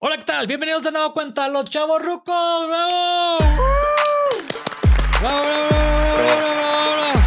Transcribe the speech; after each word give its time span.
Hola, 0.00 0.16
¿qué 0.16 0.22
tal? 0.22 0.46
Bienvenidos 0.46 0.84
de 0.84 0.92
nuevo 0.92 1.12
cuenta 1.12 1.46
a 1.46 1.48
los 1.48 1.68
chavos 1.68 2.00
rucos. 2.00 2.68
¡Bravo! 2.68 3.38
¡Bravo, 5.20 5.42
bravo, 5.42 5.68
bravo, 5.68 6.38
bravo, 6.38 6.54
bravo, 6.54 6.94
bravo! 6.94 7.18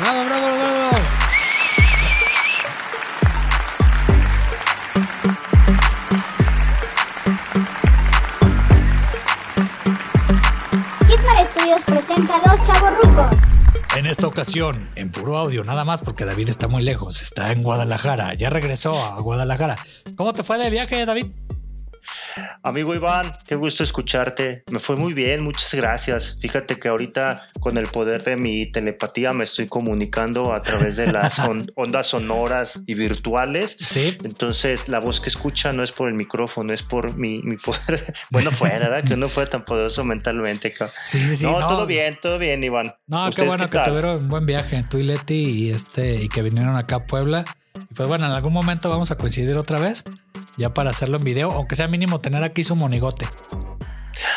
¡Bravo, 0.00 0.24
bravo, 0.24 0.48
bravo! 0.56 1.04
Hitman 11.06 11.44
Studios 11.44 11.84
presenta 11.84 12.36
a 12.36 12.56
los 12.56 12.66
chavos 12.66 12.90
rucos. 13.02 13.63
En 13.96 14.06
esta 14.06 14.26
ocasión, 14.26 14.90
en 14.96 15.12
puro 15.12 15.36
audio, 15.36 15.62
nada 15.62 15.84
más 15.84 16.02
porque 16.02 16.24
David 16.24 16.48
está 16.48 16.66
muy 16.66 16.82
lejos, 16.82 17.22
está 17.22 17.52
en 17.52 17.62
Guadalajara, 17.62 18.34
ya 18.34 18.50
regresó 18.50 19.00
a 19.04 19.20
Guadalajara. 19.20 19.78
¿Cómo 20.16 20.32
te 20.32 20.42
fue 20.42 20.58
de 20.58 20.68
viaje, 20.68 21.06
David? 21.06 21.26
Amigo 22.62 22.94
Iván, 22.94 23.32
qué 23.46 23.54
gusto 23.56 23.82
escucharte. 23.82 24.64
Me 24.70 24.78
fue 24.80 24.96
muy 24.96 25.12
bien, 25.12 25.42
muchas 25.42 25.72
gracias. 25.74 26.36
Fíjate 26.40 26.76
que 26.78 26.88
ahorita 26.88 27.46
con 27.60 27.76
el 27.76 27.86
poder 27.86 28.24
de 28.24 28.36
mi 28.36 28.68
telepatía 28.70 29.32
me 29.32 29.44
estoy 29.44 29.66
comunicando 29.66 30.52
a 30.52 30.62
través 30.62 30.96
de 30.96 31.12
las 31.12 31.38
on- 31.48 31.70
ondas 31.76 32.08
sonoras 32.08 32.80
y 32.86 32.94
virtuales. 32.94 33.76
Sí. 33.80 34.16
Entonces 34.24 34.88
la 34.88 34.98
voz 35.00 35.20
que 35.20 35.28
escucha 35.28 35.72
no 35.72 35.82
es 35.82 35.92
por 35.92 36.08
el 36.08 36.14
micrófono, 36.14 36.72
es 36.72 36.82
por 36.82 37.16
mi, 37.16 37.42
mi 37.42 37.56
poder. 37.56 38.14
Bueno, 38.30 38.50
fuera, 38.50 38.78
¿verdad? 38.88 39.04
Que 39.04 39.14
uno 39.14 39.28
fue 39.28 39.46
tan 39.46 39.64
poderoso 39.64 40.04
mentalmente. 40.04 40.72
Sí, 40.90 41.18
sí, 41.20 41.36
sí. 41.36 41.44
no, 41.46 41.58
todo 41.58 41.86
bien, 41.86 42.18
todo 42.20 42.38
bien, 42.38 42.64
Iván. 42.64 42.94
No, 43.06 43.24
qué 43.24 43.28
¿Ustedes 43.30 43.48
bueno 43.48 43.70
que 43.70 43.76
tal? 43.78 43.86
tuvieron 43.88 44.16
un 44.16 44.28
buen 44.28 44.46
viaje, 44.46 44.84
tú 44.88 44.98
y 44.98 45.02
Leti, 45.04 45.34
y 45.34 45.70
este, 45.70 46.16
y 46.16 46.28
que 46.28 46.42
vinieron 46.42 46.76
acá 46.76 46.96
a 46.96 47.06
Puebla. 47.06 47.44
Y 47.90 47.94
pues 47.94 48.08
bueno, 48.08 48.26
en 48.26 48.32
algún 48.32 48.52
momento 48.52 48.88
vamos 48.90 49.10
a 49.10 49.16
coincidir 49.16 49.56
otra 49.56 49.78
vez, 49.78 50.04
ya 50.56 50.72
para 50.74 50.90
hacerlo 50.90 51.16
en 51.18 51.24
video, 51.24 51.52
aunque 51.52 51.76
sea 51.76 51.88
mínimo 51.88 52.20
tener 52.20 52.42
aquí 52.44 52.64
su 52.64 52.76
monigote. 52.76 53.26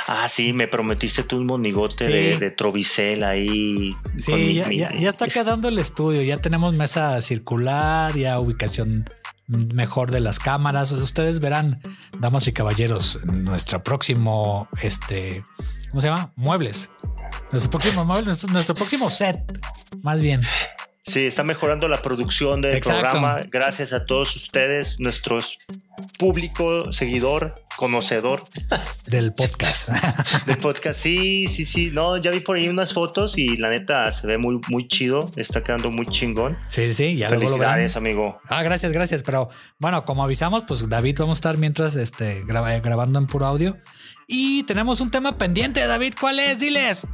Ah, 0.08 0.28
sí, 0.30 0.54
me 0.54 0.68
prometiste 0.68 1.24
tú 1.24 1.38
un 1.38 1.46
monigote 1.46 2.06
Sí. 2.06 2.12
de, 2.12 2.38
de 2.38 2.52
Trovicel 2.52 3.24
ahí. 3.24 3.96
Sí, 4.18 4.54
ya, 4.56 4.68
mi- 4.68 4.78
ya- 4.78 4.94
ya 4.94 5.10
está 5.10 5.28
quedando 5.28 5.68
el 5.68 5.78
estudio, 5.80 6.22
ya 6.24 6.38
tenemos 6.40 6.74
mesa 6.74 7.20
circular, 7.22 8.16
ya 8.18 8.40
ubicación 8.40 9.06
mejor 9.48 10.12
de 10.12 10.20
las 10.20 10.40
cámaras. 10.40 10.92
Ustedes 10.94 11.40
verán, 11.40 11.80
damas 12.20 12.48
y 12.48 12.54
caballeros, 12.54 13.20
nuestro 13.26 13.84
próximo, 13.84 14.68
este, 14.82 15.46
¿cómo 15.92 16.02
se 16.02 16.08
llama? 16.10 16.32
Muebles. 16.36 16.90
Nuestro 17.52 17.72
próximo 17.72 18.04
mueble, 18.04 18.26
nuestro, 18.28 18.52
nuestro 18.52 18.76
próximo 18.76 19.10
set, 19.10 19.38
más 20.02 20.22
bien. 20.22 20.42
Sí, 21.08 21.26
está 21.26 21.44
mejorando 21.44 21.88
la 21.88 22.02
producción 22.02 22.60
del 22.62 22.76
Exacto. 22.76 23.00
programa. 23.02 23.42
Gracias 23.50 23.94
a 23.94 24.06
todos 24.06 24.36
ustedes, 24.36 25.00
nuestros 25.00 25.58
público, 26.20 26.92
seguidor, 26.92 27.56
conocedor 27.78 28.44
del 29.08 29.34
podcast. 29.34 29.88
del 30.46 30.58
podcast. 30.58 31.00
Sí, 31.00 31.48
sí, 31.48 31.64
sí. 31.64 31.92
No, 31.94 32.18
ya 32.18 32.30
vi 32.32 32.42
por 32.42 32.58
ahí 32.58 32.68
unas 32.68 32.94
fotos 32.94 33.38
y 33.38 33.56
la 33.58 33.70
neta 33.70 34.12
se 34.12 34.28
ve 34.28 34.38
muy, 34.38 34.60
muy 34.68 34.88
chido. 34.90 35.32
Está 35.38 35.64
quedando 35.64 35.90
muy 35.92 36.08
chingón. 36.08 36.58
sí, 36.68 36.94
sí, 36.94 37.16
ya 37.16 37.30
luego 37.30 37.44
lo. 37.44 37.50
Felicidades, 37.52 37.96
amigo. 37.96 38.40
Ah, 38.50 38.62
gracias, 38.64 38.92
gracias. 38.92 39.24
Pero 39.24 39.50
bueno, 39.80 40.04
como 40.04 40.24
avisamos, 40.26 40.64
pues 40.68 40.90
David 40.90 41.16
vamos 41.20 41.38
a 41.38 41.40
estar 41.40 41.58
mientras 41.58 41.96
este, 41.96 42.44
graba- 42.44 42.80
grabando 42.80 43.18
en 43.18 43.28
puro 43.28 43.46
audio. 43.46 43.78
Y 44.28 44.64
tenemos 44.64 45.00
un 45.00 45.10
tema 45.10 45.38
pendiente, 45.38 45.86
David. 45.88 46.16
¿Cuál 46.20 46.40
es? 46.40 46.60
Diles. 46.60 47.08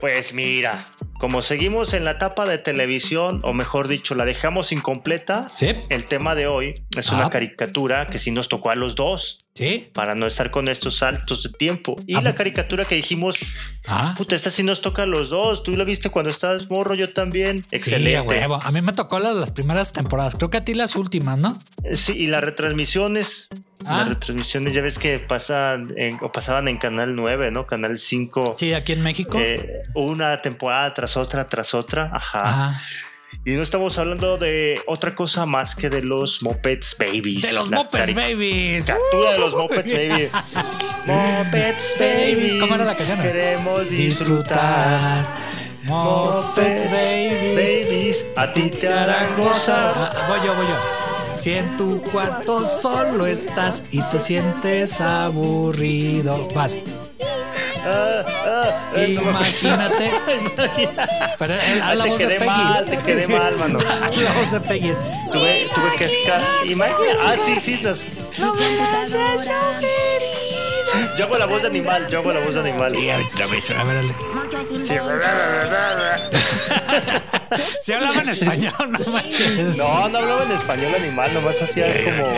Pues 0.00 0.34
mira, 0.34 0.88
como 1.18 1.42
seguimos 1.42 1.94
en 1.94 2.04
la 2.04 2.12
etapa 2.12 2.46
de 2.46 2.58
televisión, 2.58 3.40
o 3.44 3.54
mejor 3.54 3.88
dicho, 3.88 4.14
la 4.14 4.24
dejamos 4.24 4.72
incompleta, 4.72 5.46
Sí, 5.56 5.70
el 5.88 6.06
tema 6.06 6.34
de 6.34 6.46
hoy 6.46 6.74
es 6.96 7.10
Ah. 7.12 7.16
una 7.16 7.30
caricatura 7.30 8.06
que 8.08 8.18
sí 8.18 8.30
nos 8.30 8.48
tocó 8.48 8.70
a 8.70 8.74
los 8.76 8.94
dos. 8.94 9.38
Sí. 9.54 9.88
Para 9.92 10.14
no 10.14 10.26
estar 10.26 10.50
con 10.50 10.68
estos 10.68 10.98
saltos 10.98 11.42
de 11.44 11.50
tiempo. 11.50 11.94
Y 12.06 12.16
Ah, 12.16 12.22
la 12.22 12.34
caricatura 12.34 12.84
que 12.84 12.96
dijimos, 12.96 13.38
Ah, 13.86 14.14
Puta, 14.16 14.34
esta 14.34 14.50
sí 14.50 14.62
nos 14.62 14.80
toca 14.80 15.02
a 15.02 15.06
los 15.06 15.30
dos. 15.30 15.62
Tú 15.62 15.76
la 15.76 15.84
viste 15.84 16.10
cuando 16.10 16.30
estabas 16.30 16.68
morro, 16.70 16.94
yo 16.94 17.12
también. 17.12 17.64
Excelente. 17.70 18.10
Sí, 18.10 18.14
a 18.16 18.22
huevo. 18.22 18.58
A 18.62 18.70
mí 18.72 18.80
me 18.82 18.92
tocó 18.92 19.18
las, 19.18 19.36
las 19.36 19.50
primeras 19.52 19.92
temporadas. 19.92 20.34
Creo 20.36 20.50
que 20.50 20.56
a 20.56 20.64
ti 20.64 20.74
las 20.74 20.96
últimas, 20.96 21.38
¿no? 21.38 21.58
Sí, 21.92 22.12
y 22.12 22.26
las 22.26 22.42
retransmisiones. 22.42 23.48
Ah. 23.86 23.98
Las 23.98 24.08
retransmisiones, 24.08 24.72
ya 24.74 24.80
ves 24.80 24.98
que 24.98 25.18
pasan 25.18 25.92
en- 25.98 26.18
o 26.22 26.32
pasaban 26.32 26.66
en 26.68 26.78
Canal 26.78 27.14
9, 27.14 27.50
¿no? 27.50 27.66
Canal 27.66 27.98
5. 27.98 28.54
Sí, 28.58 28.72
aquí 28.72 28.92
en 28.92 29.02
México. 29.02 29.38
eh, 29.38 29.82
una 29.94 30.40
temporada 30.40 30.94
tras 30.94 31.16
otra, 31.18 31.46
tras 31.46 31.74
otra. 31.74 32.10
Ajá. 32.12 32.38
Ajá. 32.42 32.82
Y 33.44 33.52
no 33.52 33.62
estamos 33.62 33.98
hablando 33.98 34.38
de 34.38 34.80
otra 34.86 35.14
cosa 35.14 35.46
más 35.46 35.74
que 35.74 35.90
de 35.90 36.02
los 36.02 36.42
Mopeds 36.42 36.96
Babies. 36.98 37.42
De 37.42 37.52
los 37.52 37.70
Mopeds 37.70 38.14
Babies. 38.14 38.86
Caricatura 38.86 39.32
de 39.32 39.38
los 39.38 39.52
Mopeds 39.56 39.92
Babies. 39.92 40.30
Mopeds 41.06 41.96
Babies. 41.98 42.54
¿Cómo 42.54 42.74
era 42.74 42.84
la 42.84 42.96
canción? 42.96 43.20
Queremos 43.20 43.88
disfrutar. 43.90 45.26
Mopeds 45.84 46.84
Babies. 46.84 47.54
Babies, 47.54 48.26
a 48.36 48.52
ti 48.52 48.70
te 48.70 48.88
harán 48.88 49.36
gozar. 49.36 49.92
Ah, 49.96 50.26
voy 50.28 50.38
yo, 50.46 50.54
voy 50.54 50.66
yo. 50.66 50.76
Si 51.38 51.52
en 51.52 51.76
tu 51.76 52.00
cuarto 52.00 52.64
solo 52.64 53.26
estás 53.26 53.82
y 53.90 54.00
te 54.04 54.18
sientes 54.18 55.00
aburrido, 55.00 56.48
vas. 56.54 56.78
Imagínate. 58.96 60.12
Pero 61.38 61.54
él, 61.54 61.80
Ah, 61.82 61.94
la 61.94 62.04
te 62.04 62.10
voz 62.10 62.18
de 62.18 62.24
quedé 62.26 62.38
Peggy. 62.38 62.50
mal, 62.50 62.84
te 62.84 62.96
quedé 62.98 63.26
mal, 63.26 63.56
mano. 63.56 63.78
La 64.24 64.32
voz 64.32 64.50
de 64.52 64.60
Peggy. 64.60 64.90
es, 64.90 65.00
Tuve, 65.32 65.66
tuve 65.74 65.96
que 65.98 66.04
escar. 66.04 66.40
Imagina. 66.64 67.12
Ah, 67.24 67.34
sí, 67.44 67.56
sí. 67.60 67.76
Los... 67.82 68.04
No. 68.38 68.54
Yo 71.18 71.24
hago 71.24 71.38
la 71.38 71.46
voz 71.46 71.62
de 71.62 71.68
animal. 71.68 72.06
Yo 72.08 72.18
hago 72.20 72.32
la 72.32 72.40
voz 72.40 72.54
de 72.54 72.60
animal. 72.60 72.90
Sí, 72.90 73.10
ahorita 73.10 73.46
me 73.48 73.60
suena, 73.60 73.82
a 73.82 73.84
ver, 73.84 73.96
dale. 73.96 74.14
Sí. 74.68 74.94
Si 77.80 77.92
hablaba 77.92 78.20
en 78.20 78.28
español, 78.28 78.72
no 78.88 78.98
manches. 79.12 79.76
No, 79.76 80.08
no 80.08 80.18
hablaba 80.18 80.44
en 80.44 80.52
español 80.52 80.94
animal, 80.94 81.34
nomás 81.34 81.60
hacía 81.60 81.86
como. 82.04 82.30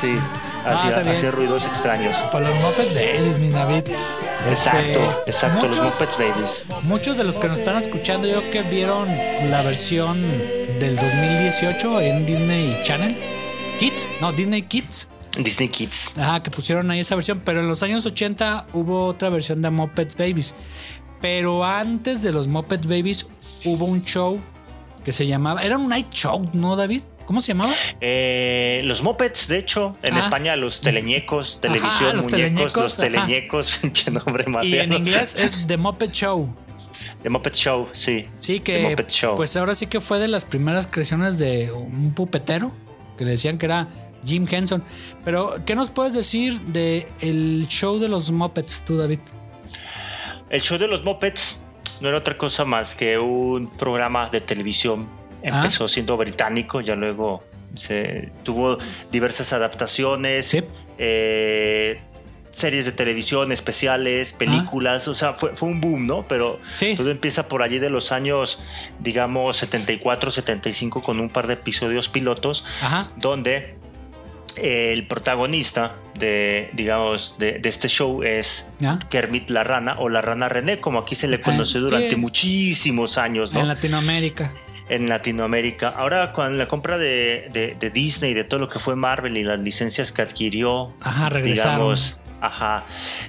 Sí, 0.00 0.16
Ah, 0.64 1.00
bien. 1.02 1.08
hacía 1.16 1.30
ruidos 1.30 1.64
extraños. 1.66 2.14
Por 2.32 2.42
los 2.42 2.54
Muppets 2.56 2.94
Babies, 2.94 3.38
mi 3.38 3.48
David. 3.50 3.84
Este, 4.48 4.50
Exacto, 4.50 5.22
exacto, 5.26 5.66
los 5.66 5.76
muchos- 5.76 5.94
Muppets 6.00 6.18
Babies. 6.18 6.64
Muchos 6.84 7.16
de 7.16 7.24
los 7.24 7.38
que 7.38 7.48
nos 7.48 7.58
están 7.58 7.76
escuchando, 7.76 8.28
yo 8.28 8.40
creo 8.40 8.50
que 8.50 8.62
vieron 8.62 9.08
la 9.50 9.62
versión 9.62 10.20
del 10.78 10.96
2018 10.96 12.00
en 12.00 12.26
Disney 12.26 12.80
Channel. 12.84 13.16
Kids, 13.78 14.08
no, 14.20 14.32
Disney 14.32 14.62
Kids. 14.62 15.08
Disney 15.38 15.68
Kids. 15.68 16.12
Ajá, 16.18 16.42
que 16.42 16.50
pusieron 16.50 16.90
ahí 16.90 17.00
esa 17.00 17.14
versión. 17.14 17.40
Pero 17.44 17.60
en 17.60 17.68
los 17.68 17.82
años 17.82 18.04
80 18.06 18.66
hubo 18.72 19.06
otra 19.06 19.28
versión 19.28 19.62
de 19.62 19.70
Muppets 19.70 20.16
Babies. 20.16 20.54
Pero 21.20 21.64
antes 21.64 22.22
de 22.22 22.32
los 22.32 22.46
Muppets 22.48 22.86
Babies 22.86 23.26
hubo 23.64 23.84
un 23.86 24.04
show 24.04 24.40
que 25.04 25.12
se 25.12 25.26
llamaba. 25.26 25.62
Era 25.62 25.76
un 25.78 25.88
night 25.88 26.10
show, 26.10 26.48
¿no, 26.52 26.74
David? 26.76 27.02
¿Cómo 27.28 27.42
se 27.42 27.48
llamaba? 27.52 27.74
Eh, 28.00 28.80
los 28.84 29.02
Muppets, 29.02 29.48
de 29.48 29.58
hecho, 29.58 29.98
en 30.02 30.14
Ah. 30.14 30.20
España, 30.20 30.56
los 30.56 30.80
teleñecos, 30.80 31.60
televisión, 31.60 32.16
los 32.16 32.24
muñecos, 32.24 32.30
teleñecos, 32.30 32.74
los 32.82 32.96
teleñecos, 32.96 33.76
pinche 33.82 34.10
nombre 34.10 34.46
más 34.46 34.64
Y 34.64 34.78
en 34.78 34.94
inglés 34.94 35.34
es 35.36 35.66
The 35.66 35.76
Muppet 35.76 36.10
Show. 36.10 36.54
The 37.22 37.28
Muppet 37.28 37.52
Show, 37.54 37.90
sí. 37.92 38.26
Sí, 38.38 38.60
The 38.60 38.62
que 38.62 38.88
Muppet 38.88 39.10
Show. 39.10 39.34
pues 39.36 39.54
ahora 39.58 39.74
sí 39.74 39.88
que 39.88 40.00
fue 40.00 40.18
de 40.18 40.28
las 40.28 40.46
primeras 40.46 40.86
creaciones 40.86 41.36
de 41.36 41.70
un 41.70 42.14
pupetero 42.14 42.72
que 43.18 43.26
le 43.26 43.32
decían 43.32 43.58
que 43.58 43.66
era 43.66 43.88
Jim 44.24 44.46
Henson. 44.50 44.82
Pero, 45.22 45.56
¿qué 45.66 45.74
nos 45.74 45.90
puedes 45.90 46.14
decir 46.14 46.58
de 46.62 47.08
el 47.20 47.66
show 47.68 47.98
de 47.98 48.08
los 48.08 48.30
Muppets, 48.30 48.86
tú, 48.86 48.96
David? 48.96 49.18
El 50.48 50.62
show 50.62 50.78
de 50.78 50.88
los 50.88 51.04
Muppets 51.04 51.62
no 52.00 52.08
era 52.08 52.16
otra 52.16 52.38
cosa 52.38 52.64
más 52.64 52.94
que 52.94 53.18
un 53.18 53.68
programa 53.76 54.30
de 54.30 54.40
televisión. 54.40 55.17
Empezó 55.42 55.84
Ah. 55.84 55.88
siendo 55.88 56.16
británico, 56.16 56.80
ya 56.80 56.94
luego 56.94 57.42
se 57.74 58.30
tuvo 58.42 58.78
diversas 59.12 59.52
adaptaciones, 59.52 60.46
Sí. 60.46 60.62
eh, 60.98 62.00
series 62.50 62.86
de 62.86 62.92
televisión, 62.92 63.52
especiales, 63.52 64.32
películas, 64.32 65.06
o 65.06 65.14
sea, 65.14 65.34
fue, 65.34 65.54
fue 65.54 65.68
un 65.68 65.80
boom, 65.80 66.06
¿no? 66.06 66.26
Pero 66.26 66.58
Ah. 66.64 66.70
Sí. 66.74 66.94
todo 66.96 67.10
empieza 67.10 67.46
por 67.46 67.62
allí 67.62 67.78
de 67.78 67.88
los 67.90 68.10
años, 68.10 68.60
digamos, 68.98 69.56
74, 69.58 70.30
75, 70.32 71.00
con 71.02 71.20
un 71.20 71.30
par 71.30 71.46
de 71.46 71.54
episodios 71.54 72.08
pilotos, 72.08 72.64
Ajá. 72.82 73.12
donde 73.16 73.76
el 74.56 75.06
protagonista 75.06 75.94
de, 76.18 76.70
digamos, 76.72 77.36
de, 77.38 77.60
de 77.60 77.68
este 77.68 77.86
show 77.88 78.24
es. 78.24 78.66
Kermit 79.08 79.50
la 79.50 79.62
rana 79.62 79.94
o 80.00 80.08
la 80.08 80.20
rana 80.20 80.48
René, 80.48 80.80
como 80.80 80.98
aquí 80.98 81.14
se 81.14 81.28
le 81.28 81.36
Ah, 81.36 81.40
conoce 81.42 81.78
durante 81.78 82.10
sí. 82.10 82.16
muchísimos 82.16 83.18
años, 83.18 83.52
¿no? 83.52 83.60
En 83.60 83.68
Latinoamérica. 83.68 84.52
En 84.88 85.08
Latinoamérica. 85.08 85.88
Ahora 85.88 86.32
con 86.32 86.56
la 86.58 86.66
compra 86.66 86.98
de, 86.98 87.48
de- 87.52 87.76
de 87.78 87.90
Disney, 87.90 88.34
de 88.34 88.44
todo 88.44 88.60
lo 88.60 88.68
que 88.68 88.78
fue 88.78 88.96
Marvel 88.96 89.36
y 89.36 89.44
las 89.44 89.58
licencias 89.60 90.12
que 90.12 90.22
adquirió, 90.22 90.92
Ajá, 91.00 91.28
regresaron. 91.28 91.78
digamos, 91.78 92.18
Ajá. 92.40 92.84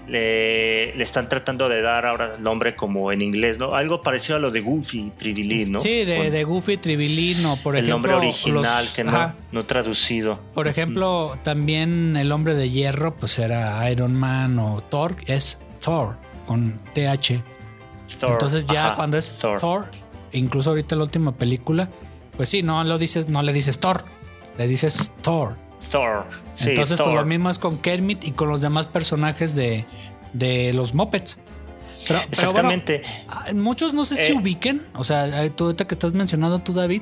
Le, 0.08 0.96
le, 0.96 1.04
están 1.04 1.28
tratando 1.30 1.68
de 1.68 1.82
dar 1.82 2.06
ahora 2.06 2.36
el 2.36 2.44
nombre 2.44 2.76
como 2.76 3.12
en 3.12 3.22
inglés, 3.22 3.58
¿no? 3.58 3.74
Algo 3.74 4.02
parecido 4.04 4.36
a 4.38 4.40
lo 4.40 4.52
de 4.52 4.62
Goofy, 4.62 5.12
Tribilín, 5.18 5.72
¿no? 5.72 5.80
Sí, 5.80 6.06
de, 6.06 6.30
de 6.30 6.44
Goofy, 6.44 6.78
Tribilín, 6.78 7.44
o 7.46 7.58
por 7.62 7.76
el 7.76 7.86
ejemplo. 7.86 8.10
El 8.12 8.16
nombre 8.16 8.28
original 8.30 8.86
que 8.96 9.04
no, 9.04 9.34
no, 9.52 9.66
traducido. 9.66 10.40
Por 10.54 10.68
ejemplo, 10.68 11.36
también 11.44 12.16
el 12.18 12.32
hombre 12.32 12.54
de 12.54 12.70
hierro, 12.70 13.16
pues 13.16 13.40
era 13.40 13.90
Iron 13.92 14.14
Man 14.16 14.60
o 14.60 14.82
Thor, 14.82 15.16
es 15.26 15.62
Thor, 15.84 16.16
con 16.46 16.80
TH. 16.94 17.42
Thor, 18.20 18.32
Entonces 18.34 18.66
ya 18.68 18.94
cuando 18.96 19.18
es 19.18 19.32
Thor. 19.38 19.60
Thor, 19.60 19.86
incluso 20.32 20.72
ahorita 20.72 20.96
la 20.96 21.04
última 21.04 21.36
película, 21.36 21.90
pues 22.38 22.50
sí, 22.50 22.62
no 22.62 22.84
lo 22.84 22.98
dices, 22.98 23.30
no 23.30 23.42
le 23.44 23.54
dices 23.54 23.80
Thor, 23.80 24.04
le 24.58 24.68
dices 24.68 25.12
Thor. 25.22 25.56
Thor. 25.92 26.26
Entonces, 26.60 26.98
por 26.98 27.08
pues, 27.08 27.18
lo 27.18 27.26
mismo 27.26 27.50
es 27.50 27.58
con 27.58 27.78
Kermit 27.78 28.24
y 28.26 28.32
con 28.32 28.50
los 28.50 28.62
demás 28.62 28.86
personajes 28.88 29.56
de, 29.56 29.86
de 30.34 30.74
los 30.74 30.94
Muppets. 30.94 31.42
Pero, 32.08 32.22
Exactamente. 32.32 33.04
muchos 33.56 33.94
no 33.94 34.06
sé 34.06 34.16
si 34.16 34.32
eh. 34.32 34.36
ubiquen, 34.36 34.82
o 34.96 35.04
sea, 35.04 35.50
tú 35.50 35.66
ahorita 35.66 35.86
que 35.86 35.96
estás 35.96 36.14
mencionando 36.14 36.60
tú, 36.60 36.74
David, 36.74 37.02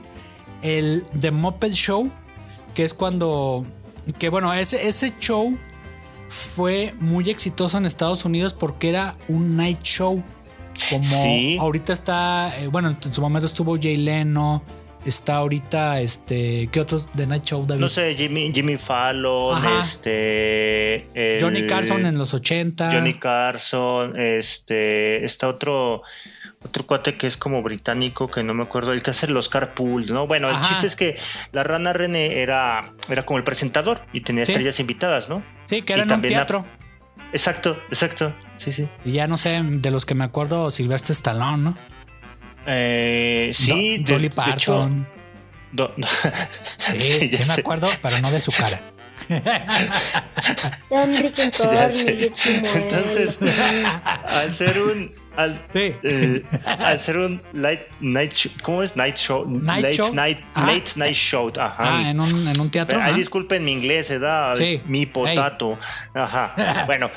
el 0.62 1.04
The 1.20 1.32
Muppet 1.32 1.74
Show, 1.74 2.10
que 2.74 2.84
es 2.84 2.94
cuando. 2.94 3.66
Que 4.20 4.30
bueno, 4.30 4.54
ese, 4.54 4.88
ese 4.88 5.14
show 5.20 5.58
fue 6.30 6.94
muy 7.00 7.30
exitoso 7.30 7.78
en 7.78 7.86
Estados 7.86 8.26
Unidos 8.26 8.54
porque 8.54 8.90
era 8.90 9.18
un 9.28 9.56
night 9.56 9.82
show. 9.84 10.24
Como 10.90 11.62
ahorita 11.62 11.94
está, 11.94 12.60
eh, 12.60 12.68
bueno, 12.68 12.90
en 12.90 13.14
su 13.14 13.22
momento 13.22 13.46
estuvo 13.46 13.78
Jay 13.82 13.98
Leno, 13.98 14.64
está 15.06 15.38
ahorita, 15.38 16.02
este, 16.02 16.70
¿qué 16.72 16.80
otros 16.80 17.10
de 17.14 17.28
Night 17.28 17.44
Show, 17.44 17.66
David? 17.66 17.82
No 17.82 17.90
sé, 17.90 18.14
Jimmy, 18.16 18.52
Jimmy 18.54 18.78
Fallon, 18.78 19.64
este... 19.80 21.40
Johnny 21.42 21.68
Carson 21.68 22.06
en 22.06 22.18
los 22.18 22.34
80. 22.34 22.92
Johnny 22.92 23.16
Carson, 23.16 24.20
este, 24.20 25.26
está 25.26 25.48
otro 25.48 26.04
otro 26.64 26.86
cuate 26.86 27.18
que 27.18 27.28
es 27.28 27.38
como 27.38 27.62
británico, 27.62 28.30
que 28.30 28.44
no 28.44 28.54
me 28.54 28.64
acuerdo, 28.64 28.94
el 28.94 29.04
que 29.04 29.12
hace 29.12 29.28
los 29.28 29.50
carpool, 29.50 30.08
¿no? 30.08 30.28
Bueno, 30.28 30.50
el 30.50 30.60
chiste 30.62 30.88
es 30.88 30.96
que 30.96 31.18
la 31.52 31.64
rana 31.64 31.94
René 31.94 32.42
era, 32.42 32.94
era 33.10 33.26
como 33.26 33.38
el 33.38 33.44
presentador 33.44 34.02
y 34.12 34.22
tenía 34.22 34.44
estrellas 34.44 34.80
invitadas, 34.80 35.30
¿no? 35.30 35.44
Sí, 35.66 35.82
que 35.82 35.94
era 35.94 36.04
en 36.04 36.12
un 36.12 36.22
teatro. 36.22 36.66
Exacto, 37.32 37.78
exacto, 37.90 38.34
sí, 38.58 38.72
sí. 38.72 38.88
Y 39.06 39.12
ya 39.14 39.28
no 39.28 39.38
sé, 39.38 39.62
de 39.64 39.92
los 39.92 40.06
que 40.06 40.16
me 40.16 40.24
acuerdo, 40.24 40.72
Silvestre 40.72 41.14
Stallone, 41.14 41.64
¿no? 41.64 41.78
Eh, 42.66 43.52
sí, 43.54 43.98
de, 43.98 44.14
Dolly 44.14 44.30
Parton. 44.30 45.08
sí, 46.98 47.30
sí, 47.30 47.40
me 47.48 47.54
acuerdo, 47.54 47.90
pero 48.02 48.20
no 48.20 48.32
de 48.32 48.40
su 48.40 48.52
cara. 48.52 48.82
Entonces, 52.76 53.40
al 54.28 54.56
ser 54.56 54.82
un 54.82 55.12
al, 55.38 55.62
eh, 55.74 56.44
al 56.66 57.00
ser 57.00 57.18
un 57.18 57.42
late 57.54 57.88
night 58.02 58.34
show, 58.34 58.52
¿cómo 58.64 58.84
es? 58.84 58.96
Night 58.96 59.16
show. 59.16 59.46
Night 59.46 59.84
late, 59.84 59.94
show? 59.94 60.14
Night, 60.14 60.40
late 60.56 60.92
night 60.96 61.16
show. 61.16 61.52
Ajá. 61.58 61.76
Ah, 61.78 62.10
en 62.10 62.20
un, 62.20 62.48
en 62.48 62.60
un 62.60 62.70
teatro. 62.70 63.00
Ay, 63.02 63.14
disculpen 63.14 63.64
mi 63.64 63.72
inglés, 63.72 64.10
¿verdad? 64.10 64.56
Sí. 64.56 64.82
Mi 64.86 65.06
potato. 65.06 65.78
Ajá. 66.14 66.84
bueno. 66.88 67.10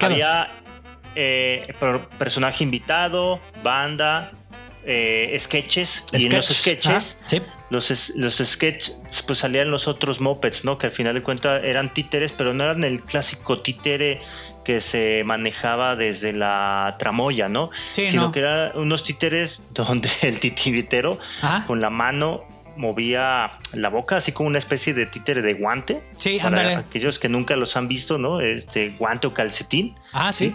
Había 0.00 0.50
eh, 1.14 1.60
personaje 2.18 2.64
invitado, 2.64 3.40
banda, 3.62 4.32
eh, 4.84 5.36
sketches. 5.38 6.04
Y 6.12 6.26
en 6.26 6.36
los 6.36 6.46
sketches, 6.46 7.18
los, 7.70 8.14
los 8.16 8.36
sketches, 8.36 8.98
pues 9.26 9.38
salían 9.38 9.70
los 9.70 9.88
otros 9.88 10.20
mopeds, 10.20 10.64
¿no? 10.64 10.78
Que 10.78 10.86
al 10.86 10.92
final 10.92 11.14
de 11.14 11.22
cuentas 11.22 11.62
eran 11.64 11.92
títeres, 11.92 12.32
pero 12.32 12.54
no 12.54 12.64
eran 12.64 12.82
el 12.84 13.02
clásico 13.02 13.60
títere 13.60 14.20
que 14.68 14.82
se 14.82 15.22
manejaba 15.24 15.96
desde 15.96 16.34
la 16.34 16.96
tramoya, 16.98 17.48
¿no? 17.48 17.70
Sino 17.90 18.32
que 18.32 18.40
eran 18.40 18.72
unos 18.76 19.02
títeres 19.02 19.62
donde 19.72 20.10
el 20.20 20.40
titiritero 20.40 21.18
con 21.66 21.80
la 21.80 21.88
mano 21.88 22.44
movía 22.76 23.52
la 23.72 23.88
boca, 23.88 24.16
así 24.16 24.32
como 24.32 24.46
una 24.46 24.58
especie 24.58 24.92
de 24.92 25.06
títere 25.06 25.40
de 25.40 25.54
guante. 25.54 26.02
Sí, 26.18 26.38
para 26.42 26.80
aquellos 26.80 27.18
que 27.18 27.30
nunca 27.30 27.56
los 27.56 27.78
han 27.78 27.88
visto, 27.88 28.18
¿no? 28.18 28.42
Este 28.42 28.90
guante 28.98 29.28
o 29.28 29.32
calcetín. 29.32 29.94
Ah, 30.12 30.32
sí 30.32 30.54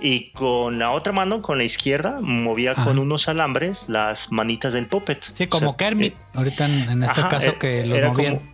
y 0.00 0.30
con 0.30 0.78
la 0.78 0.90
otra 0.90 1.12
mano, 1.12 1.40
con 1.40 1.58
la 1.58 1.64
izquierda, 1.64 2.18
movía 2.20 2.74
con 2.74 2.98
unos 2.98 3.28
alambres 3.28 3.88
las 3.88 4.32
manitas 4.32 4.72
del 4.72 4.86
puppet. 4.86 5.22
Sí, 5.32 5.46
como 5.46 5.76
Kermit, 5.76 6.14
eh, 6.14 6.16
ahorita 6.34 6.64
en, 6.64 7.04
este 7.04 7.20
caso 7.28 7.50
eh, 7.50 7.56
que 7.60 7.86
lo 7.86 8.08
movían. 8.08 8.53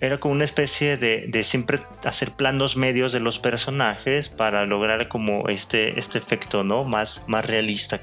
Era 0.00 0.18
como 0.18 0.34
una 0.34 0.44
especie 0.44 0.96
de, 0.96 1.42
siempre 1.42 1.80
hacer 2.04 2.32
planos 2.32 2.76
medios 2.76 3.12
de 3.12 3.20
los 3.20 3.38
personajes 3.38 4.28
para 4.28 4.66
lograr 4.66 5.08
como 5.08 5.48
este, 5.48 5.98
este 5.98 6.18
efecto, 6.18 6.64
¿no? 6.64 6.84
Más, 6.84 7.22
más 7.26 7.44
realista. 7.44 8.00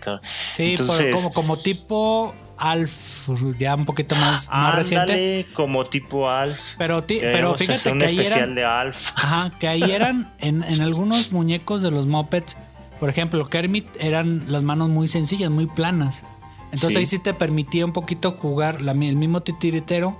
Sí, 0.52 0.76
como, 0.78 1.34
como 1.34 1.58
tipo 1.58 2.34
Alf, 2.58 3.30
ya 3.58 3.76
un 3.76 3.86
poquito 3.86 4.16
más, 4.16 4.50
más 4.50 4.76
reciente. 4.76 5.46
como 5.54 5.88
tipo 5.88 6.30
Alf. 6.30 6.76
Pero, 6.78 7.06
pero 7.08 7.56
fíjate 7.56 7.98
que 7.98 8.06
ahí 8.06 8.20
eran, 8.20 8.56
de 8.56 8.64
Alf. 8.64 9.12
Ajá, 9.16 9.52
que 9.60 9.68
ahí 9.68 9.84
eran 9.92 10.34
en, 10.40 10.64
en, 10.64 10.82
algunos 10.82 11.32
muñecos 11.32 11.82
de 11.82 11.92
los 11.92 12.06
Muppets, 12.06 12.58
por 13.00 13.10
ejemplo, 13.10 13.46
Kermit 13.48 13.88
eran 14.00 14.46
las 14.48 14.64
manos 14.64 14.90
muy 14.90 15.08
sencillas, 15.08 15.50
muy 15.50 15.66
planas. 15.66 16.26
Entonces 16.72 16.98
ahí 16.98 17.06
sí 17.06 17.20
te 17.20 17.34
permitía 17.34 17.86
un 17.86 17.92
poquito 17.92 18.32
jugar 18.32 18.82
la, 18.82 18.94
el 18.94 19.16
mismo 19.16 19.42
titiritero, 19.42 20.20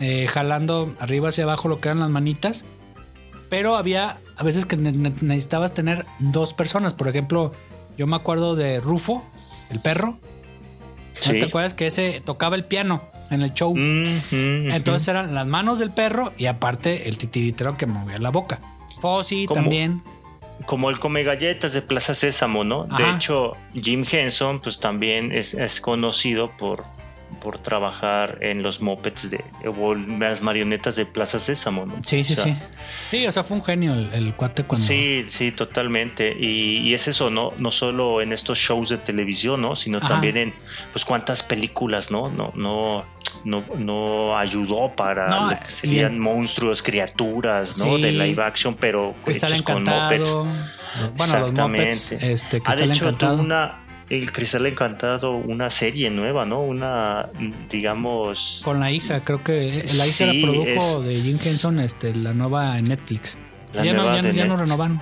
eh, 0.00 0.26
jalando 0.26 0.94
arriba 0.98 1.28
hacia 1.28 1.44
abajo 1.44 1.68
lo 1.68 1.80
que 1.80 1.88
eran 1.88 2.00
las 2.00 2.10
manitas. 2.10 2.64
Pero 3.48 3.76
había 3.76 4.18
a 4.36 4.42
veces 4.42 4.66
que 4.66 4.76
necesitabas 4.76 5.74
tener 5.74 6.04
dos 6.18 6.54
personas. 6.54 6.94
Por 6.94 7.08
ejemplo, 7.08 7.52
yo 7.96 8.06
me 8.06 8.16
acuerdo 8.16 8.56
de 8.56 8.80
Rufo, 8.80 9.24
el 9.70 9.80
perro 9.80 10.18
¿No 11.26 11.38
te 11.38 11.44
acuerdas 11.46 11.74
que 11.74 11.86
ese 11.86 12.22
tocaba 12.24 12.56
el 12.56 12.64
piano 12.64 13.02
en 13.30 13.42
el 13.42 13.52
show? 13.54 13.74
Entonces 13.76 15.08
eran 15.08 15.34
las 15.34 15.46
manos 15.46 15.78
del 15.78 15.90
perro 15.90 16.32
y 16.36 16.46
aparte 16.46 17.08
el 17.08 17.18
titiritero 17.18 17.76
que 17.76 17.86
movía 17.86 18.18
la 18.18 18.30
boca. 18.30 18.60
Fossi 19.00 19.46
también. 19.46 20.02
Como 20.66 20.88
el 20.88 20.98
come 20.98 21.24
galletas 21.24 21.72
de 21.72 21.82
Plaza 21.82 22.14
Sésamo, 22.14 22.64
¿no? 22.64 22.84
De 22.84 23.10
hecho, 23.10 23.54
Jim 23.74 24.04
Henson, 24.10 24.60
pues 24.60 24.78
también 24.78 25.32
es, 25.32 25.54
es 25.54 25.80
conocido 25.80 26.56
por 26.56 26.84
por 27.34 27.58
trabajar 27.58 28.38
en 28.40 28.62
los 28.62 28.80
mopeds 28.80 29.30
de 29.30 29.44
o 29.66 29.94
las 29.94 30.42
marionetas 30.42 30.96
de 30.96 31.06
Plaza 31.06 31.38
Sésamo, 31.38 31.86
¿no? 31.86 31.96
Sí, 32.04 32.24
sí, 32.24 32.36
sí. 32.36 32.56
Sí, 33.10 33.26
o 33.26 33.32
sea, 33.32 33.44
fue 33.44 33.56
un 33.56 33.64
genio 33.64 33.94
el, 33.94 34.34
cuate 34.34 34.64
cuando. 34.64 34.86
Sí, 34.86 35.26
sí, 35.28 35.52
totalmente. 35.52 36.36
Y, 36.38 36.92
es 36.94 37.08
eso, 37.08 37.30
¿no? 37.30 37.52
No 37.58 37.70
solo 37.70 38.20
en 38.20 38.32
estos 38.32 38.58
shows 38.58 38.88
de 38.88 38.98
televisión, 38.98 39.62
¿no? 39.62 39.76
Sino 39.76 40.00
también 40.00 40.36
en 40.36 40.54
pues 40.92 41.04
cuántas 41.04 41.42
películas, 41.42 42.10
¿no? 42.10 42.28
No, 42.30 42.52
no. 42.54 43.12
No, 43.44 43.62
no 43.76 44.38
ayudó 44.38 44.94
para 44.94 45.60
que 45.62 45.70
serían 45.70 46.18
monstruos, 46.18 46.82
criaturas, 46.82 47.76
¿no? 47.78 47.98
De 47.98 48.12
live 48.12 48.42
action, 48.42 48.74
pero 48.74 49.14
hechos 49.26 49.60
con 49.62 49.84
mopeds. 49.84 50.30
Bueno, 51.16 51.40
los 51.40 51.52
mopeds, 51.52 52.12
este, 52.12 52.62
ha 52.64 52.76
de 52.76 52.84
hecho, 52.84 53.14
una, 53.38 53.83
el 54.10 54.32
Cristal 54.32 54.66
Encantado 54.66 55.36
una 55.36 55.70
serie 55.70 56.10
nueva, 56.10 56.44
¿no? 56.44 56.60
Una, 56.60 57.28
digamos... 57.70 58.60
Con 58.64 58.80
la 58.80 58.90
hija, 58.90 59.24
creo 59.24 59.42
que 59.42 59.84
la 59.94 60.06
hija 60.06 60.26
la 60.26 60.32
produjo 60.40 61.02
de 61.02 61.22
Jim 61.22 61.38
Henson, 61.42 61.80
este, 61.80 62.14
la 62.14 62.32
nueva 62.32 62.78
en 62.78 62.88
Netflix. 62.88 63.38
ya, 63.72 63.92
no, 63.92 64.20
ya, 64.32 64.44
no 64.44 64.56
renovaron. 64.56 65.00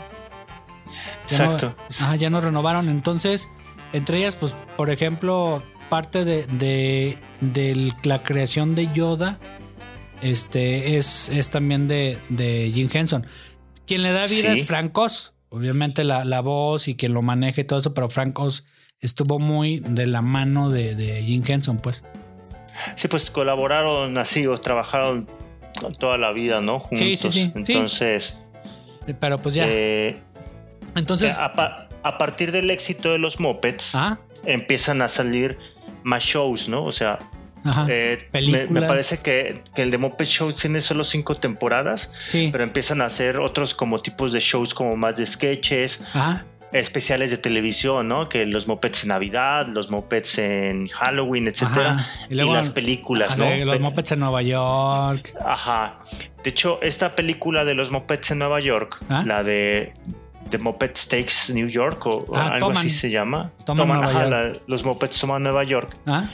Exacto. 1.25 1.75
ajá, 1.91 2.17
ya 2.17 2.31
no 2.31 2.41
renovaron. 2.41 2.89
Entonces, 2.89 3.49
entre 3.93 4.19
ellas, 4.19 4.37
pues, 4.37 4.55
por 4.77 4.91
ejemplo, 4.91 5.63
parte 5.89 6.25
de, 6.25 7.19
de, 7.41 7.93
la 8.05 8.23
creación 8.23 8.75
de 8.75 8.93
Yoda 8.93 9.41
este, 10.21 10.97
es, 10.97 11.29
es 11.31 11.51
también 11.51 11.89
de, 11.89 12.19
de 12.29 12.71
Jim 12.73 12.89
Henson. 12.93 13.27
Quien 13.87 14.03
le 14.03 14.13
da 14.13 14.27
vida 14.27 14.53
es 14.53 14.67
Frank 14.67 14.97
Oz. 14.97 15.35
Obviamente 15.49 16.05
la, 16.05 16.25
la, 16.25 16.41
voz 16.41 16.89
y 16.89 16.95
quien 16.95 17.13
lo 17.13 17.21
maneja 17.21 17.61
y 17.61 17.65
todo 17.65 17.81
eso, 17.81 17.93
pero 17.93 18.09
Frank 18.09 18.39
Oz 18.39 18.65
estuvo 19.03 19.39
muy 19.39 19.81
de 19.81 20.07
la 20.07 20.23
mano 20.23 20.71
de, 20.71 21.23
Jim 21.27 21.43
Henson, 21.47 21.77
pues. 21.77 22.05
Sí, 22.97 23.09
pues 23.09 23.31
colaboraron 23.31 24.17
así, 24.17 24.47
o 24.47 24.57
trabajaron 24.57 25.29
toda 25.99 26.17
la 26.17 26.33
vida, 26.33 26.63
¿no? 26.63 26.81
Juntos. 26.81 26.99
Sí, 26.99 27.17
sí, 27.17 27.31
sí. 27.31 27.53
Entonces. 27.55 28.39
Eh, 29.07 29.15
pero 29.19 29.37
pues 29.39 29.57
ya. 29.57 29.67
Eh, 29.69 30.19
Entonces. 30.95 31.39
A, 31.39 32.19
partir 32.19 32.51
del 32.51 32.71
éxito 32.71 33.13
de 33.13 33.19
los 33.19 33.39
Muppets, 33.39 33.95
¿Ah? 33.95 34.19
empiezan 34.45 35.03
a 35.03 35.09
salir 35.09 35.57
más 36.03 36.25
shows, 36.25 36.69
¿no? 36.69 36.85
O 36.85 36.91
sea, 36.91 37.21
eh, 37.89 38.29
me, 38.69 38.83
parece 38.83 39.19
que, 39.19 39.63
el 39.77 39.93
de 39.93 39.99
Muppet 39.99 40.27
Show 40.27 40.53
tiene 40.53 40.81
solo 40.81 41.05
cinco 41.05 41.37
temporadas, 41.37 42.11
sí. 42.27 42.49
pero 42.51 42.65
empiezan 42.65 43.03
a 43.03 43.05
hacer 43.05 43.39
otros 43.39 43.73
como 43.73 44.01
tipos 44.01 44.33
de 44.33 44.41
shows 44.41 44.75
como 44.75 44.97
más 44.97 45.17
de 45.17 45.27
sketches. 45.27 46.01
Ajá 46.13 46.45
especiales 46.73 47.31
de 47.31 47.37
televisión, 47.37 48.09
¿no? 48.09 48.29
Que 48.29 48.47
los 48.47 48.67
mopeds 48.67 49.03
en 49.03 49.09
Navidad, 49.11 49.67
los 49.69 49.91
mopeds 49.91 50.39
en 50.39 50.89
Halloween, 50.89 51.49
etcétera. 51.49 52.07
Y, 52.31 52.35
luego- 52.37 52.55
las 52.55 52.71
películas, 52.71 53.33
ajá, 53.33 53.37
¿no? 53.57 53.65
Los 53.67 53.77
Pe- 53.77 53.83
mopeds 53.83 54.13
en 54.13 54.21
Nueva 54.21 54.43
York. 54.43 55.35
Ajá. 55.45 55.99
De 56.43 56.51
hecho, 56.51 56.81
esta 56.83 57.15
película 57.15 57.65
de 57.65 57.75
los 57.75 57.91
mopeds 57.91 58.31
en 58.31 58.39
Nueva 58.39 58.61
York, 58.61 58.99
¿Ah? 59.09 59.23
la 59.27 59.45
de 59.45 59.93
The 60.51 60.59
Moped 60.59 60.93
Stakes 60.97 61.53
New 61.55 61.69
York 61.69 62.05
o, 62.07 62.27
Ah, 62.35 62.47
algo 62.55 62.59
Toman. 62.69 62.77
así 62.79 62.91
se 62.91 63.11
llama. 63.11 63.53
Toman 63.65 63.89
Nueva 63.89 64.07
ajá, 64.09 64.27
la- 64.29 64.53
los 64.67 64.85
mopeds 64.85 65.19
toman 65.21 65.43
Nueva 65.43 65.65
York. 65.65 65.97
¿Ah? 66.07 66.25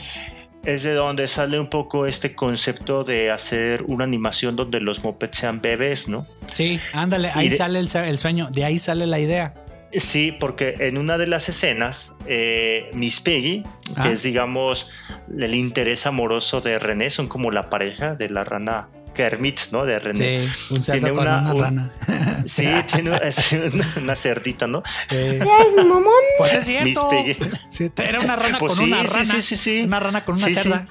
Es 0.65 0.83
de 0.83 0.93
donde 0.93 1.27
sale 1.29 1.57
un 1.57 1.69
poco 1.69 2.05
este 2.05 2.35
concepto 2.35 3.05
de 3.05 3.31
hacer 3.31 3.83
una 3.83 4.03
animación 4.03 4.57
donde 4.57 4.81
los 4.81 5.03
mopeds 5.05 5.37
sean 5.37 5.61
bebés, 5.61 6.09
¿no? 6.09 6.25
Sí, 6.53 6.81
ándale, 6.91 7.31
ahí 7.33 7.47
de- 7.49 7.55
sale 7.55 7.79
el, 7.79 7.87
el 7.95 8.17
sueño, 8.19 8.49
de 8.51 8.65
ahí 8.65 8.77
sale 8.77 9.07
la 9.07 9.19
idea. 9.19 9.53
Sí, 9.93 10.31
porque 10.39 10.75
en 10.79 10.97
una 10.97 11.17
de 11.17 11.25
las 11.27 11.49
escenas, 11.49 12.13
eh, 12.27 12.91
Miss 12.93 13.21
Piggy, 13.21 13.63
Ah. 13.95 14.03
que 14.03 14.11
es, 14.13 14.23
digamos, 14.23 14.87
el 15.35 15.55
interés 15.55 16.05
amoroso 16.05 16.61
de 16.61 16.77
René, 16.77 17.09
son 17.09 17.27
como 17.27 17.49
la 17.51 17.69
pareja 17.69 18.13
de 18.15 18.29
la 18.29 18.43
rana 18.43 18.89
Kermit, 19.15 19.59
¿no? 19.71 19.85
De 19.85 19.97
René. 19.97 20.47
Sí, 20.47 20.73
un 20.75 20.83
cerdo 20.83 20.99
Tiene 21.01 21.15
con 21.15 21.27
una- 21.27 21.39
una, 21.39 21.53
un- 21.53 21.61
rana. 21.61 21.91
Sí, 22.45 22.67
tiene 22.91 23.19
es 23.23 23.51
una, 23.51 23.87
una 23.97 24.15
cerdita, 24.15 24.67
¿no? 24.67 24.81
Eh, 25.09 25.39
¿Seas 25.41 25.75
mamón? 25.75 26.03
pues 26.37 26.53
es 26.69 26.83
Miss 26.83 26.97
cierto. 26.99 27.11
Sí, 27.69 27.91
era 27.97 28.19
una 28.19 28.35
rana 28.35 28.59
Pues 28.59 28.73
con 28.73 28.77
sí, 28.77 28.83
una 28.91 29.01
sí, 29.01 29.07
rana. 29.07 29.25
sí, 29.33 29.41
sí, 29.41 29.57
sí. 29.57 29.81
Una 29.81 29.99
rana 29.99 30.23
con 30.23 30.35
una 30.35 30.47
Sí, 30.47 30.53
sí. 30.53 30.61
cerda. 30.61 30.87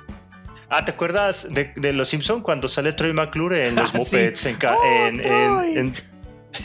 Ah, 0.71 0.85
¿te 0.85 0.91
acuerdas 0.91 1.47
de, 1.49 1.73
de 1.77 1.93
Los 1.95 2.09
Simpson 2.09 2.43
cuando 2.43 2.69
sale 2.69 2.93
Troy 2.93 3.15
McClure 3.15 3.69
en 3.69 3.75
los 3.77 3.95
Ah, 3.95 3.99
sí. 3.99 4.17
Muppets? 4.17 4.45
En, 4.47 4.59
¡Oh, 4.67 5.63
en- 5.63 5.79
en- 5.79 5.95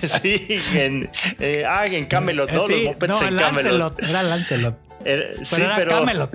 sí, 0.22 0.46
en, 0.74 1.10
eh, 1.40 1.64
ah, 1.68 1.86
en 1.86 2.06
Camelot, 2.06 2.52
¿no? 2.52 2.62
Sí, 2.62 2.86
los 3.00 3.10
no, 3.10 3.28
en 3.28 3.36
Camelot. 3.38 4.02
Era 4.04 4.24
Lancelot. 4.24 4.78
Era- 5.06 5.26
Pero 5.36 5.46
sí, 5.46 5.62
era 5.62 5.76
pero 5.76 5.92
Camelot. 5.92 6.32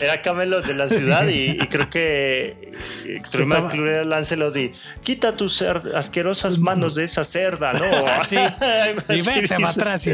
era 0.00 0.20
Camelot 0.20 0.64
de 0.66 0.74
la 0.74 0.86
ciudad 0.88 1.26
y, 1.28 1.50
y 1.52 1.66
creo 1.68 1.88
que 1.88 2.72
Estaba- 3.24 3.62
McClure 3.62 3.90
era 3.94 4.04
Lancelot 4.04 4.54
y 4.56 4.72
quita 5.02 5.34
tus 5.34 5.62
asquerosas 5.62 6.58
manos 6.58 6.94
de 6.94 7.04
esa 7.04 7.24
cerda, 7.24 7.72
¿no? 7.72 7.84
Sí. 8.24 8.36
Algo 8.36 9.02
Y 9.08 9.22
vete 9.22 9.48
para 9.48 9.68
atrás, 9.70 10.02
sí. 10.02 10.10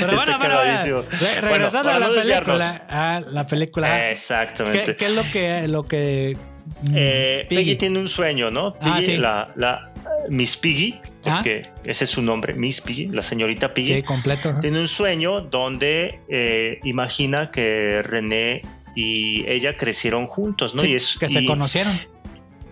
Pero 0.00 0.12
Está 0.12 0.16
bueno, 0.16 0.38
pero 0.40 0.54
cagadísimo. 0.56 1.02
re- 1.20 1.40
regresando 1.40 1.90
Bueno, 1.90 2.06
a 2.06 2.08
la 2.08 2.14
película, 2.22 2.82
a 2.88 3.20
la 3.30 3.46
película. 3.46 4.10
Exactamente. 4.10 4.84
¿Qué, 4.84 4.96
qué 4.96 5.06
es 5.06 5.12
lo 5.14 5.22
que 5.32 5.68
lo 5.68 5.82
que 5.86 6.36
mm, 6.82 6.92
Eh, 6.96 7.46
Piggy. 7.48 7.62
Piggy? 7.62 7.76
tiene 7.76 7.98
un 8.00 8.08
sueño, 8.08 8.50
¿no? 8.50 8.74
Ah, 8.80 8.94
Piggy, 8.96 9.02
sí. 9.02 9.16
la, 9.16 9.52
la 9.56 9.92
Miss 10.28 10.56
Piggy, 10.56 11.00
Ah. 11.26 11.36
porque 11.36 11.62
ese 11.84 12.04
es 12.04 12.10
su 12.10 12.22
nombre, 12.22 12.54
Miss 12.54 12.80
Piggy, 12.80 13.06
la 13.06 13.22
señorita 13.22 13.72
Piggy, 13.74 13.94
Sí, 13.96 14.02
completo. 14.02 14.52
tiene 14.60 14.80
un 14.80 14.88
sueño 14.88 15.40
donde 15.40 16.20
eh, 16.28 16.80
imagina 16.84 17.50
que 17.50 18.02
René 18.02 18.62
y 18.94 19.44
ella 19.48 19.76
crecieron 19.76 20.26
juntos, 20.26 20.74
¿no? 20.74 20.82
Sí, 20.82 20.88
y 20.88 20.94
es, 20.94 21.16
que 21.18 21.28
se 21.28 21.40
y- 21.42 21.46
conocieron. 21.46 22.00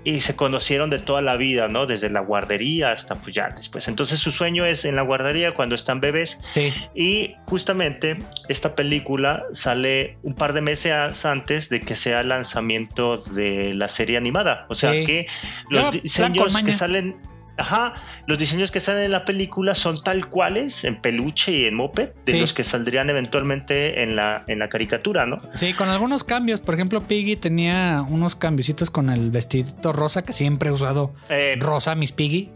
Y 0.05 0.21
se 0.21 0.35
conocieron 0.37 0.91
de 0.91 0.99
toda 0.99 1.23
la 1.23 1.37
vida, 1.37 1.69
¿no? 1.69 1.87
Desde 1.87 2.11
la 2.11 2.21
guardería 2.21 2.91
hasta 2.93 3.15
pues 3.15 3.35
ya 3.35 3.49
después. 3.51 3.87
Entonces 3.89 4.19
su 4.19 4.31
sueño 4.33 4.65
es 4.67 4.85
en 4.85 4.97
la 4.97 5.03
guardería 5.03 5.55
cuando 5.55 5.75
están 5.75 6.01
bebés 6.01 6.39
Sí, 6.51 6.73
y 6.95 7.35
justamente 7.47 8.19
esta 8.49 8.75
película 8.75 9.45
sale 9.53 10.19
un 10.23 10.35
par 10.35 10.53
de 10.53 10.61
meses 10.61 11.25
antes 11.25 11.69
de 11.69 11.81
que 11.81 11.95
sea 11.97 12.21
el 12.21 12.29
lanzamiento 12.31 13.19
de 13.19 13.75
la 13.75 13.89
serie 13.89 14.17
animada. 14.17 14.67
O 14.69 14.75
sea 14.75 14.93
Sí. 14.93 15.05
que 15.05 15.27
los 15.71 15.93
diseños 15.93 16.63
que 16.63 16.73
salen... 16.73 17.17
Ajá, 17.63 17.95
los 18.27 18.39
diseños 18.39 18.71
que 18.73 18.81
salen 18.81 19.05
en 19.05 19.13
la 19.13 19.25
película 19.25 19.75
son 19.77 19.97
tal 20.03 20.29
cuales 20.29 20.85
en 20.85 21.01
peluche 21.01 21.53
y 21.53 21.65
en 21.67 21.77
moped 21.77 22.11
de 22.27 22.33
Sí. 22.33 22.41
los 22.41 22.53
que 22.53 22.65
saldrían 22.65 23.09
eventualmente 23.09 24.03
en 24.03 24.17
la, 24.17 24.45
en 24.49 24.59
la 24.59 24.69
caricatura, 24.69 25.27
¿no? 25.27 25.39
sí, 25.55 25.73
con 25.73 25.89
algunos 25.89 26.25
cambios. 26.25 26.61
Por 26.61 26.75
ejemplo, 26.75 27.03
Piggy 27.03 27.37
tenía 27.37 28.05
unos 28.09 28.35
cambiositos 28.37 28.91
con 28.91 29.11
el 29.11 29.31
vestidito 29.31 29.93
rosa 29.93 30.23
que 30.25 30.33
siempre 30.33 30.71
he 30.71 30.73
usado. 30.73 31.13
Eh, 31.29 31.55
Rosa, 31.59 31.95
Miss 31.95 32.13
Piggy. 32.13 32.51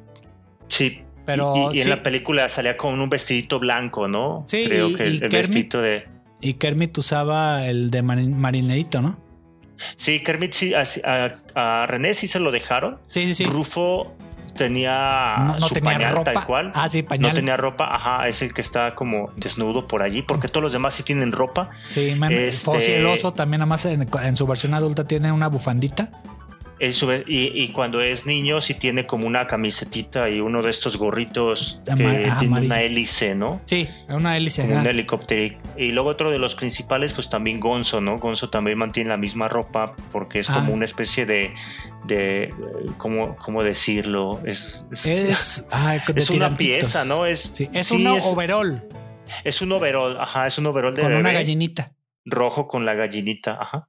sí. 0.68 1.02
Pero 1.24 1.72
y, 1.72 1.76
y 1.76 1.78
en 1.80 1.84
sí. 1.84 1.90
la 1.90 2.02
película 2.04 2.48
salía 2.48 2.76
con 2.76 3.00
un 3.00 3.08
vestidito 3.10 3.58
blanco, 3.58 4.06
¿no? 4.06 4.44
Sí, 4.46 4.64
Creo 4.68 4.90
y- 4.90 4.94
que 4.94 5.02
el, 5.08 5.14
y 5.14 5.16
el 5.16 5.22
Kermit- 5.24 5.32
vestidito 5.32 5.82
de... 5.82 6.06
Y 6.40 6.54
Kermit 6.54 6.96
usaba 6.98 7.66
el 7.66 7.90
de 7.90 8.02
marin- 8.04 8.36
marinerito, 8.36 9.02
¿no? 9.02 9.18
Sí, 9.96 10.20
Kermit 10.22 10.52
sí, 10.52 10.72
a- 10.72 10.84
a 11.56 11.86
René 11.86 12.14
sí 12.14 12.28
se 12.28 12.38
lo 12.38 12.52
dejaron. 12.52 12.98
Sí, 13.08 13.26
sí, 13.26 13.34
sí. 13.34 13.44
Rufo 13.44 14.14
tenía 14.56 15.36
No- 15.38 15.58
no 15.58 15.68
su 15.68 15.74
tenía 15.74 15.92
pañal 15.92 16.14
ropa. 16.14 16.32
tal 16.32 16.44
cual. 16.44 16.72
Ah, 16.74 16.88
sí, 16.88 17.02
pañal. 17.02 17.30
No 17.30 17.34
tenía 17.34 17.56
ropa, 17.56 17.94
ajá, 17.94 18.26
es 18.28 18.42
el 18.42 18.52
que 18.52 18.60
está 18.60 18.94
como 18.94 19.30
desnudo 19.36 19.86
por 19.86 20.02
allí, 20.02 20.22
porque 20.22 20.48
todos 20.48 20.62
los 20.64 20.72
demás 20.72 20.94
sí 20.94 21.02
tienen 21.02 21.32
ropa. 21.32 21.70
Sí, 21.88 22.14
man, 22.14 22.32
Este- 22.32 22.96
el 22.96 23.06
oso 23.06 23.32
también, 23.32 23.58
nada 23.60 23.66
más 23.66 23.84
en, 23.86 24.08
en 24.24 24.36
su 24.36 24.46
versión 24.46 24.74
adulta 24.74 25.06
tiene 25.06 25.30
una 25.32 25.48
bufandita. 25.48 26.10
Es 26.78 27.02
y, 27.02 27.62
y 27.62 27.68
cuando 27.72 28.02
es 28.02 28.26
niño 28.26 28.60
sí 28.60 28.74
tiene 28.74 29.06
como 29.06 29.26
una 29.26 29.46
camisetita 29.46 30.28
y 30.28 30.40
uno 30.40 30.60
de 30.62 30.68
estos 30.70 30.98
gorritos 30.98 31.80
que 31.86 31.94
tiene 31.94 32.26
amarillo. 32.28 32.66
una 32.66 32.82
hélice, 32.82 33.34
¿no? 33.34 33.62
Sí, 33.64 33.88
una 34.08 34.36
hélice. 34.36 34.62
Como 34.62 34.80
un 34.80 34.86
helicóptero. 34.86 35.56
Y 35.78 35.92
luego 35.92 36.10
otro 36.10 36.30
de 36.30 36.38
los 36.38 36.54
principales, 36.54 37.14
pues 37.14 37.30
también 37.30 37.60
Gonzo, 37.60 38.02
¿no? 38.02 38.18
Gonzo 38.18 38.50
también 38.50 38.76
mantiene 38.76 39.08
la 39.08 39.16
misma 39.16 39.48
ropa 39.48 39.94
porque 40.12 40.40
es 40.40 40.48
como 40.48 40.72
Ah. 40.72 40.74
una 40.74 40.84
especie 40.84 41.24
de, 41.24 41.54
de 42.04 42.52
¿cómo, 42.98 43.36
cómo 43.36 43.62
decirlo? 43.62 44.40
Es, 44.44 44.84
es- 44.92 45.06
Es, 45.06 45.66
ay, 45.70 46.00
de 46.14 46.20
es 46.22 46.28
una 46.30 46.56
pieza, 46.56 47.04
¿no? 47.06 47.24
Es, 47.24 47.52
Sí, 47.54 47.68
es 47.72 47.86
sí, 47.86 47.94
un 47.96 48.06
es, 48.18 48.24
overall 48.26 48.84
es 49.44 49.60
un 49.62 49.72
overall, 49.72 50.18
ajá, 50.20 50.46
es 50.46 50.56
un 50.58 50.66
overall 50.66 50.94
de 50.94 51.02
con 51.02 51.14
una 51.14 51.32
gallinita. 51.32 51.92
rojo 52.24 52.68
con 52.68 52.84
la 52.84 52.94
gallinita, 52.94 53.58
ajá. 53.60 53.88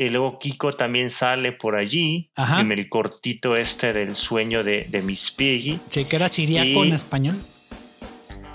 Y 0.00 0.10
luego 0.10 0.38
Kiko 0.38 0.74
también 0.74 1.10
sale 1.10 1.50
por 1.50 1.74
allí 1.74 2.30
Ajá. 2.36 2.60
en 2.60 2.70
el 2.70 2.88
cortito 2.88 3.56
este 3.56 3.92
del 3.92 4.14
sueño 4.14 4.62
de, 4.62 4.86
de 4.88 5.02
Miss 5.02 5.32
Piggy. 5.32 5.80
Sí, 5.88 6.04
que 6.04 6.14
era 6.14 6.28
siriaco 6.28 6.84
Y- 6.84 6.88
en 6.88 6.94
español. 6.94 7.36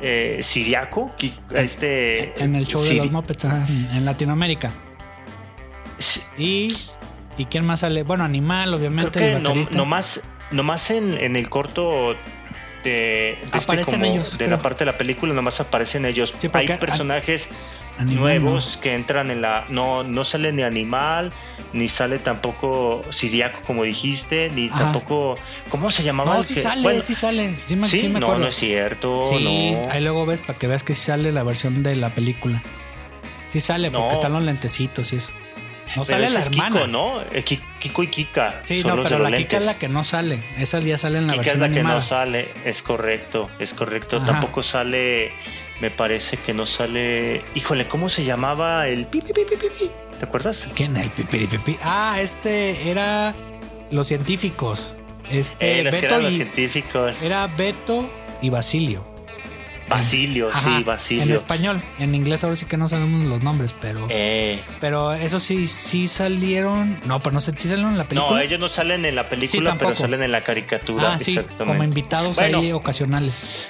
Eh, 0.02 0.40
Siriaco, 0.42 1.14
Ki- 1.18 1.34
este 1.54 2.42
En 2.42 2.56
el 2.56 2.66
show 2.66 2.82
de 2.82 2.94
los 2.96 3.12
Muppets 3.12 3.44
en 3.44 3.90
en 3.94 4.06
Latinoamérica. 4.06 4.72
Sí, 5.98 6.22
Y, 6.38 6.68
¿y 7.38 7.46
quién 7.46 7.66
más 7.66 7.82
sale? 7.82 8.04
Bueno, 8.04 8.24
Animal, 8.24 8.68
Creo 8.70 8.80
obviamente. 8.80 9.20
que 9.20 9.34
el 9.34 9.44
no, 9.44 9.54
nomás 10.52 10.92
en, 10.92 11.12
en 11.18 11.36
el 11.36 11.50
corto 11.50 12.16
de, 12.84 12.90
de 12.92 13.38
este 13.44 13.58
Aparecen 13.58 14.02
como 14.02 14.06
ellos, 14.14 14.32
de 14.32 14.38
creo. 14.38 14.50
la 14.52 14.62
parte 14.62 14.80
de 14.86 14.92
la 14.92 14.98
película, 14.98 15.34
nomás 15.34 15.60
aparecen 15.60 16.06
ellos. 16.06 16.34
Sí, 16.38 16.50
Hay 16.54 16.68
personajes 16.78 17.48
Animal, 17.98 18.20
nuevos 18.42 18.78
que 18.78 18.94
entran 18.96 19.30
en 19.32 19.42
la. 19.42 19.66
No, 19.70 20.04
no 20.04 20.24
sale 20.24 20.52
ni 20.52 20.64
animal, 20.64 21.32
ni 21.74 21.88
sale 21.88 22.18
tampoco 22.20 23.04
Siriaco, 23.12 23.60
como 23.66 23.84
dijiste, 23.84 24.50
ni 24.50 24.68
Ajá. 24.68 24.80
tampoco. 24.86 25.36
¿Cómo 25.70 25.92
se 25.92 26.04
llamaba? 26.04 26.36
no 26.36 26.44
sí 26.44 26.56
que- 26.56 26.62
sale, 26.62 26.82
bueno, 26.82 27.02
sí 27.02 27.14
sale. 27.16 27.56
Sí 27.66 27.76
¿sí? 28.00 28.10
me 28.10 28.20
no, 28.20 28.36
no 28.38 28.48
es 28.48 28.56
cierto. 28.56 29.26
Sí, 29.28 29.72
no. 29.74 29.92
ahí 29.92 30.02
luego 30.02 30.26
ves 30.26 30.42
para 30.42 30.58
que 30.58 30.68
veas 30.68 30.84
que 30.84 30.94
sí 30.96 31.02
sale 31.06 31.32
la 31.32 31.44
versión 31.44 31.84
de 31.84 31.96
la 31.96 32.10
película. 32.10 32.64
Sí 33.52 33.60
sale 33.60 33.92
porque 33.92 34.08
No. 34.08 34.14
están 34.14 34.34
los 34.34 34.42
lentecitos 34.44 35.14
y 35.14 35.18
eso. 35.18 35.32
No 35.96 36.04
Pero 36.06 36.18
sale 36.22 36.30
la 36.32 36.40
es 36.40 36.48
hermana. 36.48 36.76
Kiko, 36.78 36.88
¿no? 36.88 37.22
Eh, 37.32 37.44
Ki- 37.44 37.60
Kiko 37.80 38.04
y 38.04 38.08
Kika. 38.08 38.62
Sí, 38.64 38.82
son 38.82 38.92
no, 38.92 38.98
los 38.98 39.08
pero 39.08 39.20
la 39.22 39.30
los 39.30 39.38
Kika 39.40 39.58
es 39.58 39.66
la 39.66 39.78
que 39.78 39.88
no 39.90 40.04
sale. 40.04 40.44
Esa 40.58 40.80
ya 40.80 40.98
sale 40.98 41.20
en 41.20 41.28
la 41.28 41.34
Kika 41.34 41.42
es 41.42 41.48
versión 41.48 41.62
la 41.62 41.68
que 41.70 41.80
animada. 41.80 42.00
no 42.00 42.06
sale, 42.06 42.52
es 42.66 42.82
correcto, 42.82 43.50
es 43.60 43.74
correcto. 43.74 44.18
Ajá. 44.18 44.26
Tampoco 44.26 44.64
sale, 44.64 45.32
me 45.82 45.92
parece 45.92 46.38
que 46.38 46.54
no 46.54 46.66
sale. 46.66 47.44
Híjole, 47.56 47.88
¿cómo 47.88 48.10
se 48.10 48.24
llamaba 48.24 48.88
el 48.88 49.06
pi, 49.06 49.22
pi, 49.22 49.34
pi, 49.34 49.42
pi, 49.50 49.56
pi, 49.56 49.68
pi? 49.68 49.92
¿Te 50.20 50.26
acuerdas? 50.26 50.68
¿Quién? 50.76 50.96
El 50.98 51.10
pipiripipi. 51.12 51.78
Ah, 51.84 52.18
este 52.20 52.90
era 52.90 53.36
los 53.92 54.08
científicos. 54.08 55.00
Este 55.30 55.80
Eh, 55.80 55.84
los 55.84 55.94
que 55.96 56.02
Beto 56.02 56.14
eran 56.16 56.24
los 56.24 56.34
y 56.34 56.36
científicos. 56.38 57.22
era 57.24 57.48
Beto 57.48 58.10
y 58.42 58.50
Basilio. 58.50 59.13
Basilio, 59.90 60.50
Ajá, 60.50 60.78
sí, 60.78 60.84
Basilio. 60.84 61.24
En 61.24 61.32
español, 61.32 61.82
en 62.00 62.16
inglés 62.16 62.44
ahora 62.44 62.56
sí 62.56 62.66
que 62.66 62.78
no 62.78 62.88
sabemos 62.88 63.26
los 63.26 63.44
nombres, 63.44 63.74
pero 63.80 64.08
Eh, 64.10 64.62
pero 64.80 65.14
eso 65.14 65.40
sí 65.40 65.68
sí 65.68 66.08
salieron. 66.08 67.00
No, 67.06 67.22
pero 67.22 67.34
no 67.34 67.42
sé, 67.42 67.54
sí 67.58 67.68
salieron 67.68 67.92
en 67.94 67.98
la 67.98 68.08
película. 68.08 68.32
no, 68.36 68.40
ellos 68.40 68.60
no 68.60 68.70
salen 68.70 69.06
en 69.06 69.16
la 69.16 69.28
película, 69.30 69.76
pero 69.78 69.94
salen 69.96 70.24
en 70.24 70.32
la 70.32 70.44
caricatura. 70.44 71.14
ah, 71.14 71.20
sí, 71.20 71.32
exactamente. 71.32 71.66
como 71.66 71.84
invitados 71.84 72.38
Bueno. 72.38 72.60
ahí 72.60 72.72
ocasionales. 72.72 73.70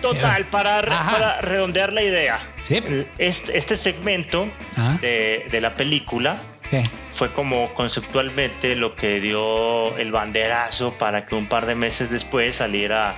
Total, 0.00 0.46
para, 0.46 0.80
re- 0.80 0.92
Ajá. 0.92 1.10
para 1.10 1.40
redondear 1.40 1.92
la 1.92 2.02
idea, 2.02 2.38
Sí. 2.62 2.80
este, 3.18 3.58
este 3.58 3.76
segmento 3.76 4.48
Ah, 4.76 4.96
de, 5.00 5.46
de 5.50 5.60
la 5.60 5.74
película 5.74 6.38
¿qué? 6.70 6.84
fue 7.10 7.32
como 7.32 7.74
conceptualmente 7.74 8.76
lo 8.76 8.94
que 8.94 9.18
dio 9.18 9.96
el 9.98 10.12
banderazo 10.12 10.92
para 10.92 11.26
que 11.26 11.34
un 11.34 11.46
par 11.48 11.66
de 11.66 11.74
meses 11.74 12.10
después 12.12 12.54
saliera 12.56 13.16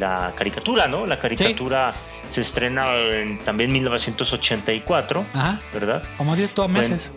la 0.00 0.32
caricatura, 0.36 0.88
¿no? 0.88 1.06
La 1.06 1.18
caricatura 1.18 1.94
se 2.30 2.40
estrena 2.40 2.94
en 2.96 3.38
también 3.44 3.72
1984, 3.72 5.24
Ajá, 5.32 5.60
¿verdad? 5.72 6.02
como 6.16 6.34
10 6.36 6.52
todo 6.54 6.68
meses. 6.68 7.12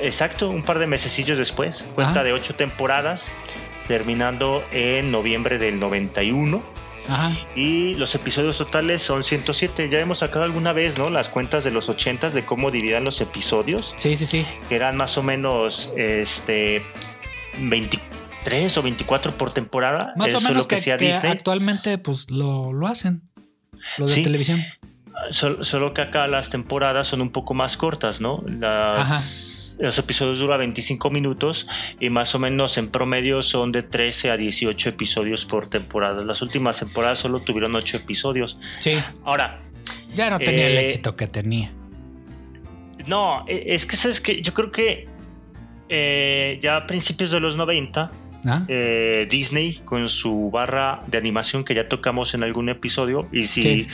Exacto, 0.00 0.50
un 0.50 0.62
par 0.62 0.78
de 0.78 0.86
mesecillos 0.86 1.38
después. 1.38 1.86
Cuenta 1.94 2.12
Ajá. 2.20 2.24
de 2.24 2.32
ocho 2.32 2.54
temporadas, 2.54 3.32
terminando 3.88 4.62
en 4.72 5.10
noviembre 5.10 5.58
del 5.58 5.80
91. 5.80 6.62
Ajá. 7.08 7.30
Y 7.54 7.94
los 7.94 8.14
episodios 8.16 8.58
totales 8.58 9.00
son 9.00 9.22
107. 9.22 9.88
Ya 9.88 10.00
hemos 10.00 10.18
sacado 10.18 10.44
alguna 10.44 10.72
vez, 10.72 10.98
¿no? 10.98 11.08
Las 11.08 11.28
cuentas 11.28 11.62
de 11.64 11.70
los 11.70 11.88
80 11.88 12.30
de 12.30 12.44
cómo 12.44 12.70
dividían 12.72 13.04
los 13.04 13.20
episodios, 13.20 13.94
Sí, 13.96 14.16
sí, 14.16 14.26
sí. 14.26 14.44
que 14.68 14.74
eran 14.76 14.96
más 14.96 15.16
o 15.16 15.22
menos 15.22 15.90
este 15.96 16.84
23 18.46 18.78
o 18.78 18.82
24 18.82 19.32
por 19.32 19.52
temporada. 19.52 20.12
Más 20.16 20.28
Eso 20.28 20.38
o 20.38 20.40
menos 20.40 20.58
es 20.58 20.64
lo 20.64 20.68
que, 20.68 20.76
que 20.98 21.06
Disney. 21.12 21.32
actualmente 21.32 21.98
pues 21.98 22.30
lo, 22.30 22.72
lo 22.72 22.86
hacen. 22.86 23.22
Los 23.98 24.10
de 24.10 24.16
Sí. 24.16 24.22
televisión. 24.22 24.64
Sol- 25.30 25.64
Solo 25.64 25.94
que 25.94 26.02
acá 26.02 26.26
las 26.28 26.50
temporadas 26.50 27.06
son 27.08 27.20
un 27.22 27.30
poco 27.30 27.54
más 27.54 27.76
cortas, 27.76 28.20
¿no? 28.20 28.44
Las- 28.46 29.78
los 29.80 29.98
episodios 29.98 30.38
duran 30.38 30.58
25 30.60 31.10
minutos 31.10 31.66
y 32.00 32.08
más 32.10 32.34
o 32.34 32.38
menos 32.38 32.78
en 32.78 32.88
promedio 32.88 33.42
son 33.42 33.72
de 33.72 33.82
13 33.82 34.30
a 34.30 34.36
18 34.36 34.88
episodios 34.90 35.44
por 35.44 35.66
temporada. 35.68 36.22
Las 36.24 36.42
últimas 36.42 36.78
temporadas 36.78 37.18
solo 37.18 37.40
tuvieron 37.40 37.74
8 37.74 37.96
episodios. 37.96 38.58
Sí. 38.78 38.92
Ahora, 39.24 39.62
Ya 40.14 40.30
no 40.30 40.38
tenía 40.38 40.66
el 40.68 40.78
Eh, 40.78 40.80
éxito 40.80 41.14
que 41.14 41.26
tenía. 41.26 41.70
no, 43.06 43.44
e- 43.48 43.74
es 43.74 43.84
que 43.86 43.96
sabes 43.96 44.20
que 44.20 44.40
yo 44.42 44.54
creo 44.54 44.70
que 44.70 45.08
eh, 45.88 46.58
ya 46.62 46.76
a 46.76 46.86
principios 46.86 47.30
de 47.30 47.38
los 47.40 47.56
90 47.56 48.10
¿Ah? 48.46 48.62
eh, 48.68 49.26
Disney 49.30 49.80
con 49.84 50.08
su 50.08 50.50
barra 50.50 51.00
de 51.06 51.18
animación 51.18 51.64
que 51.64 51.74
ya 51.74 51.88
tocamos 51.88 52.34
en 52.34 52.42
algún 52.42 52.68
episodio 52.68 53.28
y 53.32 53.44
si 53.44 53.62
Sí. 53.62 53.86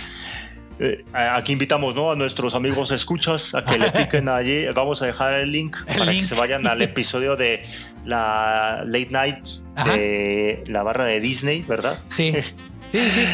eh, 0.81 1.05
aquí 1.15 1.53
invitamos 1.53 1.95
¿no? 1.95 2.11
a 2.11 2.17
nuestros 2.17 2.55
amigos 2.55 2.91
escuchas 2.91 3.55
a 3.55 3.65
que 3.65 3.79
le 3.79 3.91
piquen 3.93 4.29
allí 4.29 4.67
vamos 4.75 5.01
a 5.03 5.07
dejar 5.07 5.35
el 5.35 5.53
link 5.53 5.77
El 5.87 5.99
para 5.99 6.11
link. 6.13 6.21
que 6.23 6.27
se 6.29 6.35
vayan 6.35 6.67
al 6.67 6.83
episodio 6.83 7.37
de 7.37 7.63
la 8.05 8.83
late 8.87 9.09
night 9.11 9.45
Ajá. 9.75 9.93
de 9.95 10.63
la 10.67 10.83
barra 10.83 11.05
de 11.05 11.21
Disney 11.21 11.63
verdad 11.63 11.99
Sí. 12.11 12.33
Sí, 12.89 12.99
sí. 13.09 13.25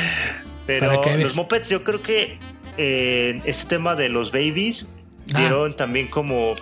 pero 0.66 1.02
los 1.18 1.34
mopeds 1.34 1.68
yo 1.68 1.82
creo 1.82 2.00
que 2.00 2.38
eh, 2.76 3.40
este 3.44 3.68
tema 3.76 3.96
de 3.96 4.08
los 4.08 4.30
babies 4.30 4.88
Ah. 5.34 5.40
dieron 5.40 5.76
también 5.76 6.06
como 6.08 6.54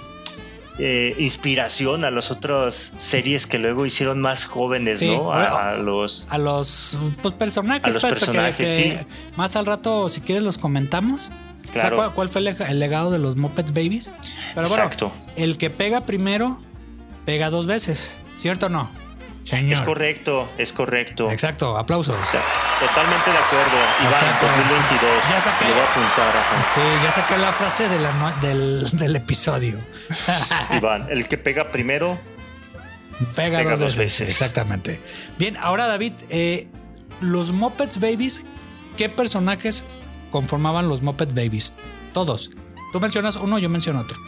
eh, 0.78 1.14
inspiración 1.18 2.04
a 2.04 2.10
las 2.10 2.30
otras 2.30 2.92
series 2.96 3.46
que 3.46 3.58
luego 3.58 3.86
hicieron 3.86 4.20
más 4.20 4.44
jóvenes, 4.46 5.00
Sí. 5.00 5.08
¿no? 5.16 5.32
A, 5.32 5.70
a 5.72 5.76
los 5.76 6.26
A 6.30 6.38
los 6.38 6.98
pues, 7.22 7.34
personajes, 7.34 7.84
A 7.84 7.94
los 7.94 8.02
personajes, 8.04 8.56
que 8.56 9.06
más 9.36 9.56
al 9.56 9.66
rato, 9.66 10.08
si 10.08 10.20
quieres, 10.20 10.44
los 10.44 10.58
comentamos. 10.58 11.30
O 11.70 11.72
sea, 11.72 11.90
Claro. 11.90 12.12
¿cuál, 12.14 12.28
fue 12.28 12.40
el 12.40 12.78
legado 12.78 13.10
de 13.10 13.18
los 13.18 13.36
Muppets 13.36 13.72
Babies? 13.72 14.10
Pero 14.54 14.68
bueno, 14.68 14.84
Exacto. 14.84 15.12
el 15.36 15.58
que 15.58 15.68
pega 15.70 16.02
primero, 16.06 16.60
pega 17.24 17.50
dos 17.50 17.66
veces. 17.66 18.16
¿Cierto 18.36 18.66
o 18.66 18.68
no? 18.68 18.90
Señor. 19.46 19.78
Es 19.78 19.80
correcto, 19.82 20.50
es 20.58 20.72
correcto. 20.72 21.30
Exacto, 21.30 21.78
aplausos. 21.78 22.16
Totalmente 22.80 23.30
de 23.30 23.38
acuerdo. 23.38 23.76
Iván, 24.00 24.12
Exacto, 24.12 24.46
2022. 24.46 25.10
Ya 25.30 25.40
saqué. 25.40 25.64
Le 25.66 25.70
voy 25.72 25.80
a 25.80 25.84
apuntar, 25.84 26.36
ajá. 26.36 26.66
Sí, 26.74 26.80
ya 27.04 27.10
saqué 27.12 27.38
la 27.38 27.52
frase 27.52 27.88
de 27.88 27.98
la 28.00 28.12
no- 28.14 28.32
del, 28.40 28.90
del 28.98 29.14
episodio. 29.16 29.78
Iván, 30.76 31.06
el 31.10 31.28
que 31.28 31.38
pega 31.38 31.70
primero, 31.70 32.18
Pega, 33.34 33.58
Pega 33.58 33.70
dos, 33.70 33.78
dos 33.80 33.96
veces. 33.96 34.20
veces. 34.20 34.28
Exactamente. 34.28 35.00
Bien, 35.38 35.56
ahora 35.58 35.86
David, 35.86 36.12
eh, 36.28 36.68
los 37.20 37.52
Muppets 37.52 37.98
Babies, 38.00 38.44
¿qué 38.98 39.08
personajes 39.08 39.86
conformaban 40.32 40.88
los 40.88 41.00
Muppets 41.02 41.32
Babies? 41.34 41.72
Todos. 42.12 42.50
Tú 42.92 43.00
mencionas 43.00 43.36
uno, 43.36 43.58
yo 43.58 43.68
menciono 43.70 44.00
otro. 44.00 44.18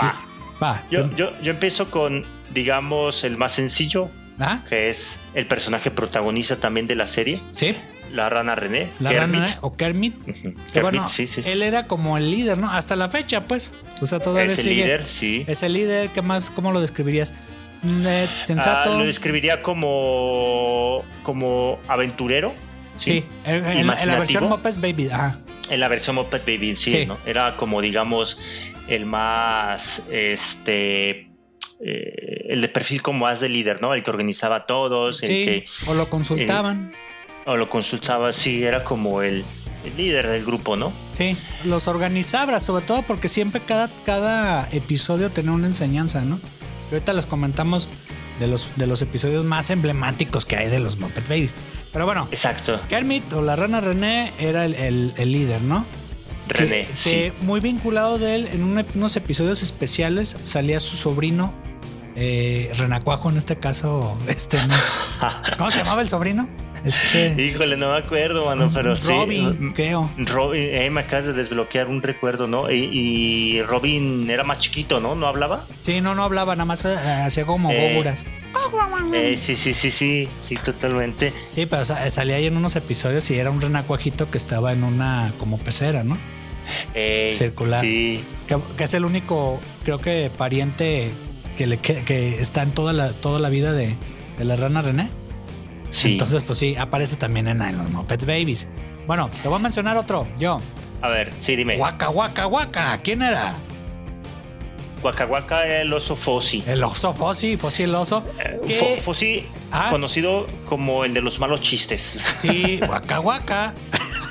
va. 0.00 0.14
Va. 0.62 0.84
Yo, 0.90 1.10
yo, 1.16 1.32
yo 1.42 1.52
empiezo 1.52 1.90
con, 1.90 2.24
digamos, 2.50 3.24
el 3.24 3.36
más 3.36 3.52
sencillo, 3.52 4.10
¿Ah? 4.40 4.62
que 4.68 4.88
es 4.90 5.18
el 5.34 5.46
personaje 5.46 5.90
protagonista 5.90 6.56
también 6.56 6.86
de 6.86 6.94
la 6.94 7.06
serie, 7.06 7.40
Sí. 7.54 7.74
la 8.12 8.28
rana 8.30 8.54
René. 8.54 8.88
La 9.00 9.10
Kermit. 9.10 9.40
rana 9.40 9.58
o 9.62 9.76
Kermit. 9.76 10.14
Kermit, 10.24 10.80
bueno, 10.82 11.08
sí, 11.08 11.26
sí. 11.26 11.42
él 11.44 11.62
era 11.62 11.86
como 11.86 12.16
el 12.16 12.30
líder, 12.30 12.56
¿no? 12.58 12.70
Hasta 12.70 12.94
la 12.96 13.08
fecha, 13.08 13.44
pues. 13.46 13.74
O 14.00 14.06
sea, 14.06 14.20
todavía 14.20 14.52
Es 14.52 14.58
el 14.60 14.64
sigue. 14.64 14.74
líder, 14.84 15.08
sí. 15.08 15.44
Es 15.46 15.62
el 15.62 15.72
líder, 15.72 16.10
¿qué 16.10 16.22
más? 16.22 16.50
¿Cómo 16.50 16.72
lo 16.72 16.80
describirías? 16.80 17.34
Mm, 17.82 18.06
eh, 18.06 18.28
Ah, 18.30 18.40
sensato. 18.44 18.98
lo 18.98 19.04
describiría 19.04 19.62
como, 19.62 21.04
como 21.22 21.78
aventurero. 21.88 22.54
sí, 22.96 23.24
en, 23.44 23.64
en 23.64 23.86
la- 23.86 24.18
versión. 24.18 24.48
Muppets 24.48 24.80
Baby. 24.80 25.08
Ajá. 25.10 25.38
En 25.70 25.78
la 25.80 25.88
versión 25.88 26.16
Muppet 26.16 26.44
Baby, 26.46 26.74
sí, 26.76 26.90
Sí. 26.90 27.06
¿no? 27.06 27.18
Era 27.26 27.56
como, 27.56 27.80
digamos, 27.82 28.38
el 28.88 29.04
más, 29.06 30.02
este, 30.10 31.30
eh, 31.84 32.27
el 32.48 32.60
de 32.62 32.68
perfil 32.68 33.02
como 33.02 33.20
más 33.26 33.38
de 33.40 33.48
líder, 33.48 33.80
¿no? 33.80 33.94
El 33.94 34.02
que 34.02 34.10
organizaba 34.10 34.56
a 34.56 34.66
todos, 34.66 35.22
el 35.22 35.28
Sí. 35.28 35.44
que 35.44 35.66
O 35.86 35.94
lo 35.94 36.08
consultaban. 36.10 36.92
o 37.46 37.56
lo 37.56 37.68
consultaba, 37.68 38.32
sí, 38.32 38.64
era 38.64 38.82
como 38.82 39.22
el, 39.22 39.44
el 39.84 39.96
líder 39.96 40.26
del 40.28 40.44
grupo, 40.44 40.76
¿no? 40.76 40.92
Sí, 41.12 41.36
los 41.64 41.86
organizaba, 41.88 42.58
sobre 42.58 42.84
todo 42.84 43.02
porque 43.02 43.28
siempre 43.28 43.60
cada, 43.60 43.88
cada 44.04 44.68
episodio 44.72 45.30
tenía 45.30 45.52
una 45.52 45.66
enseñanza, 45.68 46.24
¿no? 46.24 46.40
Y 46.90 46.94
ahorita 46.94 47.12
les 47.12 47.26
comentamos 47.26 47.88
de 48.40 48.46
los, 48.48 48.70
de 48.76 48.86
los 48.86 49.02
episodios 49.02 49.44
más 49.44 49.70
emblemáticos 49.70 50.44
que 50.46 50.56
hay 50.56 50.68
de 50.68 50.80
los 50.80 50.96
Muppet 50.98 51.28
Babies. 51.28 51.54
Pero 51.92 52.06
bueno, 52.06 52.28
Exacto, 52.30 52.80
Kermit 52.88 53.32
o 53.32 53.42
la 53.42 53.56
rana 53.56 53.80
René 53.80 54.32
era 54.38 54.64
el, 54.64 54.74
el- 54.74 55.12
el 55.16 55.32
líder, 55.32 55.60
¿no? 55.62 55.86
René, 56.48 56.86
Que- 56.86 56.96
sí. 56.96 57.10
que 57.10 57.32
muy 57.42 57.60
vinculado 57.60 58.18
de 58.18 58.36
él, 58.36 58.48
en 58.52 58.62
un- 58.62 58.84
unos 58.94 59.16
episodios 59.16 59.62
especiales 59.62 60.36
salía 60.44 60.80
su 60.80 60.96
sobrino, 60.96 61.52
eh, 62.20 62.72
Renacuajo 62.76 63.30
en 63.30 63.36
este 63.36 63.56
caso, 63.56 64.18
este. 64.26 64.58
¿cómo 65.58 65.70
se 65.70 65.78
llamaba 65.78 66.02
el 66.02 66.08
sobrino? 66.08 66.48
Este, 66.84 67.34
Híjole, 67.42 67.76
no 67.76 67.92
me 67.92 67.98
acuerdo, 67.98 68.46
mano, 68.46 68.70
pero 68.72 68.96
sí. 68.96 69.08
Robin, 69.08 69.72
creo. 69.74 70.08
Robin, 70.16 70.62
eh, 70.62 70.88
me 70.90 71.00
acabas 71.00 71.26
de 71.26 71.32
desbloquear 71.32 71.88
un 71.88 72.02
recuerdo, 72.02 72.46
¿no? 72.46 72.70
Y, 72.70 72.88
y 72.92 73.62
Robin 73.62 74.30
era 74.30 74.44
más 74.44 74.58
chiquito, 74.58 75.00
¿no? 75.00 75.14
¿No 75.16 75.26
hablaba? 75.26 75.64
Sí, 75.82 76.00
no, 76.00 76.14
no 76.14 76.22
hablaba, 76.22 76.54
nada 76.54 76.64
más 76.66 76.84
eh, 76.84 76.94
hacía 76.96 77.44
como 77.46 77.70
Eh, 77.72 77.92
góburas. 77.92 78.24
Eh, 79.14 79.36
sí, 79.36 79.56
sí, 79.56 79.74
sí, 79.74 79.90
sí, 79.90 80.28
sí, 80.38 80.56
totalmente. 80.56 81.32
Sí, 81.48 81.66
pero 81.66 81.84
sa- 81.84 82.08
salía 82.10 82.36
ahí 82.36 82.46
en 82.46 82.56
unos 82.56 82.76
episodios 82.76 83.28
y 83.30 83.38
era 83.38 83.50
un 83.50 83.60
renacuajito 83.60 84.30
que 84.30 84.38
estaba 84.38 84.72
en 84.72 84.84
una 84.84 85.32
como 85.38 85.58
pecera, 85.58 86.04
¿no? 86.04 86.16
Eh, 86.94 87.34
Circular. 87.36 87.82
Sí, 87.84 88.22
Que, 88.46 88.56
que 88.76 88.84
es 88.84 88.94
el 88.94 89.04
único, 89.04 89.58
creo 89.84 89.98
que 89.98 90.30
pariente 90.36 91.10
que 91.58 91.66
le 91.66 91.76
que, 91.78 92.02
que 92.04 92.40
está 92.40 92.62
en 92.62 92.70
toda 92.70 92.92
la, 92.94 93.10
toda 93.12 93.38
la 93.40 93.48
vida 93.50 93.72
de, 93.72 93.94
de 94.38 94.44
la 94.44 94.56
rana 94.56 94.80
René. 94.80 95.10
sí. 95.90 96.12
Entonces, 96.12 96.42
pues 96.44 96.58
sí, 96.58 96.76
aparece 96.76 97.16
también 97.16 97.48
en, 97.48 97.60
en 97.60 97.76
los 97.76 97.90
Muppet 97.90 98.20
Babies. 98.24 98.68
Bueno, 99.06 99.28
te 99.42 99.48
voy 99.48 99.56
a 99.56 99.58
mencionar 99.58 99.96
otro. 99.96 100.26
Yo. 100.38 100.60
A 101.02 101.08
ver, 101.08 101.32
sí, 101.42 101.56
dime. 101.56 101.76
Waka 101.78 102.10
Waka 102.10 102.46
Waka. 102.46 103.00
¿Quién 103.02 103.22
era? 103.22 103.54
Waka 105.02 105.26
Waka 105.26 105.62
era 105.64 105.80
el 105.82 105.92
oso 105.92 106.16
Fossi. 106.16 106.62
El 106.66 106.82
oso 106.82 107.12
Fossi, 107.12 107.56
Fossi 107.56 107.82
el 107.84 107.94
oso. 107.94 108.24
Fo- 108.66 109.00
Fossi, 109.02 109.44
Ah. 109.70 109.88
conocido 109.90 110.46
como 110.66 111.04
el 111.04 111.12
de 111.14 111.20
los 111.20 111.38
malos 111.40 111.60
chistes. 111.60 112.20
Sí, 112.40 112.80
Waka 112.88 113.20
Waka. 113.20 113.74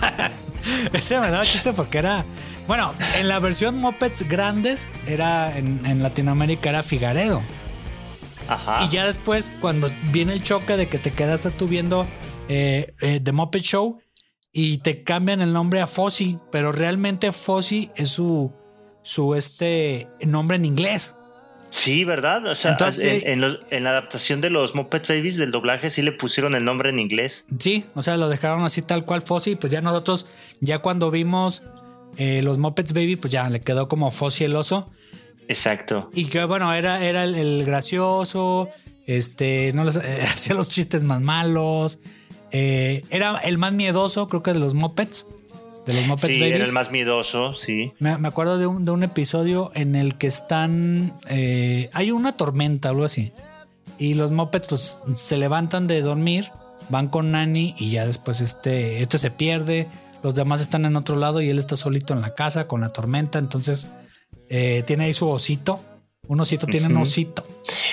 Ese 0.94 1.20
me 1.20 1.30
daba 1.32 1.44
chiste 1.44 1.74
porque 1.74 2.00
era. 2.00 2.26
Bueno, 2.68 2.94
en 3.16 3.28
la 3.28 3.40
versión 3.40 3.78
Muppets 3.78 4.28
grandes, 4.28 4.90
era 5.06 5.58
en, 5.58 5.86
en 5.86 6.04
Latinoamérica 6.04 6.70
era 6.70 6.84
Figaredo. 6.84 7.42
Ajá. 8.50 8.84
Y 8.84 8.90
ya 8.90 9.06
después, 9.06 9.52
cuando 9.62 9.90
viene 10.12 10.34
el 10.34 10.44
choque 10.44 10.76
de 10.78 10.88
que 10.88 10.98
te 11.00 11.12
quedaste 11.12 11.52
tú 11.52 11.68
viendo 11.68 12.08
eh, 12.50 12.94
eh, 13.02 13.20
The 13.22 13.32
Muppet 13.32 13.62
Show 13.62 14.00
y 14.52 14.80
te 14.80 15.04
cambian 15.04 15.42
el 15.42 15.54
nombre 15.54 15.82
a 15.82 15.88
Fossi, 15.88 16.38
pero 16.52 16.72
realmente 16.72 17.32
Fossi 17.32 17.90
es 17.96 18.10
su, 18.10 18.52
su 19.02 19.36
este 19.36 20.08
nombre 20.26 20.58
en 20.58 20.66
inglés. 20.66 21.16
Sí, 21.70 22.06
¿verdad? 22.06 22.46
O 22.48 22.56
sea, 22.56 22.72
Entonces, 22.72 23.04
en, 23.06 23.20
sí. 23.20 23.26
en 23.28 23.42
los- 23.42 23.58
en 23.72 23.84
la 23.84 23.90
adaptación 23.92 24.40
de 24.40 24.50
los 24.50 24.74
Muppet 24.76 25.08
Babies 25.08 25.36
del 25.38 25.52
doblaje 25.52 25.90
sí 25.90 26.02
le 26.02 26.14
pusieron 26.14 26.56
el 26.56 26.64
nombre 26.64 26.90
en 26.90 27.00
inglés. 27.00 27.46
Sí, 27.60 27.86
o 27.94 28.02
sea, 28.04 28.16
lo 28.18 28.30
dejaron 28.30 28.64
así 28.64 28.82
tal 28.82 29.04
cual 29.06 29.22
Fossi, 29.22 29.56
pues 29.58 29.72
ya 29.72 29.82
nosotros, 29.82 30.26
ya 30.62 30.80
cuando 30.80 31.12
vimos 31.12 31.64
eh, 32.18 32.42
los 32.44 32.58
Muppets 32.58 32.94
Baby, 32.94 33.16
pues 33.16 33.32
ya 33.32 33.50
le 33.50 33.62
quedó 33.62 33.88
como 33.88 34.12
Fossi 34.12 34.44
el 34.46 34.56
oso. 34.56 34.90
Exacto. 35.48 36.10
Y 36.14 36.26
que 36.26 36.44
bueno, 36.46 36.74
era, 36.74 37.04
era 37.04 37.24
el, 37.24 37.36
el 37.36 37.66
gracioso, 37.66 38.70
este, 39.06 39.72
no 39.74 39.84
les, 39.86 39.96
eh, 39.98 40.02
hacía 40.24 40.56
los 40.56 40.70
chistes 40.70 41.04
más 41.04 41.22
malos, 41.22 42.00
eh, 42.52 43.04
era 43.10 43.38
el 43.40 43.58
más 43.58 43.74
miedoso, 43.74 44.28
creo 44.28 44.44
que 44.44 44.54
de 44.54 44.60
los 44.60 44.74
Muppets, 44.74 45.28
de 45.86 45.94
los 45.94 46.06
Muppets 46.06 46.34
Sí, 46.34 46.40
Babies. 46.40 46.56
era 46.56 46.66
el 46.66 46.74
más 46.74 46.92
miedoso, 46.92 47.54
sí. 47.54 47.94
me, 48.00 48.18
me 48.18 48.28
acuerdo 48.28 48.58
de 48.58 48.68
un, 48.68 48.84
de 48.84 48.92
un 48.92 49.04
episodio 49.04 49.72
en 49.74 49.96
el 49.96 50.18
que 50.18 50.28
están, 50.28 51.14
eh, 51.30 51.90
hay 51.94 52.12
una 52.12 52.36
tormenta, 52.36 52.90
algo 52.90 53.06
así, 53.06 53.32
y 53.98 54.16
los 54.16 54.32
Muppets 54.32 54.68
pues 54.68 55.02
se 55.16 55.38
levantan 55.38 55.88
de 55.88 56.02
dormir, 56.02 56.50
van 56.90 57.08
con 57.08 57.32
Nani 57.32 57.74
y 57.78 57.92
ya 57.92 58.06
después 58.06 58.42
este, 58.42 59.02
este 59.02 59.18
se 59.18 59.32
pierde, 59.32 59.88
los 60.24 60.36
demás 60.36 60.62
están 60.62 60.86
en 60.86 60.96
otro 60.96 61.16
lado 61.16 61.42
y 61.42 61.50
él 61.50 61.60
está 61.60 61.76
solito 61.76 62.14
en 62.14 62.22
la 62.22 62.34
casa 62.36 62.68
con 62.68 62.82
la 62.82 62.90
tormenta, 62.90 63.40
entonces 63.40 63.88
eh, 64.50 64.84
tiene 64.88 65.06
ahí 65.06 65.14
su 65.14 65.28
osito. 65.30 65.84
Un 66.28 66.40
osito 66.42 66.68
tiene 66.68 66.88
un 66.88 66.98
osito. 66.98 67.44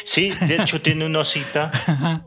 Sí, 0.05 0.31
de 0.49 0.57
hecho 0.57 0.81
tiene 0.83 1.07
una 1.07 1.21
osita. 1.21 1.71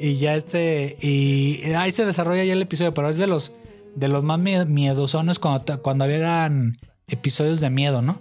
Y 0.00 0.16
ya 0.16 0.34
este. 0.36 0.96
Y 1.02 1.60
ahí 1.74 1.90
se 1.90 2.06
desarrolla 2.06 2.44
ya 2.44 2.54
el 2.54 2.62
episodio, 2.62 2.94
pero 2.94 3.10
es 3.10 3.18
de 3.18 3.26
los 3.26 3.52
de 3.94 4.08
los 4.08 4.24
más 4.24 4.38
mie- 4.40 4.64
miedosones 4.64 5.38
cuando, 5.38 5.82
cuando 5.82 6.04
habían 6.04 6.72
episodios 7.08 7.60
de 7.60 7.68
miedo, 7.68 8.00
¿no? 8.00 8.18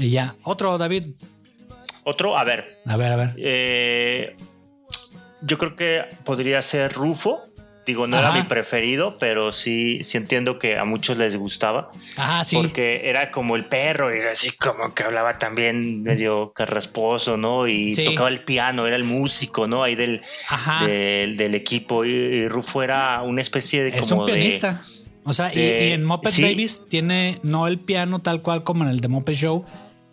Y 0.00 0.10
ya. 0.10 0.34
Otro, 0.42 0.78
David. 0.78 1.12
Otro, 2.04 2.36
a 2.36 2.42
ver, 2.42 2.80
A 2.86 2.96
ver, 2.96 3.12
a 3.12 3.16
ver. 3.16 3.34
eh, 3.38 4.34
yo 5.42 5.58
creo 5.58 5.76
que 5.76 6.02
podría 6.24 6.60
ser 6.62 6.92
Rufo. 6.92 7.40
Digo, 7.86 8.06
no 8.06 8.16
Ajá. 8.16 8.28
era 8.30 8.36
mi 8.42 8.48
preferido, 8.48 9.16
pero 9.18 9.52
sí, 9.52 10.02
sí 10.02 10.16
entiendo 10.16 10.58
que 10.58 10.78
a 10.78 10.84
muchos 10.84 11.18
les 11.18 11.36
gustaba. 11.36 11.90
Ajá, 12.16 12.42
sí. 12.44 12.56
Porque 12.56 13.02
era 13.04 13.30
como 13.30 13.56
el 13.56 13.66
perro, 13.66 14.14
y 14.14 14.18
era 14.18 14.32
así 14.32 14.50
como 14.52 14.94
que 14.94 15.02
hablaba 15.02 15.38
también 15.38 16.02
medio 16.02 16.52
carrasposo, 16.54 17.36
¿no? 17.36 17.68
Y 17.68 17.94
Sí. 17.94 18.04
tocaba 18.06 18.28
el 18.30 18.42
piano, 18.42 18.86
era 18.86 18.96
el 18.96 19.04
músico, 19.04 19.66
¿no? 19.66 19.82
Ahí 19.82 19.94
del, 19.96 20.22
del, 20.86 21.36
del 21.36 21.54
equipo. 21.54 22.04
Y, 22.04 22.10
y 22.12 22.48
Rufo 22.48 22.82
era 22.82 23.20
una 23.22 23.40
especie 23.42 23.82
de 23.84 23.90
es 23.98 24.08
como 24.08 24.22
un 24.22 24.26
de- 24.28 24.32
pianista. 24.34 24.80
O 25.26 25.32
sea, 25.32 25.54
y, 25.54 25.92
en 25.92 26.04
Muppet 26.04 26.32
sí. 26.32 26.42
Babies 26.42 26.84
tiene 26.86 27.38
no 27.42 27.66
el 27.66 27.78
piano 27.78 28.18
tal 28.20 28.42
cual 28.42 28.62
como 28.62 28.84
en 28.84 28.90
el 28.90 29.00
de 29.00 29.08
Muppet 29.08 29.34
Show, 29.36 29.64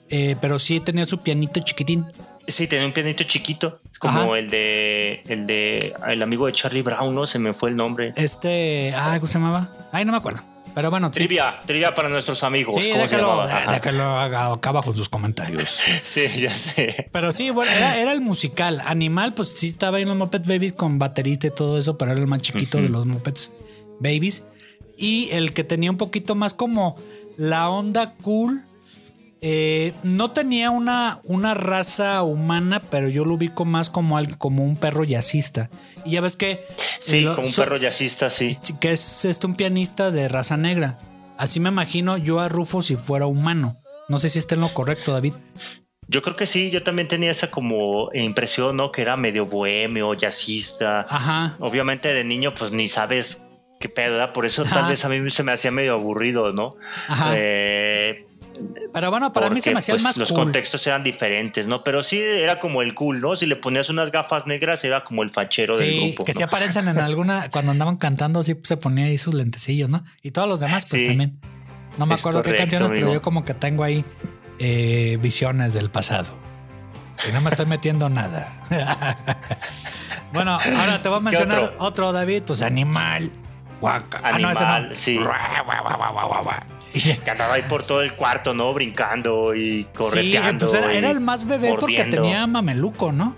eh, 0.10 0.36
pero 0.42 0.58
sí 0.60 0.80
tenía 0.80 1.06
su 1.06 1.22
pianito 1.22 1.60
chiquitín. 1.62 2.06
Sí, 2.48 2.68
tenía 2.68 2.86
un 2.86 2.92
pianito 2.92 3.24
chiquito, 3.24 3.80
como 4.00 4.20
Ajá. 4.22 4.40
el 4.40 4.50
de 4.50 4.91
el 5.28 5.46
de 5.46 5.94
el 6.08 6.22
amigo 6.22 6.46
de 6.46 6.54
Charlie 6.54 6.82
Brown, 6.82 7.14
¿no? 7.14 7.26
Se 7.26 7.40
me 7.40 7.54
fue 7.54 7.70
el 7.70 7.76
nombre. 7.76 8.14
Este, 8.16 8.94
ah, 8.96 9.16
¿cómo 9.16 9.28
se 9.28 9.40
llamaba? 9.40 9.70
Ay, 9.92 10.06
no 10.06 10.12
me 10.12 10.18
acuerdo. 10.18 10.42
Pero 10.74 10.90
bueno, 10.90 11.08
sí. 11.08 11.26
Trivia, 11.26 11.60
trivia 11.66 11.94
para 11.94 12.08
nuestros 12.10 12.44
amigos. 12.44 12.76
Sí, 12.76 12.92
¿Cómo 12.92 13.08
se 13.08 13.16
déjalo? 13.16 13.42
Ajá. 13.42 13.74
déjalo 13.74 14.20
acá 14.20 14.70
abajo 14.70 14.92
en 14.92 14.98
sus 14.98 15.10
comentarios. 15.10 15.82
Sí, 16.06 16.22
ya 16.40 16.58
sé. 16.58 17.08
Pero 17.12 17.32
sí, 17.34 17.50
bueno, 17.50 17.72
era, 17.72 17.98
era 17.98 18.12
el 18.12 18.22
musical. 18.22 18.82
Animal, 18.86 19.34
pues 19.34 19.50
sí 19.50 19.68
estaba 19.68 19.98
ahí 19.98 20.04
en 20.04 20.10
los 20.10 20.18
Muppet 20.18 20.46
Babies 20.46 20.74
con 20.74 21.00
baterista 21.00 21.48
y 21.48 21.52
todo 21.52 21.78
eso, 21.78 21.98
pero 21.98 22.12
era 22.12 22.20
el 22.20 22.28
más 22.28 22.42
chiquito 22.42 22.82
de 22.82 22.90
los 22.90 23.06
Muppets 23.06 23.54
Babies. 24.00 24.44
Y 24.98 25.30
el 25.32 25.54
que 25.54 25.64
tenía 25.64 25.92
un 25.92 25.98
poquito 25.98 26.36
más 26.36 26.54
como 26.54 26.96
la 27.38 27.70
onda 27.70 28.14
cool. 28.22 28.62
Eh, 29.42 29.94
no 30.04 30.32
tenía 30.32 30.70
una, 30.70 31.20
una 31.24 31.54
raza 31.54 32.22
humana, 32.24 32.80
pero 32.92 33.10
yo 33.10 33.26
lo 33.26 33.34
ubico 33.34 33.66
más 33.66 33.90
como, 33.90 34.18
al- 34.18 34.38
como 34.38 34.64
un 34.64 34.76
perro 34.76 35.04
jazzista. 35.04 35.70
Y 36.06 36.12
ya 36.12 36.22
ves 36.22 36.36
que. 36.36 36.66
Sí, 37.00 37.18
eh, 37.18 37.22
lo- 37.22 37.36
como 37.36 37.48
un 37.48 37.54
so- 37.54 37.64
perro 37.64 37.78
jazzista, 37.78 38.30
sí. 38.30 38.58
que 38.80 38.92
es 38.92 39.26
este 39.26 39.48
un 39.48 39.56
pianista 39.56 40.12
de 40.12 40.28
raza 40.28 40.58
negra. 40.58 40.98
Así 41.38 41.60
me 41.60 41.70
imagino 41.70 42.18
yo 42.18 42.40
a 42.40 42.50
Rufo 42.50 42.82
si 42.84 42.96
fuera 42.96 43.26
humano. 43.26 43.78
No 44.10 44.18
sé 44.20 44.30
si 44.30 44.38
está 44.40 44.56
en 44.56 44.62
lo 44.62 44.74
correcto, 44.74 45.12
David. 45.14 45.34
Yo 46.08 46.22
creo 46.22 46.36
que 46.36 46.46
sí, 46.46 46.70
yo 46.70 46.84
también 46.84 47.08
tenía 47.08 47.32
esa 47.32 47.48
como 47.50 48.10
impresión, 48.14 48.76
¿no? 48.76 48.92
Que 48.92 49.02
era 49.02 49.16
medio 49.18 49.46
bohemio, 49.46 50.14
jazzista. 50.14 51.02
Ajá. 51.10 51.56
Obviamente 51.60 52.14
de 52.14 52.24
niño, 52.26 52.54
pues 52.54 52.72
ni 52.72 52.88
sabes 52.90 53.42
qué 53.80 53.88
pedo, 53.90 54.14
¿verdad? 54.18 54.34
Por 54.34 54.46
eso 54.46 54.64
Ajá. 54.64 54.82
tal 54.82 54.90
vez 54.90 55.06
a 55.06 55.10
mí 55.10 55.32
se 55.32 55.44
me 55.44 55.52
hacía 55.54 55.72
medio 55.72 55.94
aburrido, 55.94 56.52
¿no? 56.52 56.76
Ajá. 57.08 57.32
Eh, 57.36 58.28
Pero 58.94 59.10
bueno, 59.10 59.32
para 59.32 59.50
mí 59.50 59.62
se 59.62 59.72
me 59.72 59.78
hacía 59.80 59.94
el 59.94 59.98
pues, 60.00 60.04
más 60.04 60.18
Los 60.18 60.30
cool. 60.30 60.40
contextos 60.44 60.86
eran 60.86 61.04
diferentes, 61.04 61.66
¿no? 61.68 61.84
Pero 61.84 62.04
sí 62.04 62.20
era 62.20 62.60
como 62.60 62.82
el 62.82 62.94
cool, 62.94 63.20
¿no? 63.22 63.36
Si 63.36 63.46
le 63.46 63.56
ponías 63.56 63.90
unas 63.90 64.12
gafas 64.12 64.46
negras, 64.48 64.84
era 64.84 65.04
como 65.04 65.24
el 65.24 65.30
fachero 65.32 65.78
del 65.78 65.96
grupo. 66.08 66.26
que 66.26 66.34
¿no? 66.34 66.38
sí 66.38 66.44
aparecen 66.44 66.88
en 66.88 67.00
alguna, 67.00 67.50
cuando 67.50 67.72
andaban 67.72 67.96
cantando, 67.96 68.44
sí 68.44 68.56
se 68.64 68.78
ponía 68.78 69.06
ahí 69.06 69.18
sus 69.18 69.34
lentecillos, 69.34 69.90
¿no? 69.90 70.04
Y 70.22 70.32
todos 70.32 70.48
los 70.50 70.60
demás, 70.60 70.86
pues 70.90 71.02
Sí. 71.04 71.08
también. 71.08 71.40
No 71.98 72.06
me 72.06 72.16
acuerdo 72.16 72.42
qué 72.44 72.56
canciones, 72.56 72.90
pero 72.90 73.14
yo 73.14 73.22
como 73.22 73.44
que 73.46 73.54
tengo 73.54 73.84
ahí 73.84 74.04
eh, 74.60 75.18
visiones 75.22 75.74
del 75.74 75.90
pasado. 75.90 76.34
Y 77.28 77.32
no 77.34 77.42
me 77.42 77.50
estoy 77.50 77.66
metiendo 77.66 78.10
nada. 78.10 78.50
bueno, 80.34 80.58
ahora 80.78 81.02
te 81.02 81.10
voy 81.10 81.18
a 81.18 81.22
mencionar 81.22 81.60
otro? 81.60 81.76
otro? 81.80 82.12
David, 82.14 82.44
pues 82.48 82.62
animal. 82.62 83.30
Guaca. 83.80 84.22
Ah, 84.24 84.38
no, 84.40 84.50
ese 84.52 84.64
Animal, 84.64 84.90
no. 84.90 84.96
sí. 84.96 85.20
Y. 86.94 87.14
Que 87.16 87.32
andaba 87.32 87.54
ahí 87.56 87.64
por 87.70 87.84
todo 87.84 88.02
el 88.02 88.14
cuarto, 88.14 88.54
¿no? 88.54 88.74
Brincando 88.74 89.56
y 89.56 89.60
Sí, 89.84 89.88
correteando. 89.96 90.66
pues 90.70 90.74
era, 90.82 90.94
era 90.94 91.10
el 91.12 91.20
más 91.22 91.46
bebé 91.46 91.76
porque 91.80 92.04
tenía 92.06 92.46
mameluco, 92.48 93.12
¿no? 93.12 93.36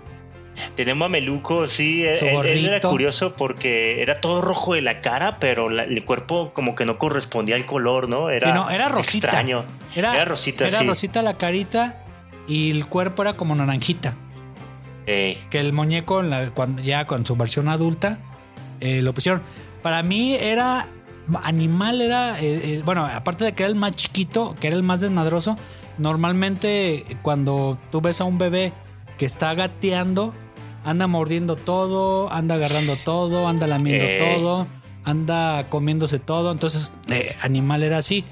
Tenemos 0.76 1.06
a 1.06 1.08
Meluco, 1.08 1.66
sí. 1.66 2.04
Él- 2.04 2.16
él, 2.46 2.64
era 2.66 2.80
curioso 2.80 3.34
porque 3.34 4.00
era 4.02 4.20
todo 4.20 4.40
rojo 4.40 4.74
de 4.74 4.82
la 4.82 5.00
cara, 5.00 5.38
pero 5.40 5.68
la- 5.68 5.82
el 5.82 6.04
cuerpo 6.04 6.52
como 6.54 6.76
que 6.76 6.84
no 6.84 6.96
correspondía 6.96 7.56
al 7.56 7.66
color, 7.66 8.08
¿no? 8.08 8.30
Era, 8.30 8.48
Sí, 8.48 8.54
no, 8.54 8.70
era 8.70 8.88
rosita. 8.88 9.26
extraño. 9.26 9.64
Era, 9.96 10.24
rosita, 10.24 10.66
Era 10.68 10.78
sí. 10.78 10.86
rosita 10.86 11.22
la 11.22 11.34
carita 11.34 12.04
y 12.46 12.70
el 12.70 12.86
cuerpo 12.86 13.22
era 13.22 13.32
como 13.32 13.54
naranjita. 13.56 14.14
Eh, 15.06 15.38
Que 15.50 15.58
el 15.58 15.72
muñeco, 15.72 16.20
en 16.20 16.30
la- 16.30 16.50
cuando, 16.50 16.82
ya 16.82 17.04
con 17.08 17.26
su 17.26 17.34
versión 17.34 17.66
adulta, 17.68 18.18
eh, 18.80 19.02
lo 19.02 19.12
pusieron. 19.12 19.42
Para 19.82 20.02
mí 20.04 20.34
era. 20.34 20.86
Animal 21.42 22.00
era. 22.00 22.40
eh, 22.40 22.60
eh, 22.76 22.82
bueno, 22.84 23.04
aparte 23.04 23.44
de 23.44 23.52
que 23.52 23.62
era 23.62 23.70
el 23.70 23.76
más 23.78 23.96
chiquito, 23.96 24.54
que 24.60 24.66
era 24.68 24.76
el 24.76 24.82
más 24.82 25.00
desmadroso. 25.00 25.56
Normalmente, 25.98 27.04
cuando 27.22 27.78
tú 27.90 28.00
ves 28.00 28.20
a 28.20 28.24
un 28.24 28.38
bebé 28.38 28.72
que 29.18 29.26
está 29.26 29.54
gateando, 29.54 30.32
anda 30.84 31.06
mordiendo 31.06 31.56
todo, 31.56 32.32
anda 32.32 32.54
agarrando 32.56 32.96
todo, 33.04 33.46
anda 33.48 33.66
lamiendo 33.66 34.04
Eh. 34.04 34.18
todo, 34.18 34.66
anda 35.04 35.66
comiéndose 35.68 36.18
todo. 36.18 36.50
Entonces, 36.52 36.92
eh, 37.10 37.34
Animal 37.42 37.82
era 37.82 37.98
así. 37.98 38.24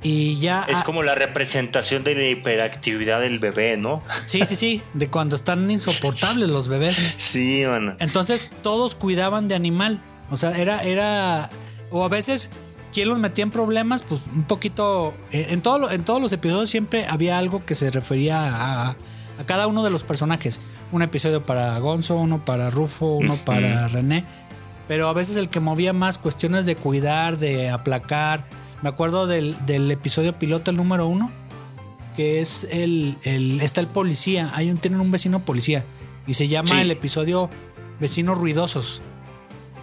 Y 0.00 0.38
ya. 0.38 0.64
es 0.68 0.76
ah, 0.78 0.84
como 0.84 1.02
la 1.02 1.16
representación 1.16 2.04
de 2.04 2.14
la 2.14 2.28
hiperactividad 2.28 3.20
del 3.20 3.40
bebé, 3.40 3.76
¿no? 3.76 4.00
Sí, 4.24 4.46
sí, 4.46 4.54
sí. 4.54 4.82
De 4.94 5.08
cuando 5.08 5.34
están 5.34 5.68
insoportables 5.70 6.48
los 6.48 6.68
bebés. 6.68 6.96
Sí, 7.16 7.62
man. 7.66 7.96
Entonces 7.98 8.48
todos 8.62 8.94
cuidaban 8.94 9.48
de 9.48 9.56
animal. 9.56 10.00
O 10.30 10.36
sea, 10.36 10.52
era, 10.56 10.82
era. 10.84 11.50
O 11.90 12.04
a 12.04 12.08
veces, 12.08 12.50
¿quién 12.92 13.08
los 13.08 13.18
metía 13.18 13.42
en 13.44 13.50
problemas? 13.50 14.02
Pues 14.02 14.26
un 14.34 14.44
poquito. 14.44 15.14
eh, 15.32 15.48
En, 15.50 15.62
todo, 15.62 15.90
en 15.90 16.04
todos 16.04 16.20
los 16.20 16.32
episodios 16.32 16.70
siempre 16.70 17.06
había 17.06 17.38
algo 17.38 17.64
que 17.64 17.74
se 17.74 17.90
refería 17.90 18.38
a, 18.54 18.90
a 18.90 19.44
cada 19.46 19.66
uno 19.66 19.82
de 19.84 19.90
los 19.90 20.04
personajes. 20.04 20.60
Un 20.92 21.02
episodio 21.02 21.44
para 21.44 21.78
Gonzo, 21.78 22.16
uno 22.16 22.44
para 22.44 22.70
Rufo, 22.70 23.06
uno 23.16 23.36
para 23.36 23.88
René. 23.88 24.24
Pero 24.86 25.08
a 25.08 25.12
veces 25.12 25.36
el 25.36 25.48
que 25.50 25.60
movía 25.60 25.92
más 25.92 26.16
cuestiones 26.18 26.64
de 26.66 26.74
cuidar, 26.76 27.36
de 27.38 27.68
aplacar. 27.68 28.44
Me 28.82 28.88
acuerdo 28.88 29.26
del, 29.26 29.54
del 29.66 29.90
episodio 29.90 30.38
piloto, 30.38 30.70
el 30.70 30.76
número 30.78 31.06
uno, 31.08 31.30
que 32.16 32.40
es 32.40 32.66
el, 32.70 33.16
el. 33.24 33.60
Está 33.60 33.80
el 33.82 33.86
policía. 33.86 34.50
Hay 34.54 34.70
un, 34.70 34.78
tienen 34.78 35.00
un 35.00 35.10
vecino 35.10 35.40
policía. 35.40 35.84
Y 36.26 36.34
se 36.34 36.48
llama 36.48 36.70
Sí. 36.70 36.76
el 36.80 36.90
episodio 36.90 37.50
Vecinos 38.00 38.38
Ruidosos. 38.38 39.02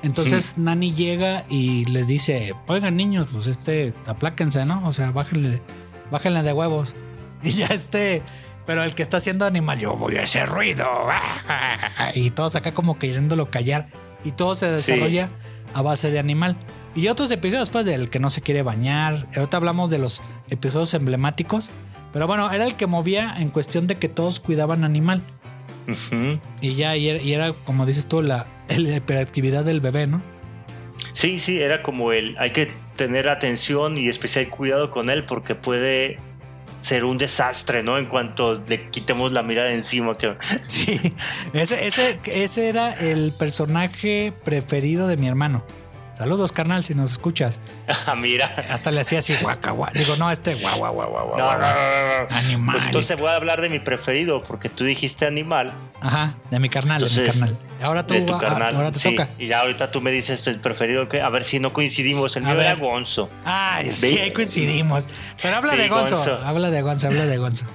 Entonces 0.04 0.58
Nani 0.58 0.94
llega 0.94 1.46
y 1.50 1.86
les 1.86 2.08
dice, 2.08 2.54
oigan 2.68 2.96
niños, 2.96 3.28
pues 3.32 3.48
este, 3.48 3.94
apláquense, 4.06 4.66
¿no? 4.66 4.86
O 4.88 4.94
sea, 4.94 5.12
bájenle, 5.12 5.62
bájenle 6.12 6.44
de 6.44 6.54
huevos. 6.54 6.94
Y 7.44 7.52
ya 7.52 7.68
este, 7.68 8.24
pero 8.66 8.84
el 8.84 8.96
que 8.96 9.04
está 9.04 9.18
haciendo 9.18 9.46
animal, 9.46 9.78
yo 9.80 9.96
voy 9.96 10.18
a 10.18 10.24
hacer 10.24 10.48
ruido. 10.48 10.88
Y 12.16 12.30
todos 12.32 12.56
acá 12.56 12.74
como 12.74 12.98
queriéndolo 13.00 13.50
callar. 13.52 13.88
Y 14.24 14.32
todo 14.32 14.56
se 14.56 14.68
Sí. 14.80 14.92
desarrolla 14.94 15.30
a 15.74 15.82
base 15.82 16.10
de 16.12 16.18
animal. 16.20 16.58
Y 16.96 17.10
otros 17.10 17.30
episodios 17.32 17.68
después 17.68 17.86
del 17.86 18.10
que 18.10 18.20
no 18.20 18.30
se 18.30 18.42
quiere 18.42 18.64
bañar. 18.64 19.28
Ahorita 19.36 19.58
hablamos 19.58 19.90
de 19.90 19.98
los 20.00 20.24
episodios 20.50 20.94
emblemáticos. 20.94 21.70
Pero 22.14 22.26
bueno, 22.28 22.50
era 22.52 22.66
el 22.66 22.76
que 22.76 22.88
movía 22.88 23.36
en 23.40 23.50
cuestión 23.50 23.86
de 23.88 23.98
que 23.98 24.08
todos 24.08 24.40
cuidaban 24.40 24.84
animal. 24.86 25.22
Y 26.62 26.74
ya, 26.74 26.96
y 26.96 27.10
era, 27.10 27.22
y 27.22 27.34
era, 27.34 27.54
como 27.66 27.86
dices 27.86 28.08
tú, 28.08 28.22
la, 28.22 28.48
la 28.68 28.98
hiperactividad 28.98 29.64
del 29.64 29.82
bebé, 29.82 30.08
¿no? 30.08 30.22
Sí, 31.14 31.40
sí, 31.40 31.62
era 31.62 31.82
como 31.82 32.12
el. 32.12 32.36
Hay 32.38 32.52
que 32.52 32.70
tener 32.96 33.30
atención 33.30 33.98
y 33.98 34.08
especial 34.08 34.50
cuidado 34.50 34.92
con 34.92 35.10
él 35.10 35.26
porque 35.26 35.56
puede 35.56 36.18
ser 36.82 37.04
un 37.04 37.18
desastre, 37.18 37.84
¿no? 37.84 37.98
En 37.98 38.06
cuanto 38.06 38.62
le 38.68 38.90
quitemos 38.90 39.32
la 39.32 39.44
mirada 39.44 39.72
encima. 39.74 40.18
Que... 40.18 40.34
Sí, 40.66 41.00
ese, 41.54 41.88
ese, 41.88 42.20
ese 42.26 42.70
era 42.70 42.94
el 42.94 43.34
personaje 43.38 44.34
preferido 44.44 45.08
de 45.08 45.18
mi 45.18 45.28
hermano. 45.28 45.66
Saludos, 46.18 46.52
carnal, 46.54 46.84
si 46.84 46.96
nos 46.96 47.12
escuchas. 47.12 47.60
Ah, 48.08 48.16
mira. 48.16 48.46
Hasta 48.70 48.92
le 48.92 49.02
hacía 49.02 49.20
así, 49.20 49.36
guaca, 49.42 49.72
guaca. 49.72 49.98
Digo, 49.98 50.16
no, 50.18 50.30
este 50.30 50.54
guau, 50.56 50.78
guau, 50.78 50.94
guau, 50.94 51.10
guau, 51.10 51.38
No, 51.38 51.54
no, 51.54 51.60
no, 51.60 52.30
no. 52.30 52.36
Animal. 52.36 52.76
Pues 52.76 52.86
entonces 52.88 53.18
voy 53.18 53.30
a 53.30 53.36
hablar 53.36 53.62
de 53.62 53.70
mi 53.70 53.80
preferido 53.80 54.44
porque 54.44 54.70
tú 54.70 54.84
dijiste 54.86 55.26
animal. 55.26 55.72
Ajá, 56.02 56.36
de 56.52 56.60
mi 56.60 56.70
carnal, 56.70 57.04
de 57.04 57.22
mi 57.22 57.28
carnal. 57.28 57.58
Ahora 57.82 58.06
tú, 58.06 58.14
de 58.14 58.22
tu 58.22 58.34
ah, 58.34 58.40
carnal. 58.40 58.76
ahora 58.76 58.92
te 58.92 59.00
sí. 59.00 59.10
toca. 59.10 59.28
Y 59.40 59.48
ya 59.48 59.62
ahorita 59.62 59.90
tú 59.92 60.02
me 60.02 60.12
dices 60.12 60.46
el 60.48 60.60
preferido 60.60 61.10
que 61.10 61.22
a 61.22 61.30
ver 61.30 61.44
si 61.44 61.60
no 61.60 61.74
coincidimos. 61.74 62.36
El 62.36 62.46
A 62.46 62.50
mío 62.52 62.62
era 62.62 62.76
ver. 62.76 62.84
Gonzo. 62.84 63.30
Ay, 63.44 63.92
sí, 63.92 64.18
ahí 64.20 64.32
coincidimos. 64.32 65.08
Pero 65.42 65.56
habla 65.58 65.72
Sí, 65.74 65.78
de 65.80 65.88
Gonzo, 65.90 66.16
Gonzo. 66.18 66.40
habla 66.46 66.70
de 66.70 66.82
Gonzo, 66.84 67.08
habla 67.08 67.26
de 67.26 67.38
Gonzo. 67.38 67.66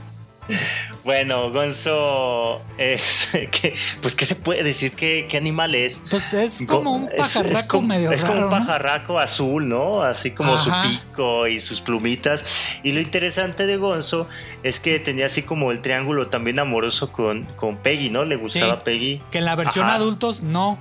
Bueno, 1.04 1.50
Gonzo 1.50 2.60
es 2.76 3.28
que, 3.50 3.74
pues 4.02 4.14
qué 4.14 4.24
se 4.26 4.34
puede 4.34 4.62
decir 4.62 4.92
¿Qué, 4.92 5.26
qué 5.28 5.36
animal 5.36 5.74
es. 5.74 6.00
Pues 6.10 6.34
es 6.34 6.62
como 6.66 6.92
un 6.92 7.10
pajarraco 7.16 7.80
medio 7.80 8.12
Es 8.12 8.24
como 8.24 8.44
un 8.44 8.50
pajarraco 8.50 9.18
azul, 9.18 9.68
¿no? 9.68 10.02
Así 10.02 10.32
como 10.32 10.58
su 10.58 10.70
pico 10.82 11.46
y 11.46 11.60
sus 11.60 11.80
plumitas. 11.80 12.44
Y 12.82 12.92
lo 12.92 13.00
interesante 13.00 13.66
de 13.66 13.76
Gonzo 13.76 14.28
es 14.62 14.80
que 14.80 14.98
tenía 14.98 15.26
así 15.26 15.42
como 15.42 15.72
el 15.72 15.80
triángulo 15.80 16.28
también 16.28 16.58
amoroso 16.58 17.12
con, 17.12 17.44
con 17.56 17.76
Peggy, 17.76 18.10
¿no? 18.10 18.24
Le 18.24 18.36
gustaba 18.36 18.78
Peggy. 18.78 19.20
Que 19.30 19.38
en 19.38 19.44
la 19.44 19.56
versión 19.56 19.86
adultos 19.86 20.42
no. 20.42 20.78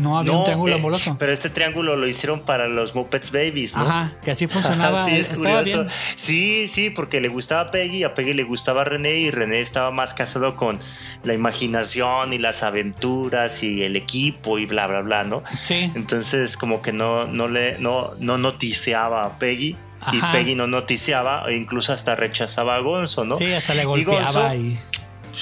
No 0.00 0.18
había 0.18 0.32
un 0.32 0.44
triángulo 0.44 0.72
eh, 0.72 0.78
amoroso. 0.78 1.16
Pero 1.18 1.32
este 1.32 1.50
triángulo 1.50 1.94
lo 1.94 2.06
hicieron 2.06 2.40
para 2.40 2.68
los 2.68 2.94
Muppets 2.94 3.30
Babies, 3.30 3.76
¿no? 3.76 3.82
Ajá, 3.82 4.12
que 4.24 4.30
así 4.30 4.46
funcionaba. 4.46 5.04
sí, 5.08 5.16
Estaba 5.16 5.62
bien. 5.62 5.88
Sí, 6.16 6.68
sí, 6.68 6.88
porque 6.88 7.20
le 7.20 7.28
gustaba 7.28 7.62
a 7.62 7.70
Peggy, 7.70 8.04
a 8.04 8.14
Peggy 8.14 8.32
le 8.32 8.44
gustaba 8.44 8.80
a 8.80 8.84
René 8.84 9.18
y 9.18 9.30
René 9.30 9.60
estaba 9.60 9.90
más 9.90 10.14
casado 10.14 10.56
con 10.56 10.80
la 11.22 11.34
imaginación 11.34 12.32
y 12.32 12.38
las 12.38 12.62
aventuras 12.62 13.62
y 13.62 13.82
el 13.82 13.96
equipo 13.96 14.58
y 14.58 14.64
bla, 14.64 14.86
bla, 14.86 15.02
bla, 15.02 15.24
¿no? 15.24 15.42
Sí. 15.64 15.92
Entonces, 15.94 16.56
como 16.56 16.80
que 16.80 16.92
no, 16.92 17.26
no 17.26 17.48
le, 17.48 17.78
no, 17.78 18.12
no 18.18 18.38
noticiaba 18.38 19.24
a 19.24 19.38
Peggy. 19.38 19.76
Y 20.12 20.20
Peggy 20.32 20.54
no 20.54 20.66
noticiaba, 20.66 21.44
e 21.48 21.56
incluso 21.56 21.92
hasta 21.92 22.16
rechazaba 22.16 22.76
a 22.76 22.78
Gonzo, 22.78 23.26
¿no? 23.26 23.34
Sí, 23.34 23.52
hasta 23.52 23.74
le 23.74 23.84
golpeaba 23.84 24.56
y 24.56 24.78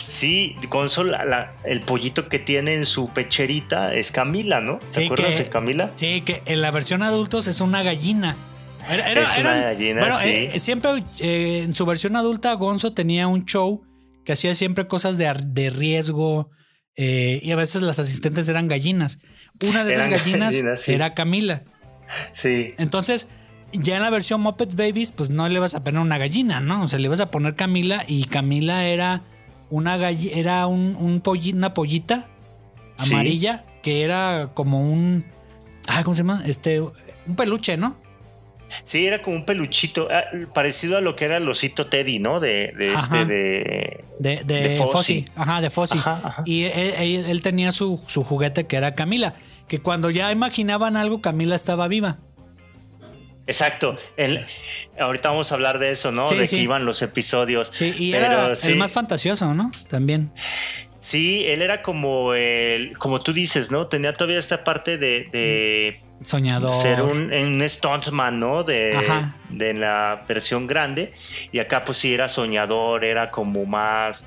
Sí, 0.07 0.57
Gonzo, 0.69 1.05
el 1.65 1.81
pollito 1.81 2.29
que 2.29 2.39
tiene 2.39 2.75
en 2.75 2.87
su 2.87 3.09
pecherita 3.09 3.95
es 3.95 4.13
Camila, 4.13 4.61
¿no? 4.61 4.79
¿Te 4.93 5.05
acuerdas 5.05 5.39
de 5.39 5.49
Camila? 5.49 5.93
Sí, 5.95 6.23
que 6.23 6.43
en 6.47 6.63
la 6.63 6.71
versión 6.71 7.03
adultos 7.03 7.49
es 7.49 7.61
una 7.61 7.83
gallina. 7.83 8.37
es 8.91 9.39
una 9.39 9.61
gallina, 9.61 10.01
bueno, 10.01 10.19
sí. 10.19 10.29
Eh, 10.29 10.61
siempre 10.61 11.03
eh, 11.21 11.63
en 11.65 11.75
su 11.75 11.85
versión 11.87 12.17
adulta 12.17 12.53
Gonzo 12.55 12.93
tenía 12.93 13.27
un 13.27 13.45
show 13.45 13.83
que 14.25 14.33
hacía 14.33 14.55
siempre 14.55 14.87
cosas 14.87 15.17
de, 15.17 15.71
riesgo 15.71 16.51
eh, 16.97 17.41
y 17.43 17.51
a 17.51 17.57
veces 17.57 17.83
las 17.83 17.99
asistentes 17.99 18.49
eran 18.49 18.69
gallinas. 18.69 19.21
Una 19.63 19.85
de 19.85 19.95
esas 19.95 20.09
gallinas, 20.11 20.89
era 20.89 21.15
Camila. 21.15 21.63
Sí. 22.33 22.75
Entonces, 22.79 23.29
ya 23.73 23.97
en 23.97 24.03
la 24.03 24.11
versión 24.11 24.41
Muppets 24.41 24.75
Babies, 24.75 25.13
pues 25.13 25.31
no 25.31 25.49
le 25.49 25.59
vas 25.61 25.75
a 25.75 25.83
poner 25.83 26.01
una 26.01 26.19
gallina, 26.19 26.61
¿no? 26.61 26.83
O 26.83 26.89
sea, 26.89 26.99
le 26.99 27.09
vas 27.09 27.21
a 27.21 27.31
poner 27.31 27.55
Camila 27.55 28.05
y 28.07 28.25
Camila 28.25 28.87
era 28.87 29.23
una 29.71 29.97
era 30.11 30.67
un, 30.67 30.97
un 30.97 31.23
una 31.55 31.75
pollita 31.75 32.29
amarilla 32.99 33.65
que 33.83 34.03
era 34.03 34.51
como 34.55 34.83
un. 34.83 35.25
Ah, 35.87 36.03
¿cómo 36.03 36.15
se 36.15 36.23
llama? 36.23 36.43
Este. 36.47 36.81
Un 36.81 37.37
peluche, 37.37 37.77
¿no? 37.77 37.97
Sí, 38.85 39.07
era 39.07 39.23
como 39.23 39.37
un 39.37 39.47
peluchito, 39.47 40.09
ah, 40.11 40.25
parecido 40.53 40.99
a 40.99 41.01
lo 41.01 41.17
que 41.17 41.25
era 41.25 41.39
el 41.39 41.49
osito 41.49 41.87
Teddy, 41.87 42.19
¿no? 42.19 42.41
De, 42.41 42.73
de 42.77 42.95
este, 42.95 43.25
de. 43.25 44.05
De, 44.19 44.45
de, 44.45 45.25
Ajá, 45.37 45.61
de 45.61 45.71
Fossi. 45.71 45.99
Y 46.45 46.65
él, 46.65 47.41
tenía 47.41 47.73
su, 47.73 48.01
su, 48.07 48.25
juguete 48.25 48.67
que 48.67 48.77
era 48.77 48.93
Camila. 48.93 49.35
Que 49.69 49.79
cuando 49.79 50.11
ya 50.11 50.33
imaginaban 50.33 50.97
algo, 50.97 51.21
Camila 51.21 51.55
estaba 51.55 51.89
viva. 51.89 52.19
Exacto. 53.49 53.99
El, 54.17 54.47
Ahorita 55.01 55.31
vamos 55.31 55.53
a 55.53 55.55
hablar 55.55 55.79
de 55.79 55.93
eso, 55.93 56.11
¿no? 56.11 56.29
de 56.29 56.49
que 56.49 56.57
iban 56.57 56.85
los 56.85 57.03
episodios. 57.03 57.71
Sí, 57.73 57.95
y 57.97 58.13
era 58.15 58.53
el 58.53 58.77
más 58.77 58.93
fantasioso, 58.93 59.55
¿no? 59.55 59.71
También. 59.89 60.33
Sí, 61.01 61.45
él 61.47 61.63
era 61.63 61.83
como 61.83 62.35
el, 62.35 62.99
como 62.99 63.23
tú 63.23 63.33
dices, 63.33 63.71
¿no? 63.71 63.87
Tenía 63.87 64.15
todavía 64.15 64.39
esta 64.39 64.65
parte 64.65 64.99
de, 64.99 66.01
soñador. 66.23 66.75
Ser 66.75 67.03
un, 67.03 67.33
un 67.33 67.69
stuntman, 67.69 68.41
¿no? 68.41 68.65
De, 68.65 68.99
de 69.51 69.75
la 69.75 70.25
versión 70.27 70.67
grande. 70.67 71.15
Y 71.53 71.61
acá 71.61 71.85
pues 71.85 71.99
sí 71.99 72.13
era 72.13 72.29
soñador, 72.29 73.05
era 73.05 73.31
como 73.31 73.65
más 73.65 74.27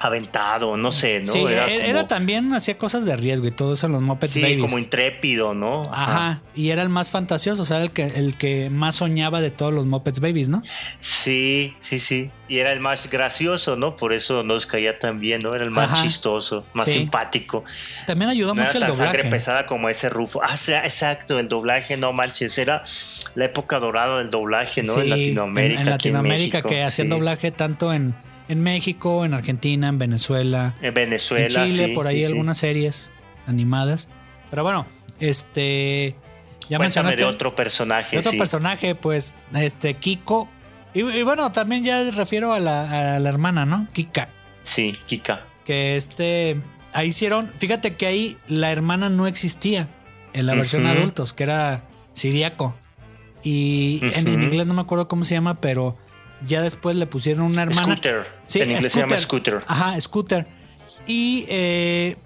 aventado, 0.00 0.76
no 0.76 0.92
sé, 0.92 1.20
¿no? 1.20 1.32
Sí, 1.32 1.44
era, 1.48 2.06
también, 2.06 2.52
hacía 2.52 2.76
cosas 2.76 3.04
de 3.04 3.16
riesgo 3.16 3.46
y 3.46 3.50
todo 3.50 3.74
eso 3.74 3.86
en 3.86 3.92
los 3.92 4.02
Muppets 4.02 4.32
sí, 4.32 4.58
como 4.58 4.78
intrépido, 4.78 5.54
¿no? 5.54 5.82
Ajá. 5.90 6.40
y 6.54 6.70
era 6.70 6.82
el 6.82 6.88
más 6.88 7.10
fantasioso, 7.10 7.62
o 7.62 7.64
sea, 7.64 7.82
el 7.82 7.90
que, 7.90 8.04
el 8.04 8.36
que 8.36 8.70
más 8.70 8.96
soñaba 8.96 9.40
de 9.40 9.50
todos 9.50 9.72
los 9.72 9.86
Muppets 9.86 10.20
Babies, 10.20 10.48
¿no? 10.48 10.62
Sí, 11.00 11.74
sí, 11.80 11.98
sí. 11.98 12.30
Y 12.46 12.58
era 12.58 12.72
el 12.72 12.80
más 12.80 13.08
gracioso, 13.08 13.76
¿no? 13.76 13.96
Por 13.96 14.12
eso 14.12 14.42
nos 14.42 14.66
caía 14.66 14.98
tan 14.98 15.18
bien, 15.18 15.42
¿no? 15.42 15.54
Era 15.54 15.64
el 15.64 15.70
más 15.70 16.02
chistoso, 16.02 16.64
más 16.74 16.86
simpático. 16.86 17.64
También 18.06 18.30
ayudó 18.30 18.54
mucho 18.54 18.76
el 18.76 18.86
doblaje. 18.86 18.96
sangre 18.96 19.24
pesada 19.24 19.66
como 19.66 19.88
ese 19.88 20.10
Rufo. 20.10 20.42
Ah, 20.42 20.54
exacto, 20.54 21.38
el 21.38 21.48
doblaje, 21.48 21.96
no 21.96 22.12
manches, 22.12 22.58
era 22.58 22.84
la 23.34 23.46
época 23.46 23.78
dorada 23.78 24.18
del 24.18 24.30
doblaje, 24.30 24.82
¿no? 24.82 25.00
en 25.00 25.10
Latinoamérica. 25.10 25.80
En, 25.80 25.90
Latinoamérica, 25.90 26.62
que 26.62 26.82
hacían 26.82 27.08
doblaje 27.08 27.50
tanto 27.50 27.92
en 27.92 28.14
en 28.48 28.62
México, 28.62 29.24
en 29.24 29.34
Argentina, 29.34 29.88
en 29.88 29.98
Venezuela. 29.98 30.74
En 30.82 30.94
Venezuela. 30.94 31.64
En 31.64 31.68
Chile, 31.68 31.88
por 31.94 32.06
ahí 32.06 32.24
algunas 32.24 32.58
series 32.58 33.10
animadas. 33.46 34.08
Pero 34.50 34.62
bueno, 34.62 34.86
este. 35.20 36.16
Ya 36.68 36.78
Cuéntame 36.78 37.14
de 37.14 37.24
otro 37.24 37.54
personaje. 37.54 38.18
otro 38.18 38.32
personaje, 38.32 38.94
pues, 38.94 39.34
este, 39.54 39.94
Kiko. 39.94 40.48
Y, 40.94 41.22
bueno, 41.22 41.50
también 41.52 41.84
ya 41.84 42.08
refiero 42.10 42.52
a 42.54 42.60
la, 42.60 43.16
hermana, 43.16 43.66
¿no? 43.66 43.88
Kika. 43.92 44.28
Sí, 44.62 44.92
Kika. 45.06 45.44
Que 45.64 45.96
este. 45.96 46.56
Ahí 46.92 47.08
hicieron. 47.08 47.52
Fíjate 47.58 47.96
que 47.96 48.06
ahí 48.06 48.36
la 48.46 48.70
hermana 48.70 49.08
no 49.08 49.26
existía 49.26 49.88
en 50.32 50.46
la 50.46 50.54
versión 50.54 50.86
adultos, 50.86 51.32
que 51.32 51.42
era 51.42 51.84
siriaco. 52.12 52.76
Y 53.42 54.00
en, 54.14 54.28
inglés 54.28 54.66
no 54.66 54.74
me 54.74 54.80
acuerdo 54.80 55.06
cómo 55.06 55.24
se 55.24 55.34
llama, 55.34 55.60
pero 55.60 55.96
ya 56.46 56.60
después 56.62 56.96
le 56.96 57.06
pusieron 57.06 57.46
una 57.46 57.62
hermana. 57.62 57.94
Scooter. 57.94 58.26
Sí, 58.46 58.60
en 58.60 58.72
inglés 58.72 58.92
se 58.92 59.00
llama 59.00 59.18
Scooter. 59.18 59.60
Ajá, 59.66 60.00
Scooter. 60.00 60.46
Y, 61.06 61.44
eh, 61.48 62.16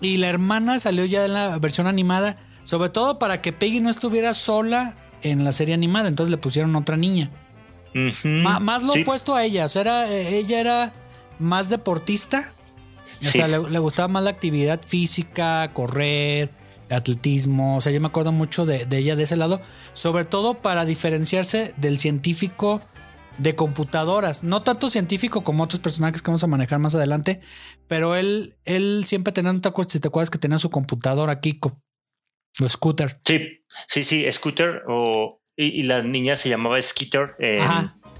y 0.00 0.18
la 0.18 0.28
hermana 0.28 0.78
salió 0.78 1.04
ya 1.04 1.24
en 1.24 1.34
la 1.34 1.58
versión 1.58 1.86
animada, 1.86 2.36
sobre 2.64 2.88
todo 2.88 3.18
para 3.18 3.40
que 3.42 3.52
Peggy 3.52 3.80
no 3.80 3.90
estuviera 3.90 4.34
sola 4.34 4.96
en 5.22 5.44
la 5.44 5.52
serie 5.52 5.74
animada. 5.74 6.08
Entonces 6.08 6.30
le 6.30 6.38
pusieron 6.38 6.74
otra 6.76 6.96
niña. 6.96 7.30
más 7.94 8.82
lo 8.82 8.92
opuesto 8.94 9.34
a 9.34 9.44
ella. 9.44 9.64
O 9.64 9.68
sea, 9.68 9.82
era, 9.82 10.10
ella 10.10 10.60
era 10.60 10.92
más 11.38 11.68
deportista. 11.68 12.52
O 13.20 13.30
sea, 13.30 13.48
le, 13.48 13.78
gustaba 13.78 14.06
más 14.08 14.22
la 14.22 14.30
actividad 14.30 14.80
física, 14.86 15.72
correr, 15.72 16.50
atletismo. 16.88 17.78
O 17.78 17.80
sea, 17.80 17.90
yo 17.90 18.00
me 18.00 18.06
acuerdo 18.06 18.30
mucho 18.30 18.64
de, 18.64 18.86
de, 18.86 18.98
ella 18.98 19.16
de 19.16 19.24
ese 19.24 19.36
lado. 19.36 19.60
Sobre 19.92 20.24
todo 20.24 20.54
para 20.54 20.84
diferenciarse 20.84 21.74
del 21.76 21.98
científico 21.98 22.80
de 23.38 23.54
computadoras. 23.54 24.44
No 24.44 24.62
tanto 24.62 24.90
científico 24.90 25.42
como 25.42 25.64
otros 25.64 25.80
personajes 25.80 26.22
que 26.22 26.30
vamos 26.30 26.44
a 26.44 26.48
manejar 26.48 26.78
más 26.78 26.94
adelante, 26.94 27.40
pero 27.86 28.16
él, 28.16 28.56
él 28.64 29.04
siempre 29.06 29.32
tenía, 29.32 29.52
¿no 29.52 29.60
te 29.60 29.68
acuerdas, 29.68 29.92
si 29.92 30.00
te 30.00 30.08
acuerdas 30.08 30.30
que 30.30 30.38
tenía 30.38 30.58
su 30.58 30.70
computadora 30.70 31.40
Kiko? 31.40 31.80
O 32.60 32.68
Scooter. 32.68 33.16
Sí, 33.24 33.64
sí, 33.86 34.04
sí, 34.04 34.26
Scooter 34.32 34.82
o, 34.88 35.40
y, 35.56 35.82
la 35.84 36.02
niña 36.02 36.36
se 36.36 36.48
llamaba 36.48 36.80
Skeeter 36.82 37.36
en, 37.38 37.62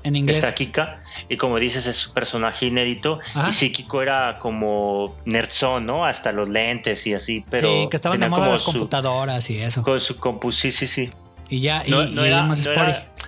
en 0.04 0.16
inglés. 0.16 0.38
Esta 0.38 0.54
Kika. 0.54 1.00
Y 1.28 1.36
como 1.36 1.58
dices, 1.58 1.86
es 1.86 2.06
un 2.06 2.14
personaje 2.14 2.66
inédito. 2.66 3.20
Y 3.48 3.52
sí, 3.52 3.72
Kiko 3.72 4.02
era 4.02 4.38
como 4.38 5.16
nerdzón, 5.24 5.86
¿no? 5.86 6.04
Hasta 6.04 6.32
los 6.32 6.48
lentes 6.48 7.06
y 7.06 7.14
así, 7.14 7.44
pero... 7.50 7.68
Sí, 7.68 7.88
que 7.90 7.96
estaban 7.96 8.20
de 8.20 8.28
moda 8.28 8.48
las 8.48 8.62
computadoras 8.62 9.50
y 9.50 9.60
eso. 9.60 9.82
Con 9.82 9.98
su 9.98 10.16
compu, 10.18 10.52
sí, 10.52 10.70
sí, 10.70 10.86
sí. 10.86 11.10
Y 11.48 11.60
ya, 11.60 11.82
y, 11.86 11.92
era, 12.18 12.42
más 12.42 12.66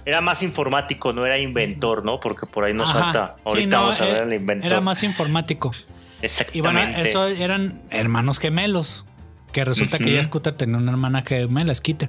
era, 0.05 0.21
más 0.21 0.43
informático, 0.43 1.13
no 1.13 1.27
era 1.27 1.39
inventor, 1.39 2.05
¿no? 2.05 2.21
Porque 2.21 2.47
por 2.47 2.65
ahí 2.65 2.75
nos 2.75 2.93
falta. 2.93 3.37
Ahorita 3.45 3.81
vamos 3.81 4.01
a 4.01 4.05
ver 4.05 4.17
el 4.29 4.33
inventor. 4.33 4.67
Era 4.67 4.81
más 4.81 5.03
informático. 5.03 5.71
Exactamente. 6.23 6.59
Y 6.59 6.61
bueno, 6.61 6.81
eso 6.99 7.27
eran 7.27 7.83
hermanos 7.91 8.39
gemelos. 8.39 9.05
Que 9.53 9.65
resulta 9.65 9.99
que 9.99 10.13
ya 10.13 10.23
Scooter 10.23 10.53
tenía 10.53 10.77
una 10.77 10.93
hermana 10.93 11.23
gemela, 11.23 11.75
Skeeter. 11.75 12.09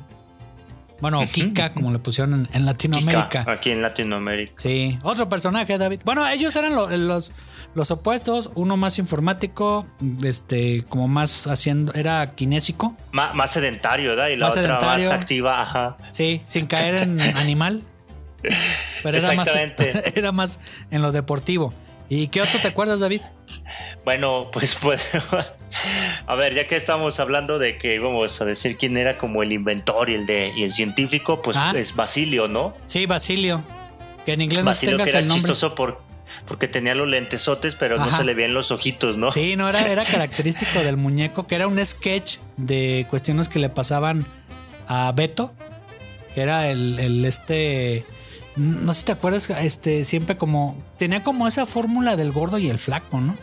Bueno, 1.02 1.26
Kika, 1.26 1.74
como 1.74 1.92
le 1.92 2.00
pusieron 2.00 2.48
en, 2.54 2.66
Latinoamérica. 2.66 3.44
aquí 3.48 3.72
en 3.72 3.82
Latinoamérica. 3.82 4.54
Sí. 4.58 5.00
Otro 5.02 5.28
personaje, 5.28 5.78
David. 5.78 6.02
Bueno, 6.06 6.28
ellos 6.28 6.56
eran 6.56 6.76
los, 6.76 7.32
los 7.74 7.92
opuestos. 7.92 8.52
Uno 8.54 8.78
más 8.78 9.00
informático, 9.00 9.88
este, 10.24 10.86
como 10.88 11.08
más 11.08 11.48
haciendo, 11.48 11.94
era 11.94 12.36
kinésico. 12.36 12.96
más 13.12 13.52
sedentario, 13.52 14.12
¿verdad? 14.12 14.30
Y 14.30 14.38
la 14.38 14.50
otra 14.50 14.80
más 14.80 15.04
activa, 15.08 15.62
ajá. 15.62 15.98
Sí, 16.12 16.42
sin 16.46 16.68
caer 16.68 17.04
en 17.04 17.20
animal. 17.38 17.84
Pero 19.04 19.18
era 19.18 19.34
más, 19.34 19.50
era 20.16 20.32
más 20.32 20.60
en 20.92 21.02
lo 21.02 21.12
deportivo. 21.12 21.74
¿Y 22.10 22.28
qué 22.28 22.42
otro 22.42 22.60
te 22.60 22.68
acuerdas, 22.68 23.00
David? 23.00 23.22
Bueno, 24.06 24.50
pues, 24.52 24.76
pues 24.82 25.02
a 26.28 26.36
ver, 26.36 26.54
ya 26.54 26.68
que 26.68 26.76
estamos 26.76 27.20
hablando 27.20 27.60
de 27.60 27.78
que 27.78 28.00
vamos 28.00 28.42
a 28.42 28.46
decir 28.46 28.78
quién 28.78 28.98
era 28.98 29.18
como 29.18 29.44
el 29.44 29.52
inventor 29.52 30.10
y 30.10 30.16
el 30.16 30.26
de 30.26 30.54
y 30.56 30.64
el 30.64 30.74
científico, 30.74 31.42
pues 31.42 31.58
ah. 31.58 31.74
es 31.76 31.96
Basilio, 31.96 32.48
¿no? 32.48 32.76
Sí, 32.86 33.06
Basilio. 33.06 33.64
Que 34.26 34.34
en 34.34 34.42
inglés 34.42 34.64
Basilio 34.64 34.98
no 34.98 35.04
que 35.04 35.10
era 35.10 35.26
chistoso 35.26 35.74
por, 35.74 36.02
porque 36.46 36.68
tenía 36.68 36.94
los 36.94 37.08
lentesotes, 37.08 37.76
pero 37.76 37.98
no 37.98 38.12
se 38.12 38.24
le 38.24 38.34
veían 38.34 38.54
los 38.54 38.72
ojitos, 38.72 39.18
¿no? 39.18 39.32
Sí, 39.32 39.56
no, 39.56 39.68
era, 39.70 39.88
era 39.88 40.06
característico 40.12 40.80
del 40.80 40.98
muñeco, 40.98 41.48
que 41.48 41.56
era 41.56 41.68
un 41.68 41.84
sketch 41.84 42.38
de 42.58 43.08
cuestiones 43.10 43.50
que 43.50 43.60
le 43.60 43.70
pasaban 43.70 44.28
a 44.88 45.12
Beto, 45.14 45.54
que 46.36 46.42
era 46.42 46.70
el, 46.70 47.00
el 47.00 47.26
este 47.26 48.06
no 48.56 48.94
sé 48.94 49.00
si 49.00 49.06
te 49.06 49.12
acuerdas, 49.14 49.50
este, 49.50 50.04
siempre 50.04 50.38
como, 50.38 50.78
tenía 50.98 51.24
como 51.24 51.48
esa 51.48 51.66
fórmula 51.66 52.18
del 52.18 52.32
gordo 52.32 52.58
y 52.58 52.70
el 52.70 52.80
flaco, 52.80 53.22
¿no? 53.22 53.36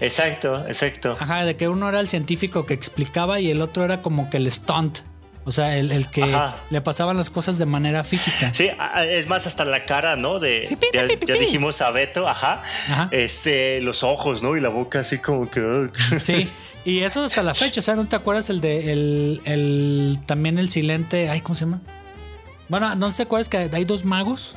Exacto, 0.00 0.66
exacto. 0.66 1.16
Ajá, 1.18 1.44
de 1.44 1.56
que 1.56 1.68
uno 1.68 1.88
era 1.88 2.00
el 2.00 2.08
científico 2.08 2.66
que 2.66 2.74
explicaba 2.74 3.40
y 3.40 3.50
el 3.50 3.60
otro 3.60 3.84
era 3.84 4.02
como 4.02 4.30
que 4.30 4.36
el 4.38 4.50
stunt. 4.50 5.00
O 5.48 5.52
sea, 5.52 5.76
el, 5.78 5.92
el 5.92 6.10
que 6.10 6.24
Ajá. 6.24 6.56
le 6.70 6.80
pasaban 6.80 7.16
las 7.16 7.30
cosas 7.30 7.56
de 7.58 7.66
manera 7.66 8.02
física. 8.02 8.52
Sí, 8.52 8.68
es 9.08 9.28
más 9.28 9.46
hasta 9.46 9.64
la 9.64 9.84
cara, 9.86 10.16
¿no? 10.16 10.40
De 10.40 10.64
Sí, 10.66 10.74
pi, 10.74 10.88
pi, 10.90 10.98
ya, 10.98 11.06
pi, 11.06 11.38
dijimos 11.38 11.80
a 11.82 11.92
Beto, 11.92 12.26
ajá. 12.26 12.64
Ajá. 12.88 13.08
Este, 13.12 13.80
los 13.80 14.02
ojos, 14.02 14.42
¿no? 14.42 14.56
Y 14.56 14.60
la 14.60 14.70
boca 14.70 14.98
así 15.00 15.18
como 15.18 15.48
que. 15.48 15.88
Sí, 16.20 16.48
y 16.84 17.00
eso 17.00 17.24
hasta 17.24 17.44
la 17.44 17.54
fecha. 17.54 17.78
O 17.78 17.82
sea, 17.82 17.94
¿no 17.94 18.08
te 18.08 18.16
acuerdas 18.16 18.50
el 18.50 18.60
de 18.60 18.92
el, 18.92 19.40
el 19.44 20.18
también 20.26 20.58
el 20.58 20.68
silente? 20.68 21.30
Ay, 21.30 21.42
¿cómo 21.42 21.54
se 21.54 21.64
llama? 21.64 21.80
Bueno, 22.68 22.96
¿no 22.96 23.12
te 23.12 23.22
acuerdas 23.22 23.48
que 23.48 23.70
hay 23.72 23.84
dos 23.84 24.04
magos? 24.04 24.56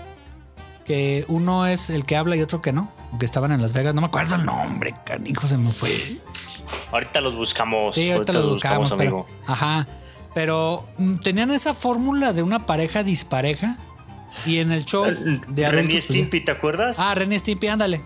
Que 0.86 1.24
uno 1.28 1.68
es 1.68 1.92
el 1.92 2.04
que 2.04 2.16
habla 2.16 2.36
y 2.36 2.42
otro 2.42 2.64
que 2.64 2.74
no. 2.74 2.92
Que 3.18 3.26
estaban 3.26 3.52
en 3.52 3.62
Las 3.62 3.74
Vegas. 3.74 3.96
No 3.96 4.02
me 4.02 4.08
acuerdo 4.08 4.36
el 4.36 4.46
nombre, 4.46 4.94
canijo, 5.06 5.48
se 5.48 5.58
me 5.58 5.72
fue. 5.72 6.18
Ahorita 6.92 7.22
los 7.22 7.36
buscamos. 7.36 7.96
Sí, 7.96 8.12
ahorita 8.12 8.34
los 8.34 8.46
buscamos, 8.48 8.92
amigo. 8.92 9.26
Ajá. 9.48 9.88
Pero 10.34 10.88
mm, 10.98 11.16
tenían 11.18 11.52
esa 11.52 11.74
fórmula 11.74 12.34
de 12.34 12.44
una 12.44 12.66
pareja 12.66 13.04
dispareja. 13.04 13.78
Y 14.46 14.60
en 14.60 14.72
el 14.72 14.86
show 14.86 15.06
de 15.06 15.12
Renny 15.12 15.66
adultos, 15.66 15.92
pues, 15.92 16.04
Stimpy, 16.06 16.42
¿te 16.42 16.52
acuerdas? 16.52 16.98
Ah, 17.00 17.14
Ren 17.16 17.34
y 17.34 17.40
Stimpy, 17.40 17.68
ándale. 17.68 18.02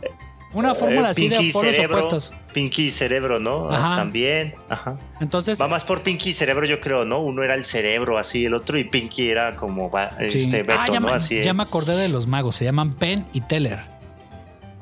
Una 0.54 0.74
fórmula 0.74 1.08
Eh, 1.08 1.12
así 1.12 1.28
de 1.30 1.50
polos 1.52 1.76
opuestos. 1.80 2.34
Pinky 2.54 2.86
y 2.86 2.92
Cerebro, 2.92 3.40
¿no? 3.40 3.70
Ah, 3.70 3.76
Ajá. 3.76 3.96
También. 3.98 4.56
Ajá. 4.70 4.98
Entonces, 5.20 5.60
Va 5.62 5.68
más 5.68 5.84
por 5.84 6.02
Pinky 6.02 6.30
y 6.30 6.34
Cerebro, 6.34 6.66
yo 6.66 6.80
creo, 6.80 7.06
¿no? 7.06 7.20
Uno 7.20 7.44
era 7.44 7.56
el 7.56 7.66
cerebro, 7.66 8.18
así, 8.18 8.46
el 8.46 8.54
otro, 8.54 8.78
y 8.78 8.84
Pinky 8.84 9.30
era 9.30 9.56
como 9.56 9.92
sí. 10.30 10.38
este 10.40 10.64
Beto, 10.64 10.80
Ah, 10.80 10.86
ya, 10.92 11.00
¿no? 11.00 11.08
me, 11.08 11.14
Así. 11.14 11.42
ya 11.42 11.54
me 11.54 11.64
acordé 11.64 11.98
de 11.98 12.08
los 12.08 12.28
magos. 12.28 12.56
Se 12.56 12.66
llaman 12.66 12.94
Penn 12.94 13.26
y 13.34 13.42
Teller. 13.42 13.80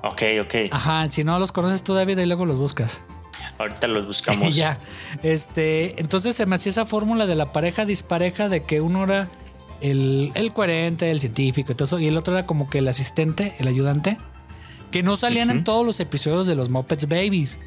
Ok, 0.03 0.23
ok. 0.41 0.55
Ajá, 0.71 1.07
si 1.09 1.23
no 1.23 1.37
los 1.39 1.51
conoces 1.51 1.83
tú, 1.83 1.93
David, 1.93 2.17
y 2.17 2.25
luego 2.25 2.45
los 2.45 2.57
buscas. 2.57 3.03
Ahorita 3.57 3.87
los 3.87 4.07
buscamos. 4.07 4.55
Ya. 4.55 4.79
Este, 5.23 5.99
entonces 5.99 6.35
se 6.35 6.45
me 6.45 6.55
hacía 6.55 6.71
esa 6.71 6.85
fórmula 6.85 7.25
de 7.27 7.35
la 7.35 7.51
pareja 7.51 7.85
dispareja 7.85 8.49
de 8.49 8.63
que 8.63 8.81
uno 8.81 9.03
era 9.03 9.29
el, 9.81 10.31
el 10.35 10.53
coherente, 10.53 11.11
el 11.11 11.19
científico 11.19 11.71
y 11.71 11.75
todo 11.75 11.85
eso, 11.85 11.99
y 11.99 12.07
el 12.07 12.17
otro 12.17 12.37
era 12.37 12.45
como 12.45 12.69
que 12.69 12.79
el 12.79 12.87
asistente, 12.87 13.55
el 13.59 13.67
ayudante, 13.67 14.17
que 14.91 15.03
no 15.03 15.15
salían 15.15 15.49
en 15.49 15.63
todos 15.63 15.85
los 15.85 15.99
episodios 15.99 16.47
de 16.47 16.55
los 16.55 16.69
Muppets 16.69 17.07
Babies. 17.07 17.59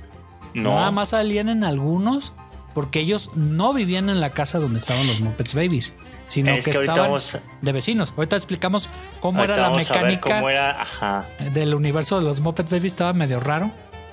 No. 0.52 0.74
Nada 0.74 0.90
más 0.90 1.10
salían 1.10 1.48
en 1.48 1.64
algunos 1.64 2.32
porque 2.74 3.00
ellos 3.00 3.30
no 3.34 3.72
vivían 3.72 4.10
en 4.10 4.20
la 4.20 4.30
casa 4.30 4.58
donde 4.58 4.78
estaban 4.78 5.06
los 5.06 5.20
Muppets 5.20 5.54
Babies, 5.54 5.94
sino 6.34 6.52
Es 6.52 6.64
que, 6.64 6.72
que 6.72 6.78
estaban 6.78 7.02
vamos- 7.06 7.38
de 7.60 7.72
vecinos. 7.72 8.12
Ahorita 8.16 8.36
explicamos 8.36 8.88
cómo 9.20 9.38
Ahorita 9.40 9.54
era 9.58 9.70
la 9.70 9.76
mecánica 9.76 10.34
cómo 10.36 10.50
era, 10.50 10.82
ajá. 10.82 11.24
del 11.52 11.74
universo 11.74 12.18
de 12.18 12.24
los 12.24 12.40
Muppet 12.40 12.68
Babies 12.68 12.92
estaba 12.92 13.12
medio 13.12 13.40
raro. 13.40 13.70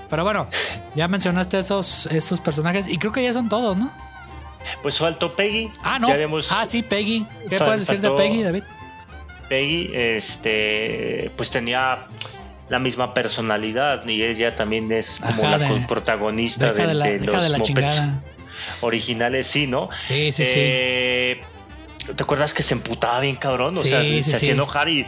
Pero 0.10 0.24
bueno, 0.24 0.48
ya 0.94 1.08
mencionaste 1.08 1.58
esos, 1.60 2.06
esos 2.08 2.42
personajes 2.42 2.88
y 2.88 2.98
creo 2.98 3.12
que 3.12 3.24
ya 3.24 3.34
son 3.34 3.48
todos, 3.50 3.78
¿no? 3.78 3.90
Pues 4.84 4.98
faltó 5.00 5.34
Peggy. 5.34 5.72
Ah, 5.84 5.98
no. 6.00 6.10
Habíamos- 6.10 6.52
Ah, 6.52 6.66
sí, 6.66 6.84
Peggy. 6.84 7.26
¿Qué 7.50 7.58
Fal- 7.58 7.66
puedes 7.66 7.88
decir 7.88 8.02
de 8.02 8.12
Peggy, 8.12 8.44
David? 8.44 8.64
Peggy, 9.50 9.90
este, 9.94 11.32
pues 11.36 11.50
tenía 11.50 12.08
la 12.70 12.80
misma 12.80 13.14
personalidad 13.14 14.06
y 14.08 14.22
ella 14.24 14.56
también 14.56 14.92
es 14.92 15.20
como 15.20 15.44
Ajá, 15.46 15.58
la 15.58 15.70
de- 15.74 15.86
protagonista 15.88 16.72
de, 16.74 16.88
de 16.88 16.94
la, 16.94 17.06
de 17.06 17.20
los 17.20 17.58
Muppets 17.60 18.02
originales, 18.82 19.48
sí, 19.48 19.68
¿no? 19.68 19.90
Sí, 20.08 20.32
sí, 20.32 20.46
sí. 20.46 20.60
¿Te 22.16 22.24
acuerdas 22.24 22.54
que 22.54 22.64
se 22.64 22.74
emputaba 22.74 23.20
bien 23.20 23.36
cabrón? 23.36 23.78
O 23.78 23.82
Sí, 23.82 23.90
sea, 23.90 24.02
sí, 24.02 24.24
se 24.24 24.36
hacía 24.36 24.52
enojar 24.54 24.90
y 24.90 25.06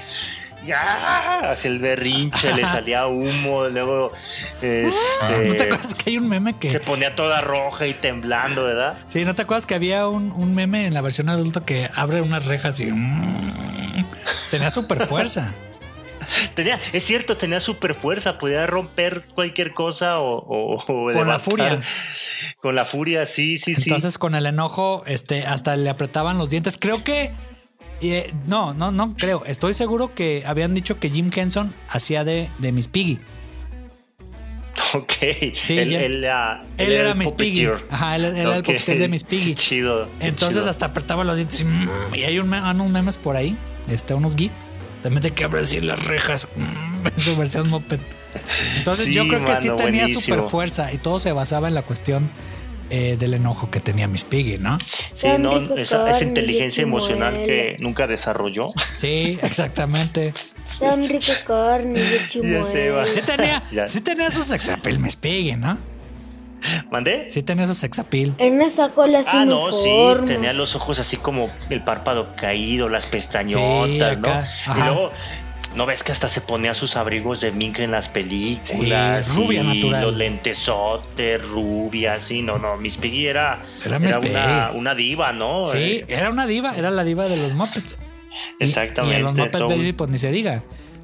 ya 0.65 1.51
hacia 1.51 1.69
el 1.69 1.79
berrinche, 1.79 2.53
le 2.53 2.61
salía 2.61 3.05
humo, 3.07 3.65
luego 3.67 4.13
este, 4.61 5.45
¿No 5.47 5.55
te 5.55 5.63
acuerdas 5.63 5.93
que 5.95 6.11
hay 6.11 6.17
un 6.17 6.29
meme 6.29 6.57
que... 6.57 6.69
se 6.69 6.79
ponía 6.79 7.15
toda 7.15 7.41
roja 7.41 7.85
y 7.87 7.93
temblando, 7.93 8.63
¿verdad? 8.63 8.97
Sí, 9.09 9.25
¿no 9.25 9.35
te 9.35 9.41
acuerdas 9.41 9.65
que 9.65 9.75
había 9.75 10.07
un, 10.07 10.31
un 10.31 10.55
meme 10.55 10.85
en 10.85 10.93
la 10.93 11.01
versión 11.01 11.27
adulto 11.27 11.65
que 11.65 11.89
abre 11.95 12.21
unas 12.21 12.45
rejas 12.45 12.79
y... 12.79 12.85
mm, 12.91 14.05
tenía 14.51 14.69
super 14.71 15.05
fuerza. 15.05 15.51
Tenía, 16.55 16.79
es 16.91 17.03
cierto, 17.03 17.35
tenía 17.37 17.59
super 17.59 17.93
fuerza, 17.95 18.37
podía 18.37 18.65
romper 18.67 19.23
cualquier 19.33 19.73
cosa 19.73 20.19
o, 20.19 20.37
o- 20.37 20.75
o 20.75 21.11
Con 21.13 21.27
la 21.27 21.39
furia. 21.39 21.81
Con 22.61 22.75
la 22.75 22.85
furia, 22.85 23.25
sí, 23.25 23.57
sí, 23.57 23.75
sí. 23.75 23.83
Entonces 23.89 24.17
con 24.17 24.35
el 24.35 24.45
enojo, 24.45 25.03
este, 25.05 25.45
hasta 25.45 25.75
le 25.75 25.89
apretaban 25.89 26.37
los 26.37 26.49
dientes. 26.49 26.77
Creo 26.79 27.03
que... 27.03 27.31
eh, 28.01 28.33
no, 28.47 28.73
no, 28.73 28.91
no 28.91 29.15
creo. 29.17 29.43
Estoy 29.45 29.73
seguro 29.73 30.13
que 30.15 30.43
habían 30.45 30.73
dicho 30.73 30.99
que 30.99 31.09
Jim 31.09 31.31
Henson 31.33 31.73
hacía 31.89 32.23
de, 32.23 32.49
de 32.59 32.71
Miss 32.71 32.87
Piggy. 32.87 33.19
Ok. 34.95 35.11
Sí, 35.55 35.77
él, 35.79 35.93
él, 35.93 36.25
ah, 36.25 36.61
Él 36.77 36.91
era 36.93 37.13
Miss 37.15 37.31
Piggy. 37.31 37.67
Ajá, 37.89 38.15
él, 38.15 38.25
él 38.25 38.35
era 38.37 38.55
el 38.57 38.63
de 38.99 39.07
Miss 39.07 39.23
Piggy. 39.23 39.49
Qué 39.49 39.55
chido. 39.61 40.07
qué 40.19 40.27
Entonces 40.27 40.59
chido. 40.61 40.69
hasta 40.69 40.85
apretaba 40.87 41.23
los 41.23 41.35
dientes 41.35 41.61
y, 41.61 41.65
mm, 41.65 41.89
y 42.15 42.23
hay 42.23 42.39
un, 42.39 42.53
unos 42.53 42.89
memes 42.89 43.17
por 43.17 43.35
ahí, 43.35 43.57
este, 43.89 44.13
unos 44.13 44.35
GIF, 44.35 44.51
también 45.03 45.21
de 45.21 45.31
que 45.31 45.43
abre 45.43 45.61
así 45.61 45.79
las 45.81 46.03
rejas, 46.03 46.47
mm, 46.55 47.07
en 47.07 47.19
su 47.19 47.37
versión 47.37 47.69
moped. 47.69 47.99
Entonces 48.77 49.05
Sí, 49.05 49.13
yo 49.13 49.27
creo 49.27 49.45
que 49.45 49.55
sí 49.55 49.69
tenía 49.77 50.03
buenísimo. 50.05 50.21
super 50.21 50.41
fuerza 50.41 50.91
y 50.91 50.97
todo 50.97 51.19
se 51.19 51.31
basaba 51.31 51.67
en 51.67 51.75
la 51.75 51.83
cuestión 51.83 52.31
eh, 52.89 53.15
del 53.17 53.35
enojo 53.35 53.69
que 53.69 53.79
tenía 53.79 54.07
Miss 54.07 54.23
Piggy, 54.23 54.57
¿no? 54.57 54.79
Sí, 55.15 55.27
no, 55.39 55.59
rico 55.59 55.77
esa, 55.77 56.21
inteligencia 56.23 56.83
emocional 56.83 57.33
que 57.33 57.75
nunca 57.79 58.07
desarrolló. 58.07 58.69
Sí, 58.95 59.37
exactamente. 59.43 60.33
Tan 60.79 61.03
va. 61.03 62.27
chimuelo. 62.29 63.05
Sí 63.07 63.21
tenía, 63.21 63.63
sí 63.87 64.01
tenía 64.01 64.29
su 64.31 64.43
sexapil 64.43 64.99
Miss 64.99 65.15
Piggy, 65.15 65.55
¿no? 65.55 65.77
¿Mandé? 66.91 67.27
Sí 67.31 67.43
tenía 67.43 67.67
su 67.67 67.75
sexapil. 67.75 68.33
En 68.37 68.61
esa 68.61 68.89
cola 68.89 69.19
Ah, 69.19 69.23
sin 69.23 69.47
no, 69.47 69.71
sí, 69.71 70.25
tenía 70.25 70.53
los 70.53 70.75
ojos 70.75 70.99
así 70.99 71.17
como 71.17 71.49
el 71.69 71.83
párpado 71.83 72.35
caído, 72.35 72.89
las 72.89 73.05
pestañotas, 73.05 74.15
Sí, 74.15 74.69
¿no? 74.69 74.77
Y 74.77 74.79
luego, 74.81 75.11
¿no 75.75 75.85
ves 75.85 76.03
que 76.03 76.11
hasta 76.11 76.27
se 76.29 76.41
ponía 76.41 76.73
sus 76.73 76.95
abrigos 76.95 77.41
de 77.41 77.51
mink 77.51 77.79
en 77.79 77.91
las 77.91 78.09
películas? 78.09 79.25
Sí, 79.25 79.31
rubia 79.35 79.61
y 79.61 79.75
natural. 79.81 80.01
Los 80.03 80.15
lentesotes, 80.15 81.41
rubia, 81.47 82.19
sí, 82.19 82.41
no, 82.41 82.57
no, 82.59 82.77
Miss 82.77 82.97
Piggy 82.97 83.27
era, 83.27 83.61
Era 83.85 83.97
una, 83.97 84.71
una 84.73 84.95
diva, 84.95 85.33
¿no? 85.33 85.63
Sí, 85.63 85.77
Eh, 85.77 86.05
era 86.09 86.29
una 86.29 86.45
diva, 86.47 86.75
era 86.77 86.91
la 86.91 87.03
diva 87.03 87.27
de 87.27 87.37
los 87.37 87.53
Muppets. 87.53 87.99
Exactamente, 88.59 89.15
Y, 89.15 89.19
en 89.19 89.23
los 89.25 89.35
Muppets 89.35 89.57
todo- 89.57 89.69
Baby, 89.69 89.93
pues 89.93 90.09
ni 90.09 90.17
se 90.17 90.31
diga. 90.31 90.63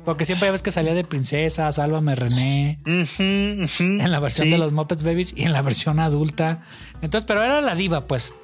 Porque 0.10 0.26
siempre 0.26 0.50
ves 0.50 0.64
que 0.64 0.72
salía 0.72 0.96
de 0.96 1.04
princesa, 1.04 1.72
Sálvame 1.72 2.16
René, 2.16 2.80
en 2.84 4.12
la 4.12 4.20
versión 4.20 4.48
sí. 4.48 4.52
de 4.52 4.58
los 4.58 4.74
Muppets 4.74 5.04
Babies 5.04 5.36
y 5.38 5.44
en 5.44 5.54
la 5.54 5.62
versión 5.62 6.00
adulta. 6.00 6.64
Entonces, 7.04 7.26
pero 7.28 7.44
era 7.44 7.62
la 7.62 7.76
diva, 7.76 8.08
pues. 8.08 8.36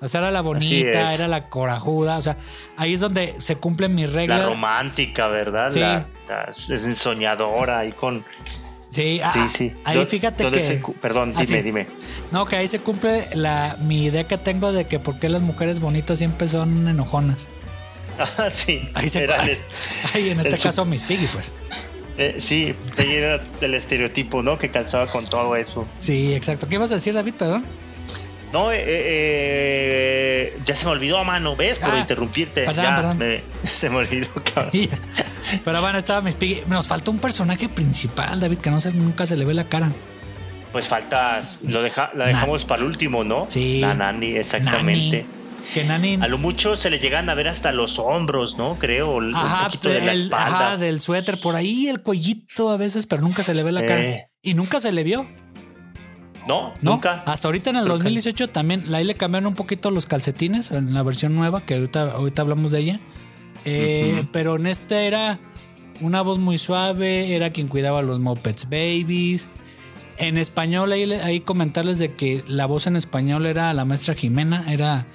O 0.00 0.06
sea, 0.06 0.20
era 0.20 0.30
la 0.30 0.40
bonita, 0.40 1.12
era 1.12 1.26
la 1.26 1.48
corajuda. 1.48 2.16
O 2.16 2.22
sea, 2.22 2.36
ahí 2.76 2.94
es 2.94 3.00
donde 3.00 3.34
se 3.38 3.56
cumplen 3.56 3.96
mis 3.96 4.08
La 4.08 4.14
reglas. 4.14 4.44
romántica, 4.46 5.26
¿verdad? 5.26 5.72
Sí. 5.72 5.80
La, 5.80 6.06
la- 6.28 6.94
soñadora 6.94 7.80
ahí 7.80 7.90
con... 7.90 8.24
Sí, 8.88 9.20
ah, 9.22 9.30
Sí, 9.32 9.40
sí. 9.48 9.72
Ahí 9.84 9.96
Yo- 9.96 10.06
fíjate 10.06 10.48
que. 10.48 10.80
perdón, 11.02 11.32
Ah, 11.34 11.42
dime, 11.44 11.62
dime. 11.64 11.86
No, 12.30 12.44
que 12.46 12.54
ahí 12.54 12.68
se 12.68 12.78
cumple 12.78 13.26
la, 13.34 13.76
mi 13.80 14.04
idea 14.04 14.28
que 14.28 14.38
tengo 14.38 14.70
de 14.70 14.86
que 14.86 15.00
por 15.00 15.18
qué 15.18 15.28
las 15.28 15.42
mujeres 15.42 15.80
bonitas 15.80 16.18
siempre 16.18 16.46
son 16.46 16.86
enojonas. 16.86 17.48
Ah, 18.18 18.50
sí. 18.50 18.88
Ahí 18.94 19.08
se 19.08 19.24
Era 19.24 19.40
Ahí 20.14 20.30
en 20.30 20.40
este 20.40 20.54
el 20.56 20.60
caso 20.60 20.84
Miss 20.84 21.02
Piggy, 21.02 21.26
pues. 21.32 21.54
eh, 22.16 22.36
sí, 22.38 22.74
ella 22.96 23.14
era 23.16 23.42
el 23.60 23.74
estereotipo, 23.74 24.42
¿no? 24.42 24.58
Que 24.58 24.70
calzaba 24.70 25.06
con 25.06 25.24
todo 25.26 25.54
eso. 25.56 25.86
Sí, 25.98 26.34
exacto. 26.34 26.68
¿Qué 26.68 26.74
ibas 26.76 26.90
a 26.90 26.94
decir, 26.96 27.14
David? 27.14 27.34
Perdón. 27.34 27.64
No, 28.52 28.72
eh, 28.72 28.82
eh, 28.82 30.58
ya 30.64 30.74
se 30.74 30.86
me 30.86 30.92
olvidó 30.92 31.18
a 31.18 31.24
mano, 31.24 31.54
¿ves? 31.54 31.78
Por 31.78 31.90
Ah, 31.90 31.98
interrumpirte. 31.98 32.62
perdón, 32.62 32.84
ya, 32.84 32.96
perdón. 32.96 33.18
me- 33.18 33.42
se 33.72 33.90
me 33.90 33.96
olvidó, 33.96 34.28
cabrón. 34.54 34.72
Ya. 34.72 34.98
Pero 35.64 35.80
bueno, 35.80 35.98
estaba 35.98 36.20
Miss 36.22 36.36
Piggy. 36.36 36.62
Nos 36.66 36.86
faltó 36.86 37.10
un 37.10 37.18
personaje 37.18 37.68
principal, 37.68 38.40
David, 38.40 38.58
que 38.58 38.70
no 38.70 38.80
sé, 38.80 38.92
nunca 38.92 39.26
se 39.26 39.36
le 39.36 39.44
ve 39.44 39.54
la 39.54 39.68
cara. 39.68 39.92
Pues 40.72 40.86
falta, 40.86 41.40
lo 41.62 41.82
deja, 41.82 42.10
la 42.14 42.26
dejamos 42.26 42.64
para 42.64 42.82
el 42.82 42.88
último, 42.88 43.24
¿no? 43.24 43.46
Sí. 43.48 43.80
La 43.80 43.94
Nani, 43.94 44.36
exactamente. 44.36 45.22
Nani. 45.22 45.37
Que. 45.74 45.82
A 46.20 46.28
lo 46.28 46.38
mucho 46.38 46.76
se 46.76 46.90
le 46.90 46.98
llegan 46.98 47.28
a 47.28 47.34
ver 47.34 47.46
hasta 47.48 47.72
los 47.72 47.98
hombros, 47.98 48.56
¿no? 48.56 48.76
Creo, 48.78 49.16
un 49.16 49.34
Ajá, 49.36 49.66
poquito 49.66 49.88
de 49.90 50.00
la 50.04 50.12
espalda. 50.14 50.46
ajá, 50.70 50.76
del 50.78 51.00
suéter, 51.00 51.38
por 51.38 51.54
ahí 51.56 51.88
el 51.88 52.02
cuellito 52.02 52.70
a 52.70 52.76
veces, 52.76 53.06
pero 53.06 53.22
nunca 53.22 53.42
se 53.42 53.54
le 53.54 53.62
ve 53.62 53.72
la 53.72 53.84
cara. 53.84 54.02
Eh. 54.02 54.30
Y 54.42 54.54
nunca 54.54 54.80
se 54.80 54.92
le 54.92 55.04
vio. 55.04 55.28
No, 56.46 56.72
¿no? 56.80 56.92
nunca. 56.94 57.22
Hasta 57.26 57.48
ahorita 57.48 57.70
en 57.70 57.76
el 57.76 57.82
Creo 57.84 57.96
que- 57.98 58.04
2018 58.04 58.48
también, 58.48 58.92
ahí 58.94 59.04
le 59.04 59.14
cambiaron 59.14 59.48
un 59.48 59.54
poquito 59.54 59.90
los 59.90 60.06
calcetines 60.06 60.70
en 60.70 60.94
la 60.94 61.02
versión 61.02 61.34
nueva, 61.34 61.64
que 61.66 61.74
ahorita, 61.74 62.12
ahorita 62.12 62.42
hablamos 62.42 62.72
de 62.72 62.80
ella. 62.80 63.00
Eh. 63.64 64.26
Pero 64.32 64.56
en 64.56 64.66
este 64.66 65.06
era 65.06 65.38
una 66.00 66.22
voz 66.22 66.38
muy 66.38 66.56
suave, 66.56 67.36
era 67.36 67.50
quien 67.50 67.68
cuidaba 67.68 67.98
a 67.98 68.02
los 68.02 68.18
Muppets 68.20 68.64
Babies. 68.70 69.50
En 70.16 70.38
español, 70.38 70.90
ahí, 70.92 71.12
ahí 71.12 71.40
comentarles 71.40 71.98
de 71.98 72.14
que 72.14 72.42
la 72.48 72.64
voz 72.66 72.86
en 72.86 72.96
español 72.96 73.44
era 73.46 73.72
la 73.74 73.84
maestra 73.84 74.14
Jimena, 74.14 74.64
era, 74.72 75.06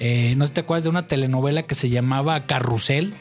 eh, 0.00 0.34
no 0.36 0.44
sé 0.44 0.48
si 0.48 0.54
te 0.54 0.60
acuerdas 0.60 0.84
de 0.84 0.90
una 0.90 1.06
telenovela 1.06 1.64
que 1.64 1.74
se 1.74 1.88
llamaba 1.88 2.46
Carrusel. 2.46 3.14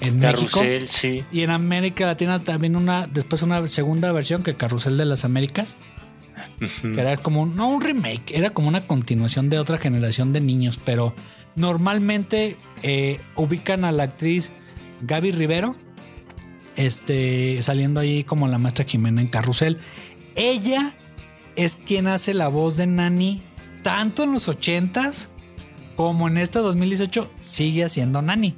en 0.00 0.18
México. 0.18 0.60
Carrusel, 0.60 0.88
sí. 0.88 1.24
Y 1.30 1.42
en 1.42 1.50
América 1.50 2.06
Latina 2.06 2.38
también 2.38 2.76
una, 2.76 3.06
después 3.06 3.42
una 3.42 3.66
segunda 3.66 4.10
versión 4.12 4.42
que 4.42 4.56
Carrusel 4.56 4.96
de 4.96 5.04
las 5.04 5.24
Américas, 5.24 5.78
que 6.58 7.00
era 7.00 7.16
como, 7.16 7.46
no 7.46 7.68
un 7.68 7.80
remake, 7.80 8.32
era 8.34 8.50
como 8.50 8.68
una 8.68 8.86
continuación 8.86 9.50
de 9.50 9.58
otra 9.58 9.78
generación 9.78 10.32
de 10.32 10.40
niños, 10.40 10.80
pero 10.82 11.14
normalmente 11.54 12.56
eh, 12.82 13.20
ubican 13.36 13.84
a 13.84 13.92
la 13.92 14.04
actriz 14.04 14.52
Gaby 15.02 15.32
Rivero, 15.32 15.76
este, 16.76 17.60
saliendo 17.62 18.00
ahí 18.00 18.24
como 18.24 18.48
la 18.48 18.58
maestra 18.58 18.84
Jimena 18.86 19.20
en 19.20 19.28
Carrusel. 19.28 19.78
Ella 20.34 20.96
es 21.56 21.76
quien 21.76 22.06
hace 22.06 22.32
la 22.34 22.48
voz 22.48 22.76
de 22.76 22.86
Nani, 22.86 23.42
tanto 23.82 24.24
en 24.24 24.32
los 24.32 24.48
80s 24.48 25.30
como 26.00 26.28
en 26.28 26.38
este 26.38 26.60
2018, 26.60 27.30
sigue 27.36 27.84
haciendo 27.84 28.22
Nani. 28.22 28.54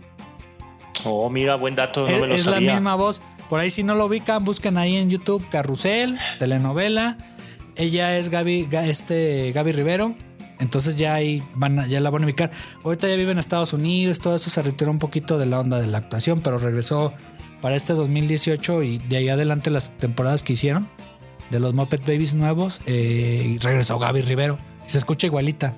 Oh, 1.04 1.28
mira, 1.28 1.56
buen 1.56 1.74
dato, 1.74 2.02
no 2.02 2.06
Es, 2.06 2.20
me 2.20 2.28
lo 2.28 2.34
es 2.36 2.46
la 2.46 2.60
misma 2.60 2.94
voz. 2.94 3.20
Por 3.50 3.58
ahí 3.58 3.68
si 3.68 3.82
no 3.82 3.96
lo 3.96 4.06
ubican, 4.06 4.44
busquen 4.44 4.78
ahí 4.78 4.94
en 4.96 5.10
YouTube 5.10 5.44
Carrusel, 5.50 6.20
telenovela. 6.38 7.18
Ella 7.74 8.16
es 8.16 8.28
Gaby, 8.28 8.68
Ga- 8.70 8.84
este, 8.84 9.50
Gaby 9.50 9.72
Rivero. 9.72 10.14
Entonces 10.60 10.94
ya 10.94 11.14
ahí 11.14 11.42
van 11.56 11.80
a- 11.80 11.88
ya 11.88 11.98
la 11.98 12.10
van 12.10 12.22
a 12.22 12.26
ubicar. 12.26 12.52
Ahorita 12.84 13.08
ya 13.08 13.16
vive 13.16 13.32
en 13.32 13.40
Estados 13.40 13.72
Unidos, 13.72 14.20
todo 14.20 14.36
eso 14.36 14.48
se 14.48 14.62
retiró 14.62 14.92
un 14.92 15.00
poquito 15.00 15.36
de 15.36 15.46
la 15.46 15.58
onda 15.58 15.80
de 15.80 15.88
la 15.88 15.98
actuación, 15.98 16.42
pero 16.44 16.58
regresó 16.58 17.12
para 17.60 17.74
este 17.74 17.92
2018 17.94 18.84
y 18.84 18.98
de 18.98 19.16
ahí 19.16 19.28
adelante 19.30 19.68
las 19.70 19.98
temporadas 19.98 20.44
que 20.44 20.52
hicieron 20.52 20.88
de 21.50 21.58
los 21.58 21.74
Muppet 21.74 22.02
Babies 22.02 22.34
nuevos, 22.34 22.80
eh, 22.86 23.54
y 23.56 23.58
regresó 23.58 23.98
Gaby 23.98 24.22
Rivero. 24.22 24.58
Se 24.86 24.98
escucha 24.98 25.26
igualita. 25.26 25.74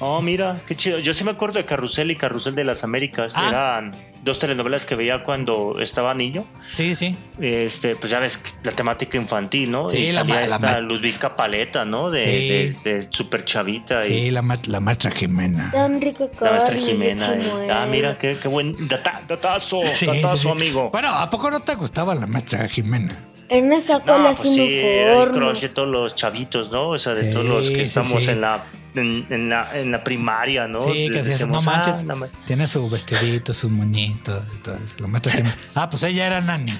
Oh, 0.00 0.20
mira, 0.22 0.62
qué 0.66 0.74
chido. 0.74 0.98
Yo 0.98 1.12
sí 1.14 1.24
me 1.24 1.32
acuerdo 1.32 1.58
de 1.58 1.64
Carrusel 1.64 2.10
y 2.10 2.16
Carrusel 2.16 2.54
de 2.54 2.64
las 2.64 2.84
Américas. 2.84 3.32
Ah. 3.34 3.48
Eran 3.48 3.90
dos 4.22 4.38
telenovelas 4.38 4.84
que 4.84 4.94
veía 4.96 5.22
cuando 5.22 5.76
estaba 5.80 6.12
niño. 6.14 6.44
Sí, 6.72 6.94
sí. 6.94 7.16
Este, 7.40 7.94
pues 7.96 8.10
ya 8.10 8.18
ves 8.18 8.42
la 8.64 8.72
temática 8.72 9.16
infantil, 9.16 9.70
¿no? 9.70 9.88
Sí, 9.88 9.98
y 9.98 10.06
la 10.12 10.20
salía 10.20 10.46
la 10.46 10.56
esta 10.56 10.80
Luzvica 10.80 11.36
Paleta, 11.36 11.84
¿no? 11.84 12.10
De, 12.10 12.18
Sí. 12.24 12.78
de, 12.84 12.94
de 12.94 13.06
super 13.10 13.44
chavita 13.44 14.02
Sí, 14.02 14.12
y 14.12 14.30
la, 14.30 14.42
ma- 14.42 14.56
la 14.66 14.80
maestra 14.80 15.10
Jimena. 15.10 15.70
Tan 15.72 16.00
rico 16.00 16.30
la 16.40 16.50
maestra 16.52 16.76
Jimena. 16.76 17.32
eh. 17.34 17.68
Ah, 17.70 17.86
mira, 17.90 18.18
qué, 18.18 18.36
qué 18.40 18.48
buen 18.48 18.74
data- 18.88 19.22
datazo, 19.28 19.80
Sí, 19.84 20.06
datazo, 20.06 20.36
sí, 20.36 20.42
sí. 20.42 20.48
amigo. 20.48 20.90
Bueno, 20.90 21.08
¿a 21.10 21.28
poco 21.30 21.50
no 21.50 21.60
te 21.60 21.74
gustaba 21.76 22.14
la 22.14 22.26
maestra 22.26 22.68
Jimena? 22.68 23.14
En 23.48 23.72
esa 23.72 23.98
No, 24.00 24.04
cola 24.06 24.24
pues 24.30 24.38
sin 24.38 24.54
sí, 24.54 24.80
el 24.80 25.28
crush 25.30 25.60
de 25.60 25.68
todos 25.68 25.86
los 25.88 26.16
chavitos, 26.16 26.72
¿no? 26.72 26.88
O 26.88 26.98
sea, 26.98 27.14
de 27.14 27.28
Sí, 27.28 27.32
todos 27.32 27.46
los 27.46 27.66
sí, 27.68 27.74
que 27.74 27.82
estamos 27.82 28.24
sí. 28.24 28.30
en 28.30 28.40
la 28.40 28.60
en, 28.96 29.26
en 29.30 29.48
la 29.48 29.68
en 29.78 29.90
la 29.92 30.02
primaria, 30.02 30.66
¿no? 30.66 30.80
Sí, 30.80 31.08
que 31.10 31.22
decías, 31.22 31.46
no 31.46 31.58
ah, 31.58 31.62
manches, 31.62 32.04
tiene 32.46 32.66
su 32.66 32.88
vestidito, 32.88 33.52
sus 33.52 33.70
moñitos 33.70 34.42
y 34.54 34.58
todo 34.58 34.76
eso. 34.82 34.96
La 35.00 35.06
maestra 35.06 35.32
Jimena. 35.32 35.56
Ah, 35.74 35.88
pues 35.88 36.02
ella 36.02 36.26
era 36.26 36.40
Nani. 36.40 36.72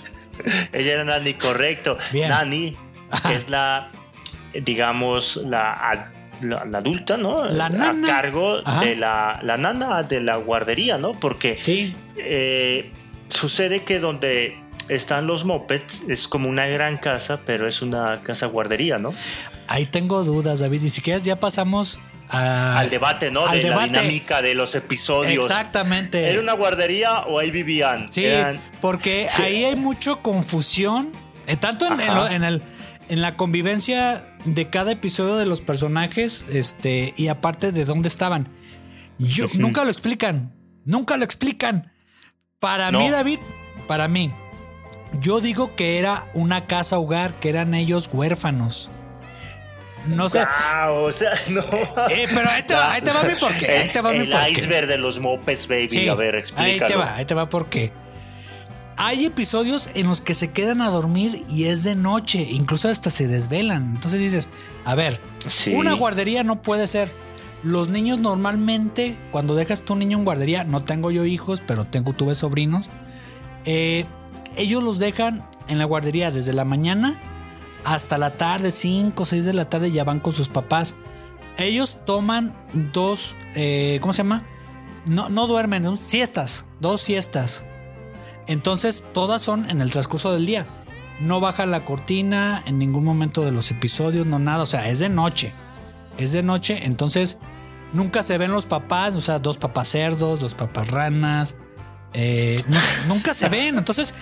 Ella 0.72 0.92
era 0.94 1.04
Nani, 1.04 1.34
correcto. 1.34 1.96
Bien. 2.12 2.28
Nani 2.28 2.76
Ajá. 3.10 3.32
es 3.32 3.48
la, 3.48 3.90
digamos, 4.62 5.36
la, 5.44 6.10
la- 6.40 6.64
la 6.64 6.78
adulta, 6.78 7.16
¿no? 7.16 7.46
La 7.46 7.68
nana. 7.68 8.06
A 8.06 8.10
cargo 8.10 8.60
Ajá. 8.64 8.80
de 8.80 8.96
la, 8.96 9.40
la 9.42 9.56
nana 9.56 10.02
de 10.02 10.20
la 10.20 10.36
guardería, 10.36 10.98
¿no? 10.98 11.12
Porque 11.12 11.56
Sí, 11.60 11.94
eh, 12.18 12.92
sucede 13.28 13.84
que 13.84 13.98
donde 13.98 14.56
están 14.88 15.26
los 15.26 15.44
mopeds 15.44 16.02
es 16.08 16.28
como 16.28 16.48
una 16.48 16.66
gran 16.66 16.98
casa, 16.98 17.40
pero 17.44 17.66
es 17.68 17.82
una 17.82 18.22
casa 18.22 18.46
guardería, 18.46 18.98
¿no? 18.98 19.12
ahí 19.68 19.84
tengo 19.86 20.22
dudas, 20.22 20.60
David. 20.60 20.82
Ni 20.82 20.90
siquiera 20.90 21.18
ya 21.18 21.40
pasamos 21.40 21.98
a- 22.28 22.78
Al 22.78 22.88
debate, 22.90 23.30
¿no? 23.32 23.46
al 23.46 23.56
de 23.58 23.64
debate. 23.64 23.92
la 23.92 24.00
dinámica 24.02 24.42
de 24.42 24.54
los 24.54 24.74
episodios. 24.76 25.44
Exactamente. 25.44 26.30
¿Era 26.30 26.40
una 26.40 26.52
guardería 26.52 27.20
o 27.26 27.38
ahí 27.40 27.50
vivían? 27.50 28.12
Sí, 28.12 28.24
Eran- 28.24 28.60
porque 28.80 29.26
Sí. 29.30 29.42
ahí 29.42 29.64
hay 29.64 29.74
mucho 29.76 30.22
confusión, 30.22 31.10
eh, 31.48 31.56
tanto 31.56 31.86
en, 31.86 32.00
en 32.00 32.32
en 32.32 32.44
el, 32.44 32.62
en 33.08 33.22
la 33.22 33.36
convivencia 33.36 34.24
de 34.44 34.70
cada 34.70 34.92
episodio 34.92 35.34
de 35.36 35.46
los 35.46 35.60
personajes, 35.62 36.46
este, 36.52 37.12
y 37.16 37.26
aparte 37.28 37.72
de 37.72 37.84
dónde 37.84 38.06
estaban. 38.08 38.48
Yo. 39.18 39.46
Nunca 39.54 39.82
lo 39.84 39.90
explican, 39.90 40.54
nunca 40.84 41.16
lo 41.16 41.24
explican. 41.24 41.92
Para 42.60 42.90
No. 42.92 43.00
mí, 43.00 43.10
David, 43.10 43.38
para 43.88 44.06
mí, 44.08 44.32
yo 45.20 45.40
digo 45.40 45.74
que 45.76 45.98
era 45.98 46.26
una 46.34 46.66
casa 46.66 46.98
hogar, 46.98 47.34
que 47.40 47.48
eran 47.48 47.74
ellos 47.74 48.08
huérfanos. 48.12 48.90
No 50.06 50.28
sé. 50.28 50.40
Ah, 50.40 50.90
o 50.92 51.10
sea, 51.10 51.32
no. 51.48 51.60
Eh, 52.10 52.28
pero 52.32 52.48
ahí 52.50 52.62
te 52.62 52.74
va, 52.74 52.92
ahí 52.92 53.00
te 53.02 53.12
va 53.12 53.22
mi 53.24 53.34
porqué. 53.40 53.70
Ahí 53.70 53.90
te 53.90 54.00
va 54.00 54.12
el 54.12 54.20
mi 54.20 54.26
porqué. 54.32 54.50
iceberg 54.52 54.86
de 54.86 54.98
los 54.98 55.18
mopeds, 55.18 55.66
baby. 55.68 55.88
Sí, 55.90 56.08
a 56.08 56.14
ver, 56.14 56.34
Ahí 56.34 56.40
explícalo. 56.40 56.86
te 56.88 56.96
va, 56.96 57.14
ahí 57.16 57.24
te 57.24 57.34
va 57.34 57.48
porque 57.48 57.92
hay 58.98 59.26
episodios 59.26 59.90
en 59.94 60.06
los 60.06 60.20
que 60.20 60.34
se 60.34 60.52
quedan 60.52 60.80
a 60.80 60.90
dormir 60.90 61.42
y 61.50 61.64
es 61.64 61.82
de 61.82 61.96
noche, 61.96 62.38
incluso 62.50 62.88
hasta 62.88 63.10
se 63.10 63.26
desvelan. 63.28 63.94
Entonces 63.96 64.20
dices, 64.20 64.48
a 64.84 64.94
ver, 64.94 65.20
Sí. 65.48 65.72
una 65.74 65.92
guardería 65.94 66.44
no 66.44 66.62
puede 66.62 66.86
ser. 66.86 67.12
Los 67.62 67.88
niños 67.88 68.18
normalmente, 68.20 69.16
cuando 69.32 69.54
dejas 69.56 69.82
tu 69.82 69.96
niño 69.96 70.18
en 70.18 70.24
guardería, 70.24 70.62
no 70.64 70.84
tengo 70.84 71.10
yo 71.10 71.24
hijos, 71.24 71.60
pero 71.66 71.84
tengo, 71.84 72.12
tuve 72.12 72.34
sobrinos, 72.36 72.90
eh, 73.64 74.04
ellos 74.56 74.82
los 74.82 74.98
dejan 74.98 75.48
en 75.68 75.78
la 75.78 75.84
guardería 75.84 76.30
desde 76.30 76.52
la 76.52 76.64
mañana 76.64 77.20
hasta 77.84 78.18
la 78.18 78.30
tarde, 78.30 78.70
5 78.70 79.22
o 79.22 79.26
6 79.26 79.44
de 79.44 79.52
la 79.52 79.70
tarde, 79.70 79.92
ya 79.92 80.02
van 80.02 80.18
con 80.18 80.32
sus 80.32 80.48
papás. 80.48 80.96
Ellos 81.56 82.00
toman 82.04 82.54
dos, 82.92 83.36
eh, 83.54 83.98
¿cómo 84.00 84.12
se 84.12 84.18
llama? 84.18 84.42
No, 85.08 85.28
no 85.28 85.46
duermen, 85.46 85.84
son 85.84 85.96
siestas, 85.96 86.66
dos 86.80 87.00
siestas. 87.00 87.64
Entonces, 88.48 89.04
todas 89.14 89.40
son 89.40 89.70
en 89.70 89.80
el 89.80 89.90
transcurso 89.90 90.32
del 90.32 90.46
día. 90.46 90.66
No 91.20 91.40
baja 91.40 91.64
la 91.64 91.84
cortina 91.84 92.62
en 92.66 92.78
ningún 92.78 93.04
momento 93.04 93.44
de 93.44 93.52
los 93.52 93.70
episodios, 93.70 94.26
no 94.26 94.38
nada. 94.38 94.64
O 94.64 94.66
sea, 94.66 94.88
es 94.88 94.98
de 94.98 95.08
noche. 95.08 95.52
Es 96.18 96.32
de 96.32 96.42
noche, 96.42 96.86
entonces 96.86 97.38
nunca 97.92 98.22
se 98.22 98.38
ven 98.38 98.50
los 98.50 98.66
papás, 98.66 99.14
o 99.14 99.20
sea, 99.20 99.38
dos 99.38 99.58
papás 99.58 99.88
cerdos, 99.88 100.40
dos 100.40 100.54
papás 100.54 100.90
ranas. 100.90 101.56
Eh, 102.18 102.62
nu- 102.66 102.78
nunca 103.14 103.34
se 103.34 103.48
ven. 103.50 103.76
Entonces, 103.78 104.14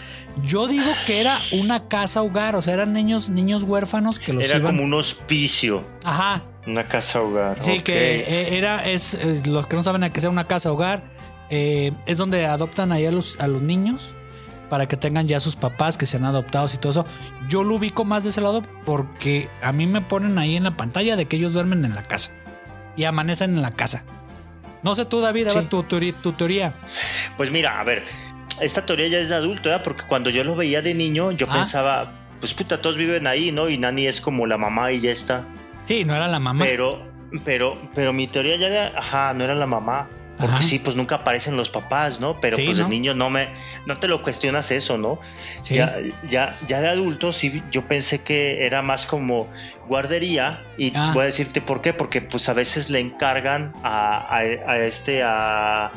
yo 0.42 0.66
digo 0.66 0.90
que 1.06 1.20
era 1.20 1.36
una 1.60 1.88
casa 1.88 2.20
hogar, 2.22 2.56
o 2.56 2.62
sea, 2.62 2.74
eran 2.74 2.92
niños, 2.92 3.30
niños 3.30 3.62
huérfanos 3.62 4.18
que 4.18 4.32
los 4.32 4.44
Era 4.44 4.56
iban. 4.58 4.72
como 4.72 4.82
un 4.84 4.94
hospicio, 4.94 5.84
Ajá, 6.04 6.42
una 6.66 6.84
casa 6.86 7.20
hogar. 7.22 7.56
Sí, 7.62 7.80
que 7.82 8.20
eh, 8.20 8.58
era, 8.58 8.84
es, 8.84 9.14
eh, 9.14 9.42
los 9.46 9.66
que 9.68 9.76
no 9.76 9.82
saben 9.82 10.02
a 10.02 10.12
que 10.12 10.20
sea 10.20 10.28
una 10.30 10.46
casa 10.48 10.72
hogar, 10.72 11.04
eh, 11.50 11.92
es 12.06 12.16
donde 12.18 12.46
adoptan 12.46 12.90
ahí 12.90 13.06
a 13.06 13.12
los, 13.12 13.38
a 13.38 13.46
los 13.46 13.62
niños 13.62 14.12
para 14.70 14.88
que 14.88 14.96
tengan 14.96 15.28
ya 15.28 15.38
sus 15.40 15.54
papás 15.56 15.96
que 15.98 16.06
sean 16.06 16.24
adoptados 16.24 16.74
y 16.74 16.78
todo 16.78 16.90
eso. 16.90 17.06
Yo 17.48 17.62
lo 17.62 17.76
ubico 17.76 18.04
más 18.04 18.24
de 18.24 18.30
ese 18.30 18.40
lado 18.40 18.62
porque 18.84 19.48
a 19.62 19.72
mí 19.72 19.86
me 19.86 20.00
ponen 20.00 20.36
ahí 20.38 20.56
en 20.56 20.64
la 20.64 20.74
pantalla 20.76 21.14
de 21.16 21.26
que 21.26 21.36
ellos 21.36 21.52
duermen 21.52 21.84
en 21.84 21.94
la 21.94 22.02
casa 22.02 22.32
y 22.96 23.04
amanecen 23.04 23.54
en 23.54 23.62
la 23.62 23.70
casa. 23.70 24.04
No 24.84 24.94
sé 24.94 25.04
tú, 25.06 25.20
David, 25.20 25.48
a 25.48 25.50
Sí. 25.50 25.56
ver 25.58 25.68
tu, 25.68 25.82
teoría- 25.82 26.12
tu 26.22 26.32
teoría. 26.32 26.74
Pues 27.36 27.50
mira, 27.50 27.80
a 27.80 27.84
ver, 27.84 28.04
esta 28.60 28.84
teoría 28.86 29.08
ya 29.08 29.18
es 29.18 29.30
de 29.30 29.34
adulto, 29.34 29.74
¿eh? 29.74 29.80
porque 29.82 30.04
cuando 30.06 30.30
yo 30.30 30.44
lo 30.44 30.54
veía 30.54 30.82
de 30.82 30.94
niño, 30.94 31.32
yo 31.32 31.46
Ah. 31.50 31.54
pensaba, 31.54 32.12
pues 32.40 32.54
puta, 32.54 32.80
todos 32.80 32.96
viven 32.96 33.26
ahí, 33.26 33.50
¿no? 33.50 33.68
Y 33.68 33.78
Nani 33.78 34.06
es 34.06 34.20
como 34.20 34.46
la 34.46 34.58
mamá 34.58 34.92
y 34.92 35.00
ya 35.00 35.10
está. 35.10 35.46
Sí, 35.84 36.04
no 36.04 36.14
era 36.14 36.28
la 36.28 36.38
mamá. 36.38 36.64
Pero, 36.64 37.02
pero, 37.44 37.76
pero 37.94 38.12
mi 38.12 38.26
teoría 38.26 38.56
ya 38.56 38.68
de, 38.68 38.78
ajá, 38.96 39.32
no 39.34 39.42
era 39.44 39.54
la 39.54 39.66
mamá. 39.66 40.08
Porque 40.36 40.54
Ajá. 40.56 40.62
sí, 40.62 40.80
pues 40.80 40.96
nunca 40.96 41.16
aparecen 41.16 41.56
los 41.56 41.70
papás, 41.70 42.18
¿no? 42.18 42.40
Pero 42.40 42.56
Sí, 42.56 42.64
pues 42.66 42.78
¿no? 42.78 42.84
de 42.84 42.90
niño 42.90 43.14
no 43.14 43.30
me, 43.30 43.50
no 43.86 43.98
te 43.98 44.08
lo 44.08 44.20
cuestionas 44.22 44.70
eso, 44.72 44.98
¿no? 44.98 45.20
Sí. 45.62 45.74
Ya, 45.74 45.96
ya, 46.28 46.58
ya 46.66 46.80
de 46.80 46.88
adulto 46.88 47.32
sí, 47.32 47.62
yo 47.70 47.86
pensé 47.86 48.22
que 48.22 48.66
era 48.66 48.82
más 48.82 49.06
como 49.06 49.48
guardería 49.86 50.60
y 50.76 50.92
Ah. 50.96 51.12
voy 51.14 51.22
a 51.22 51.26
decirte 51.26 51.60
por 51.60 51.80
qué, 51.82 51.92
porque 51.92 52.20
pues 52.20 52.48
a 52.48 52.52
veces 52.52 52.90
le 52.90 52.98
encargan 52.98 53.72
a, 53.84 54.16
a- 54.26 54.38
a 54.38 54.78
este, 54.78 55.22
a, 55.22 55.92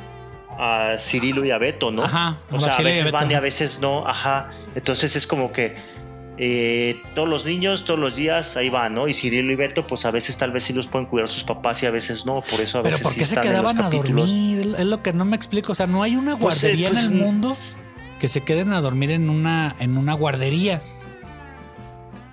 a 0.60 0.96
Cirilo 1.00 1.44
y 1.44 1.50
a 1.52 1.58
Beto, 1.58 1.92
¿no? 1.92 2.04
Ajá, 2.04 2.36
O 2.52 2.60
sea, 2.60 2.76
a 2.76 2.82
veces 2.82 3.12
van 3.12 3.32
y 3.32 3.34
a 3.34 3.40
veces 3.40 3.80
no, 3.80 4.08
ajá. 4.08 4.52
Entonces 4.76 5.16
es 5.16 5.26
como 5.26 5.52
que 5.52 5.76
eh, 6.38 7.02
todos 7.16 7.28
los 7.28 7.46
niños, 7.46 7.84
todos 7.86 8.00
los 8.00 8.16
días, 8.16 8.58
ahí 8.58 8.70
van, 8.70 8.94
¿no? 8.94 9.08
Y 9.08 9.14
Cirilo 9.14 9.52
y 9.52 9.56
Beto, 9.56 9.88
pues 9.88 10.06
a 10.06 10.12
veces 10.12 10.38
tal 10.38 10.52
vez 10.52 10.64
sí 10.66 10.74
los 10.74 10.88
pueden 10.88 11.08
cuidar 11.08 11.28
sus 11.30 11.44
papás 11.44 11.82
y 11.84 11.86
a 11.88 11.92
veces 11.92 12.26
no, 12.26 12.42
por 12.50 12.62
eso 12.62 12.80
a 12.80 12.84
Pero 12.84 12.92
veces 12.98 13.04
¿por 13.04 13.14
sí 13.14 13.20
qué 13.20 13.26
se 13.26 13.42
quedaban 13.42 13.80
a 13.82 13.90
dormir? 13.90 14.76
Es 14.78 14.86
lo 14.86 15.02
que 15.02 15.14
no 15.14 15.26
me 15.26 15.36
explico. 15.36 15.72
O 15.72 15.76
sea, 15.76 15.88
no 15.88 16.04
hay 16.04 16.16
una 16.16 16.38
Pues, 16.38 16.64
eh, 16.64 16.68
guardería 16.68 16.90
pues, 16.92 17.06
en 17.06 17.12
el 17.14 17.18
mm. 17.18 17.24
mundo 17.24 17.58
que 18.20 18.28
se 18.28 18.42
queden 18.42 18.72
a 18.74 18.82
dormir 18.82 19.12
en 19.12 19.30
una, 19.30 19.76
en 19.80 19.98
una 19.98 20.14
guardería. 20.14 20.82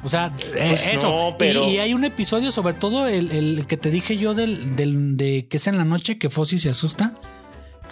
O 0.02 0.08
sea, 0.08 0.26
eh, 0.54 0.66
Pues 0.68 0.86
eso. 0.86 1.08
no, 1.10 1.36
pero- 1.38 1.64
y, 1.66 1.76
y 1.76 1.78
hay 1.78 1.94
un 1.94 2.04
episodio, 2.04 2.50
sobre 2.50 2.74
todo 2.74 3.06
el, 3.08 3.30
el 3.30 3.66
que 3.66 3.76
te 3.78 3.90
dije 3.90 4.18
yo 4.18 4.34
del, 4.34 4.76
del- 4.76 5.16
de 5.16 5.46
que 5.48 5.56
es 5.56 5.66
en 5.66 5.78
la 5.78 5.84
noche, 5.86 6.18
que 6.18 6.28
Fossi 6.28 6.58
se 6.58 6.68
asusta. 6.70 7.14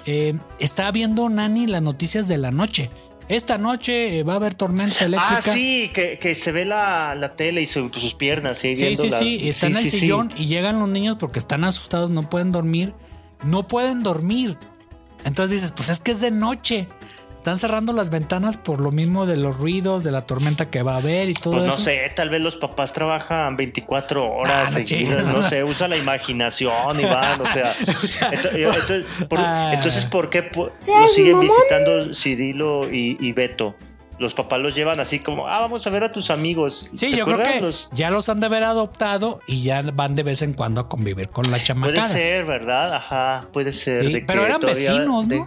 Eh, 0.04 0.34
está 0.58 0.90
viendo 0.90 1.28
Nani 1.30 1.66
las 1.66 1.80
noticias 1.80 2.28
de 2.28 2.36
la 2.36 2.50
noche. 2.50 2.90
Esta 3.28 3.56
noche 3.58 4.18
eh, 4.18 4.22
va 4.24 4.34
a 4.34 4.36
haber 4.36 4.54
tormenta 4.54 5.04
eléctrica. 5.04 5.38
Ah, 5.38 5.42
sí, 5.42 5.90
que, 5.94 6.18
que 6.18 6.34
se 6.34 6.52
ve 6.52 6.64
la, 6.64 7.14
la 7.14 7.34
tele 7.36 7.62
y 7.62 7.66
su- 7.66 7.90
sus 7.92 8.14
piernas, 8.14 8.58
sí, 8.58 8.76
Sí, 8.76 8.96
sí, 8.96 9.08
la- 9.10 9.18
sí. 9.18 9.36
y 9.42 9.48
Está 9.48 9.66
en 9.68 9.76
el 9.76 9.82
sí, 9.82 9.90
sí. 9.90 9.98
sillón 10.00 10.32
y 10.36 10.46
llegan 10.46 10.78
los 10.78 10.88
niños 10.88 11.16
porque 11.18 11.38
están 11.38 11.64
asustados, 11.64 12.10
no 12.10 12.28
pueden 12.28 12.52
dormir. 12.52 12.92
No 13.44 13.66
pueden 13.66 14.02
dormir. 14.02 14.58
Entonces 15.24 15.50
dices, 15.60 15.72
pues 15.72 15.88
es 15.88 16.00
que 16.00 16.12
es 16.12 16.20
de 16.20 16.30
noche. 16.30 16.88
Están 17.42 17.58
cerrando 17.58 17.92
las 17.92 18.10
ventanas 18.10 18.56
por 18.56 18.80
lo 18.80 18.92
mismo 18.92 19.26
de 19.26 19.36
los 19.36 19.56
ruidos, 19.56 20.04
de 20.04 20.12
la 20.12 20.26
tormenta 20.26 20.70
que 20.70 20.84
va 20.84 20.94
a 20.94 20.96
haber 20.98 21.28
y 21.28 21.34
todo 21.34 21.54
Pues 21.54 21.64
no 21.64 21.70
eso. 21.70 21.80
sé, 21.80 22.00
tal 22.14 22.30
vez 22.30 22.40
los 22.40 22.54
papás 22.54 22.92
trabajan 22.92 23.56
24 23.56 24.32
horas 24.32 24.68
Ah, 24.68 24.70
no 24.70 24.78
seguidas, 24.78 25.24
no 25.24 25.42
sé, 25.42 25.64
usa 25.64 25.88
la 25.88 25.98
imaginación, 25.98 26.70
Iván, 27.00 27.40
o 27.40 27.46
sea, 27.46 27.74
ento- 27.74 28.54
entonces, 28.54 29.04
por, 29.28 29.40
Ah. 29.40 29.72
entonces, 29.74 30.04
¿por 30.04 30.30
qué 30.30 30.44
po- 30.44 30.66
lo 30.86 31.08
siguen 31.08 31.32
mamón. 31.38 31.48
visitando 31.56 32.14
Cirilo 32.14 32.88
y, 32.92 33.16
y 33.18 33.32
Beto? 33.32 33.74
Los 34.20 34.34
papás 34.34 34.60
los 34.60 34.76
llevan 34.76 35.00
así 35.00 35.18
como, 35.18 35.48
ah, 35.48 35.58
vamos 35.58 35.84
a 35.84 35.90
ver 35.90 36.04
a 36.04 36.12
tus 36.12 36.30
amigos. 36.30 36.90
Sí, 36.94 37.10
¿Te 37.10 37.16
yo 37.16 37.24
creo 37.24 37.38
que 37.42 37.60
Los- 37.60 37.88
ya 37.90 38.12
los 38.12 38.28
han 38.28 38.38
de 38.38 38.46
haber 38.46 38.62
adoptado 38.62 39.40
y 39.48 39.64
ya 39.64 39.82
van 39.92 40.14
de 40.14 40.22
vez 40.22 40.42
en 40.42 40.52
cuando 40.52 40.80
a 40.80 40.88
convivir 40.88 41.28
con 41.30 41.46
la 41.46 41.50
Puede 41.56 41.64
chamacada. 41.64 42.08
ser, 42.08 42.44
¿verdad? 42.44 42.94
Ajá, 42.94 43.48
puede 43.52 43.72
ser. 43.72 44.06
Sí, 44.06 44.12
de 44.12 44.20
pero 44.20 44.42
que 44.42 44.46
eran 44.46 44.60
vecinos, 44.60 45.28
de- 45.28 45.42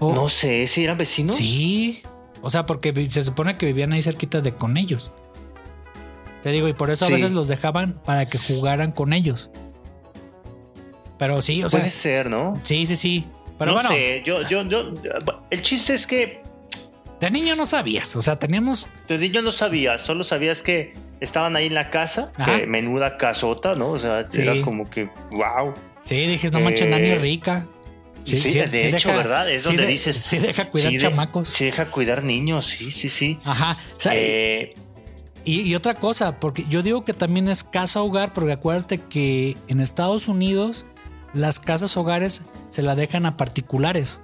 ¿no? 0.00 0.06
O- 0.08 0.14
No 0.14 0.28
sé, 0.28 0.66
si 0.68 0.84
eran 0.84 0.98
vecinos. 0.98 1.36
Sí. 1.36 2.02
O 2.42 2.50
sea, 2.50 2.66
porque 2.66 2.92
se 3.06 3.22
supone 3.22 3.56
que 3.56 3.66
vivían 3.66 3.92
ahí 3.92 4.02
cerquita 4.02 4.40
de 4.40 4.54
con 4.54 4.76
ellos. 4.76 5.10
Te 6.42 6.50
digo, 6.52 6.68
y 6.68 6.72
por 6.74 6.90
eso 6.90 7.04
a 7.04 7.08
Sí. 7.08 7.14
veces 7.14 7.32
los 7.32 7.48
dejaban 7.48 8.00
para 8.04 8.26
que 8.26 8.38
jugaran 8.38 8.92
con 8.92 9.12
ellos. 9.12 9.50
Pero 11.18 11.40
sí, 11.42 11.62
o 11.64 11.70
sea, 11.70 11.80
puede 11.80 11.90
ser, 11.92 12.28
¿no? 12.30 12.58
sí, 12.62 12.84
sí, 12.86 12.96
sí. 12.96 13.26
Pero 13.58 13.70
no 13.70 13.76
bueno, 13.78 13.88
sé, 13.88 14.22
yo, 14.24 14.42
yo, 14.48 14.62
yo, 14.68 14.92
el 15.50 15.62
chiste 15.62 15.94
es 15.94 16.06
que 16.06 16.42
de 17.20 17.30
niño 17.30 17.56
no 17.56 17.64
sabías. 17.64 18.14
O 18.16 18.22
sea, 18.22 18.38
teníamos. 18.38 18.88
de 19.08 19.16
niño 19.18 19.40
no 19.40 19.50
sabías, 19.50 20.02
solo 20.02 20.22
sabías 20.24 20.60
que 20.60 20.92
estaban 21.20 21.56
ahí 21.56 21.66
en 21.66 21.74
la 21.74 21.90
casa, 21.90 22.30
que 22.44 22.66
menuda 22.66 23.16
casota, 23.16 23.74
¿no? 23.74 23.92
O 23.92 23.98
sea, 23.98 24.26
Sí. 24.30 24.42
era 24.42 24.60
como 24.60 24.88
que, 24.90 25.08
wow. 25.30 25.72
Sí, 26.04 26.16
dije, 26.26 26.50
no 26.50 26.60
manches, 26.60 26.82
Eh, 26.82 26.90
Nani 26.90 27.08
es 27.08 27.22
rica. 27.22 27.66
Sí, 28.26 28.58
de 28.58 28.88
hecho, 28.90 29.08
¿verdad? 29.08 29.48
Es 29.50 29.62
sí 29.62 29.68
donde 29.68 29.82
de- 29.84 29.88
dices. 29.88 30.16
Sí, 30.16 30.38
deja 30.38 30.68
cuidar 30.70 30.90
sí 30.92 30.98
chamacos. 30.98 31.48
Sí, 31.48 31.64
deja 31.66 31.86
cuidar 31.86 32.22
niños, 32.24 32.66
sí, 32.66 32.90
sí, 32.90 33.08
sí. 33.08 33.38
Ajá. 33.44 33.76
O 33.96 34.00
sea, 34.00 34.12
Eh, 34.14 34.74
Y, 35.44 35.60
y 35.60 35.74
otra 35.76 35.94
cosa, 35.94 36.40
porque 36.40 36.64
yo 36.68 36.82
digo 36.82 37.04
que 37.04 37.12
también 37.12 37.48
es 37.48 37.62
casa 37.62 38.02
hogar, 38.02 38.32
porque 38.34 38.50
acuérdate 38.52 38.98
que 39.00 39.56
en 39.68 39.80
Estados 39.80 40.26
Unidos 40.26 40.86
las 41.34 41.60
casas 41.60 41.96
hogares 41.96 42.42
se 42.68 42.82
la 42.82 42.96
dejan 42.96 43.26
a 43.26 43.36
particulares. 43.36 44.20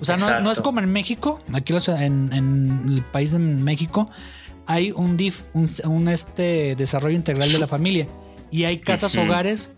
O 0.00 0.04
sea, 0.06 0.16
no, 0.16 0.40
no 0.40 0.50
es 0.50 0.60
como 0.60 0.80
en 0.80 0.90
México, 0.90 1.38
aquí 1.52 1.72
los- 1.74 1.88
en, 1.88 2.32
en 2.32 2.84
el 2.88 3.02
país 3.02 3.32
de 3.32 3.40
México 3.40 4.08
hay 4.66 4.90
un 4.92 5.16
DIF, 5.18 5.42
un, 5.52 5.68
un, 5.84 6.08
este 6.08 6.76
desarrollo 6.76 7.16
integral 7.16 7.50
de 7.52 7.58
la 7.58 7.66
familia, 7.66 8.06
y 8.50 8.64
hay 8.64 8.78
casas 8.78 9.16
hogares 9.18 9.72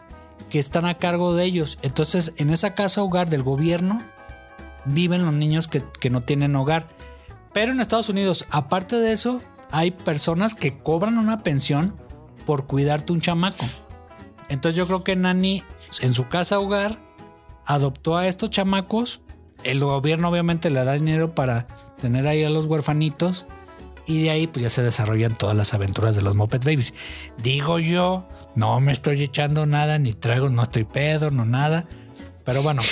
que 0.50 0.58
están 0.58 0.84
a 0.84 0.98
cargo 0.98 1.34
de 1.34 1.44
ellos. 1.44 1.78
Entonces, 1.82 2.34
en 2.36 2.50
esa 2.50 2.74
casa 2.74 3.02
hogar 3.02 3.30
del 3.30 3.42
gobierno 3.42 4.02
viven 4.84 5.24
los 5.24 5.32
niños 5.32 5.68
que, 5.68 5.82
que 6.00 6.10
no 6.10 6.22
tienen 6.22 6.56
hogar. 6.56 6.88
Pero 7.52 7.72
en 7.72 7.80
Estados 7.80 8.08
Unidos, 8.08 8.46
aparte 8.50 8.96
de 8.96 9.12
eso, 9.12 9.40
hay 9.70 9.90
personas 9.92 10.54
que 10.54 10.78
cobran 10.78 11.18
una 11.18 11.42
pensión 11.42 11.96
por 12.44 12.66
cuidarte 12.66 13.12
un 13.12 13.20
chamaco. 13.20 13.64
Entonces 14.48 14.76
yo 14.76 14.86
creo 14.86 15.04
que 15.04 15.16
Nani 15.16 15.62
en 16.00 16.12
su 16.12 16.28
casa 16.28 16.58
hogar 16.58 16.98
adoptó 17.64 18.16
a 18.16 18.26
estos 18.26 18.50
chamacos. 18.50 19.22
El 19.62 19.80
gobierno 19.80 20.28
obviamente 20.28 20.70
le 20.70 20.84
da 20.84 20.94
dinero 20.94 21.34
para 21.34 21.68
tener 22.00 22.26
ahí 22.26 22.42
a 22.42 22.50
los 22.50 22.66
huerfanitos. 22.66 23.46
Y 24.06 24.22
de 24.22 24.30
ahí 24.30 24.46
pues 24.46 24.62
ya 24.62 24.68
se 24.68 24.82
desarrollan 24.82 25.36
todas 25.36 25.56
las 25.56 25.74
aventuras 25.74 26.16
de 26.16 26.22
los 26.22 26.34
Muppet 26.34 26.64
Babies. 26.64 26.94
Digo 27.38 27.78
yo, 27.78 28.28
no 28.54 28.80
me 28.80 28.92
estoy 28.92 29.22
echando 29.22 29.66
nada, 29.66 29.98
ni 29.98 30.12
traigo, 30.12 30.48
no 30.48 30.62
estoy 30.62 30.84
pedo, 30.84 31.30
no 31.30 31.44
nada. 31.44 31.86
Pero 32.44 32.62
bueno, 32.62 32.82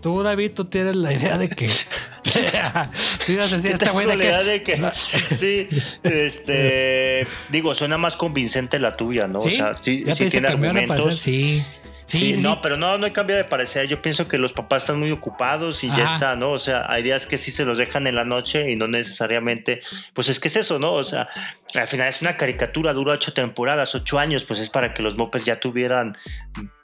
tú 0.00 0.22
David, 0.22 0.52
tú 0.52 0.66
tienes 0.66 0.96
la 0.96 1.12
idea 1.12 1.36
de 1.38 1.48
que... 1.48 1.66
tú 3.26 3.32
ibas 3.32 3.52
a 3.52 3.56
decir, 3.56 3.72
esta 3.72 3.90
güey 3.90 4.06
de 4.06 4.16
la 4.16 4.22
que... 4.22 4.28
idea 4.28 4.42
de 4.42 4.62
que 4.62 4.92
sí, 5.36 5.68
este, 6.02 7.26
digo, 7.50 7.74
suena 7.74 7.98
más 7.98 8.16
convincente 8.16 8.78
la 8.78 8.96
tuya, 8.96 9.26
¿no? 9.26 9.40
Sí, 9.40 9.48
o 9.48 9.56
sea, 9.56 9.74
sí, 9.74 10.02
ya 10.06 10.12
sí 10.12 10.18
te 10.18 10.24
dice 10.24 10.40
tiene 10.40 10.48
argumentos. 10.48 10.88
parecer, 10.88 11.18
sí. 11.18 11.64
Sí, 12.06 12.34
no, 12.40 12.60
pero 12.60 12.76
no, 12.76 12.96
no 12.98 13.04
hay 13.06 13.10
cambio 13.12 13.36
de 13.36 13.44
parecer. 13.44 13.88
Yo 13.88 14.00
pienso 14.00 14.28
que 14.28 14.38
los 14.38 14.52
papás 14.52 14.84
están 14.84 14.98
muy 15.00 15.10
ocupados 15.10 15.82
y 15.84 15.88
ya 15.88 16.14
está, 16.14 16.36
¿no? 16.36 16.52
O 16.52 16.58
sea, 16.58 16.86
hay 16.88 17.02
días 17.02 17.26
que 17.26 17.36
sí 17.36 17.50
se 17.50 17.64
los 17.64 17.78
dejan 17.78 18.06
en 18.06 18.14
la 18.14 18.24
noche 18.24 18.70
y 18.70 18.76
no 18.76 18.86
necesariamente, 18.86 19.80
pues 20.14 20.28
es 20.28 20.38
que 20.38 20.48
es 20.48 20.56
eso, 20.56 20.78
¿no? 20.78 20.92
O 20.94 21.02
sea, 21.04 21.28
al 21.74 21.88
final 21.88 22.08
es 22.08 22.22
una 22.22 22.36
caricatura, 22.36 22.92
dura 22.92 23.14
ocho 23.14 23.32
temporadas, 23.32 23.94
ocho 23.96 24.18
años, 24.20 24.44
pues 24.44 24.60
es 24.60 24.70
para 24.70 24.94
que 24.94 25.02
los 25.02 25.16
mopes 25.16 25.44
ya 25.44 25.58
tuvieran 25.58 26.16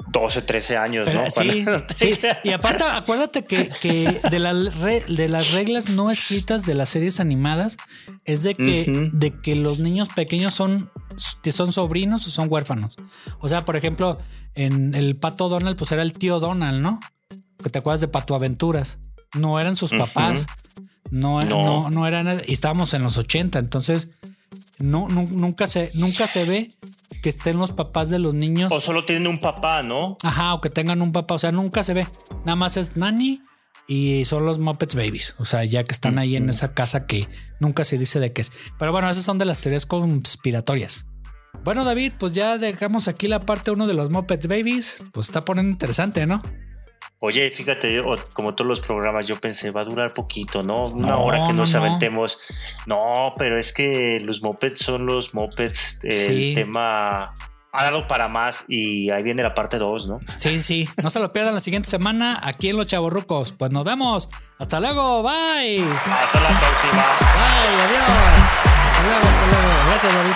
12, 0.09 0.43
13 0.43 0.77
años, 0.77 1.05
Pero 1.07 1.23
¿no? 1.23 1.31
sí, 1.31 1.62
no 1.64 1.83
sí. 1.95 2.18
Y 2.43 2.51
aparte, 2.51 2.83
acuérdate 2.85 3.45
que, 3.45 3.70
que 3.81 4.20
de, 4.29 4.39
la 4.41 4.53
re- 4.53 5.05
de 5.09 5.29
las 5.29 5.53
reglas 5.53 5.89
no 5.89 6.11
escritas 6.11 6.66
de 6.66 6.75
las 6.75 6.89
series 6.89 7.20
animadas 7.20 7.77
es 8.25 8.43
de 8.43 8.55
que, 8.55 9.09
de 9.12 9.41
que 9.41 9.55
los 9.55 9.79
niños 9.79 10.09
pequeños 10.09 10.53
son, 10.53 10.91
son 11.17 11.73
sobrinos 11.73 12.27
o 12.27 12.31
son 12.31 12.47
huérfanos. 12.51 12.97
O 13.41 13.49
sea, 13.49 13.65
por 13.65 13.77
ejemplo, 13.77 14.19
en 14.55 14.95
el 14.95 15.17
pato 15.17 15.49
Donald, 15.49 15.77
pues 15.77 15.93
era 15.93 16.03
el 16.03 16.13
tío 16.13 16.39
Donald, 16.41 16.81
¿no? 16.83 17.01
Que 17.63 17.71
te 17.71 17.79
acuerdas 17.79 18.01
de 18.01 18.09
Pato 18.09 18.35
Aventuras. 18.35 18.99
No 19.35 19.59
eran 19.61 19.77
sus 19.77 19.93
papás. 19.93 20.47
No, 21.11 21.43
no. 21.43 21.65
No. 21.65 21.91
no, 21.91 22.07
eran. 22.07 22.41
Y 22.47 22.53
estábamos 22.53 22.93
en 22.95 23.03
los 23.03 23.19
80. 23.19 23.59
Entonces, 23.59 24.11
no, 24.79 25.09
nu- 25.09 25.29
nunca, 25.31 25.67
se, 25.67 25.91
nunca 25.95 26.27
se 26.27 26.45
ve 26.45 26.77
que 27.23 27.29
estén 27.29 27.59
los 27.59 27.71
papás 27.73 28.11
de 28.11 28.19
los 28.19 28.35
niños. 28.35 28.73
O 28.73 28.81
solo 28.81 29.05
tienen 29.05 29.27
un 29.29 29.39
papá, 29.39 29.83
¿no? 29.83 30.17
Ajá, 30.23 30.55
o 30.55 30.61
que 30.61 30.71
tengan 30.71 31.01
un 31.03 31.13
papá. 31.13 31.35
O 31.35 31.39
sea, 31.39 31.53
nunca 31.53 31.85
se 31.85 31.95
ve. 31.95 32.07
Nada 32.45 32.57
más 32.57 32.77
es 32.77 32.97
Nani 32.97 33.41
y 33.87 34.24
son 34.24 34.47
los 34.47 34.59
Muppets 34.59 34.95
Babies. 34.95 35.35
O 35.39 35.45
sea, 35.45 35.64
ya 35.64 35.85
que 35.85 35.93
están 35.93 36.18
ahí 36.18 36.37
en 36.37 36.49
esa 36.49 36.74
casa 36.74 37.07
que 37.07 37.28
nunca 37.61 37.85
se 37.85 37.99
dice 37.99 38.20
de 38.20 38.33
qué 38.33 38.43
es. 38.43 38.53
Pero 38.78 38.93
bueno, 38.93 39.09
esas 39.11 39.24
son 39.24 39.39
de 39.39 39.45
las 39.45 39.59
teorías 39.61 39.87
conspiratorias. 39.87 41.07
Bueno, 41.64 41.85
David, 41.85 42.12
pues 42.18 42.33
ya 42.33 42.59
dejamos 42.59 43.09
aquí 43.09 43.28
la 43.28 43.41
parte 43.41 43.70
1 43.70 43.87
de 43.87 43.95
los 43.95 44.11
Muppets 44.11 44.47
Babies. 44.47 45.03
Pues 45.12 45.26
está 45.28 45.45
poniendo 45.45 45.70
interesante, 45.72 46.26
¿no? 46.26 46.43
Oye, 47.24 47.51
fíjate, 47.53 48.03
como 48.33 48.55
todos 48.57 48.68
los 48.68 48.80
programas, 48.80 49.28
yo 49.28 49.37
pensé, 49.39 49.70
va 49.70 49.83
a 49.83 49.85
durar 49.85 50.12
poquito, 50.12 50.64
¿no? 50.64 50.87
Una 50.89 51.09
No, 51.09 51.24
hora 51.24 51.37
que 51.47 51.53
no, 51.53 51.61
nos 51.61 51.72
no. 51.72 51.78
aventemos. 51.80 52.41
No, 52.87 53.35
pero 53.39 53.59
es 53.59 53.72
que 53.72 54.18
los 54.20 54.43
mopeds 54.43 54.80
son 54.80 55.07
los 55.07 55.33
mopeds. 55.33 56.01
El 56.03 56.12
Sí. 56.12 56.53
tema 56.57 57.33
ha 57.73 57.85
dado 57.85 58.07
para 58.07 58.29
más 58.29 58.64
y 58.68 59.11
ahí 59.11 59.23
viene 59.23 59.43
la 59.43 59.55
parte 59.55 59.79
2, 59.79 60.07
¿no? 60.09 60.20
Sí, 60.37 60.59
sí, 60.59 60.87
no 61.03 61.09
se 61.09 61.20
lo 61.20 61.33
pierdan 61.33 61.55
la 61.55 61.61
siguiente 61.61 61.89
semana 61.89 62.39
aquí 62.43 62.68
en 62.68 62.77
Los 62.77 62.87
Chavorrucos. 62.87 63.53
Pues 63.53 63.70
nos 63.73 63.85
vemos. 63.85 64.29
Hasta 64.59 64.79
luego, 64.79 65.23
bye. 65.23 65.83
Hasta 65.83 66.41
la 66.41 66.61
próxima. 66.61 67.03
Bye, 67.18 67.83
adiós. 67.83 68.05
Hasta 68.87 69.03
luego, 69.03 69.27
hasta 69.27 69.47
luego. 69.47 69.70
Gracias, 69.87 70.12
David. 70.14 70.35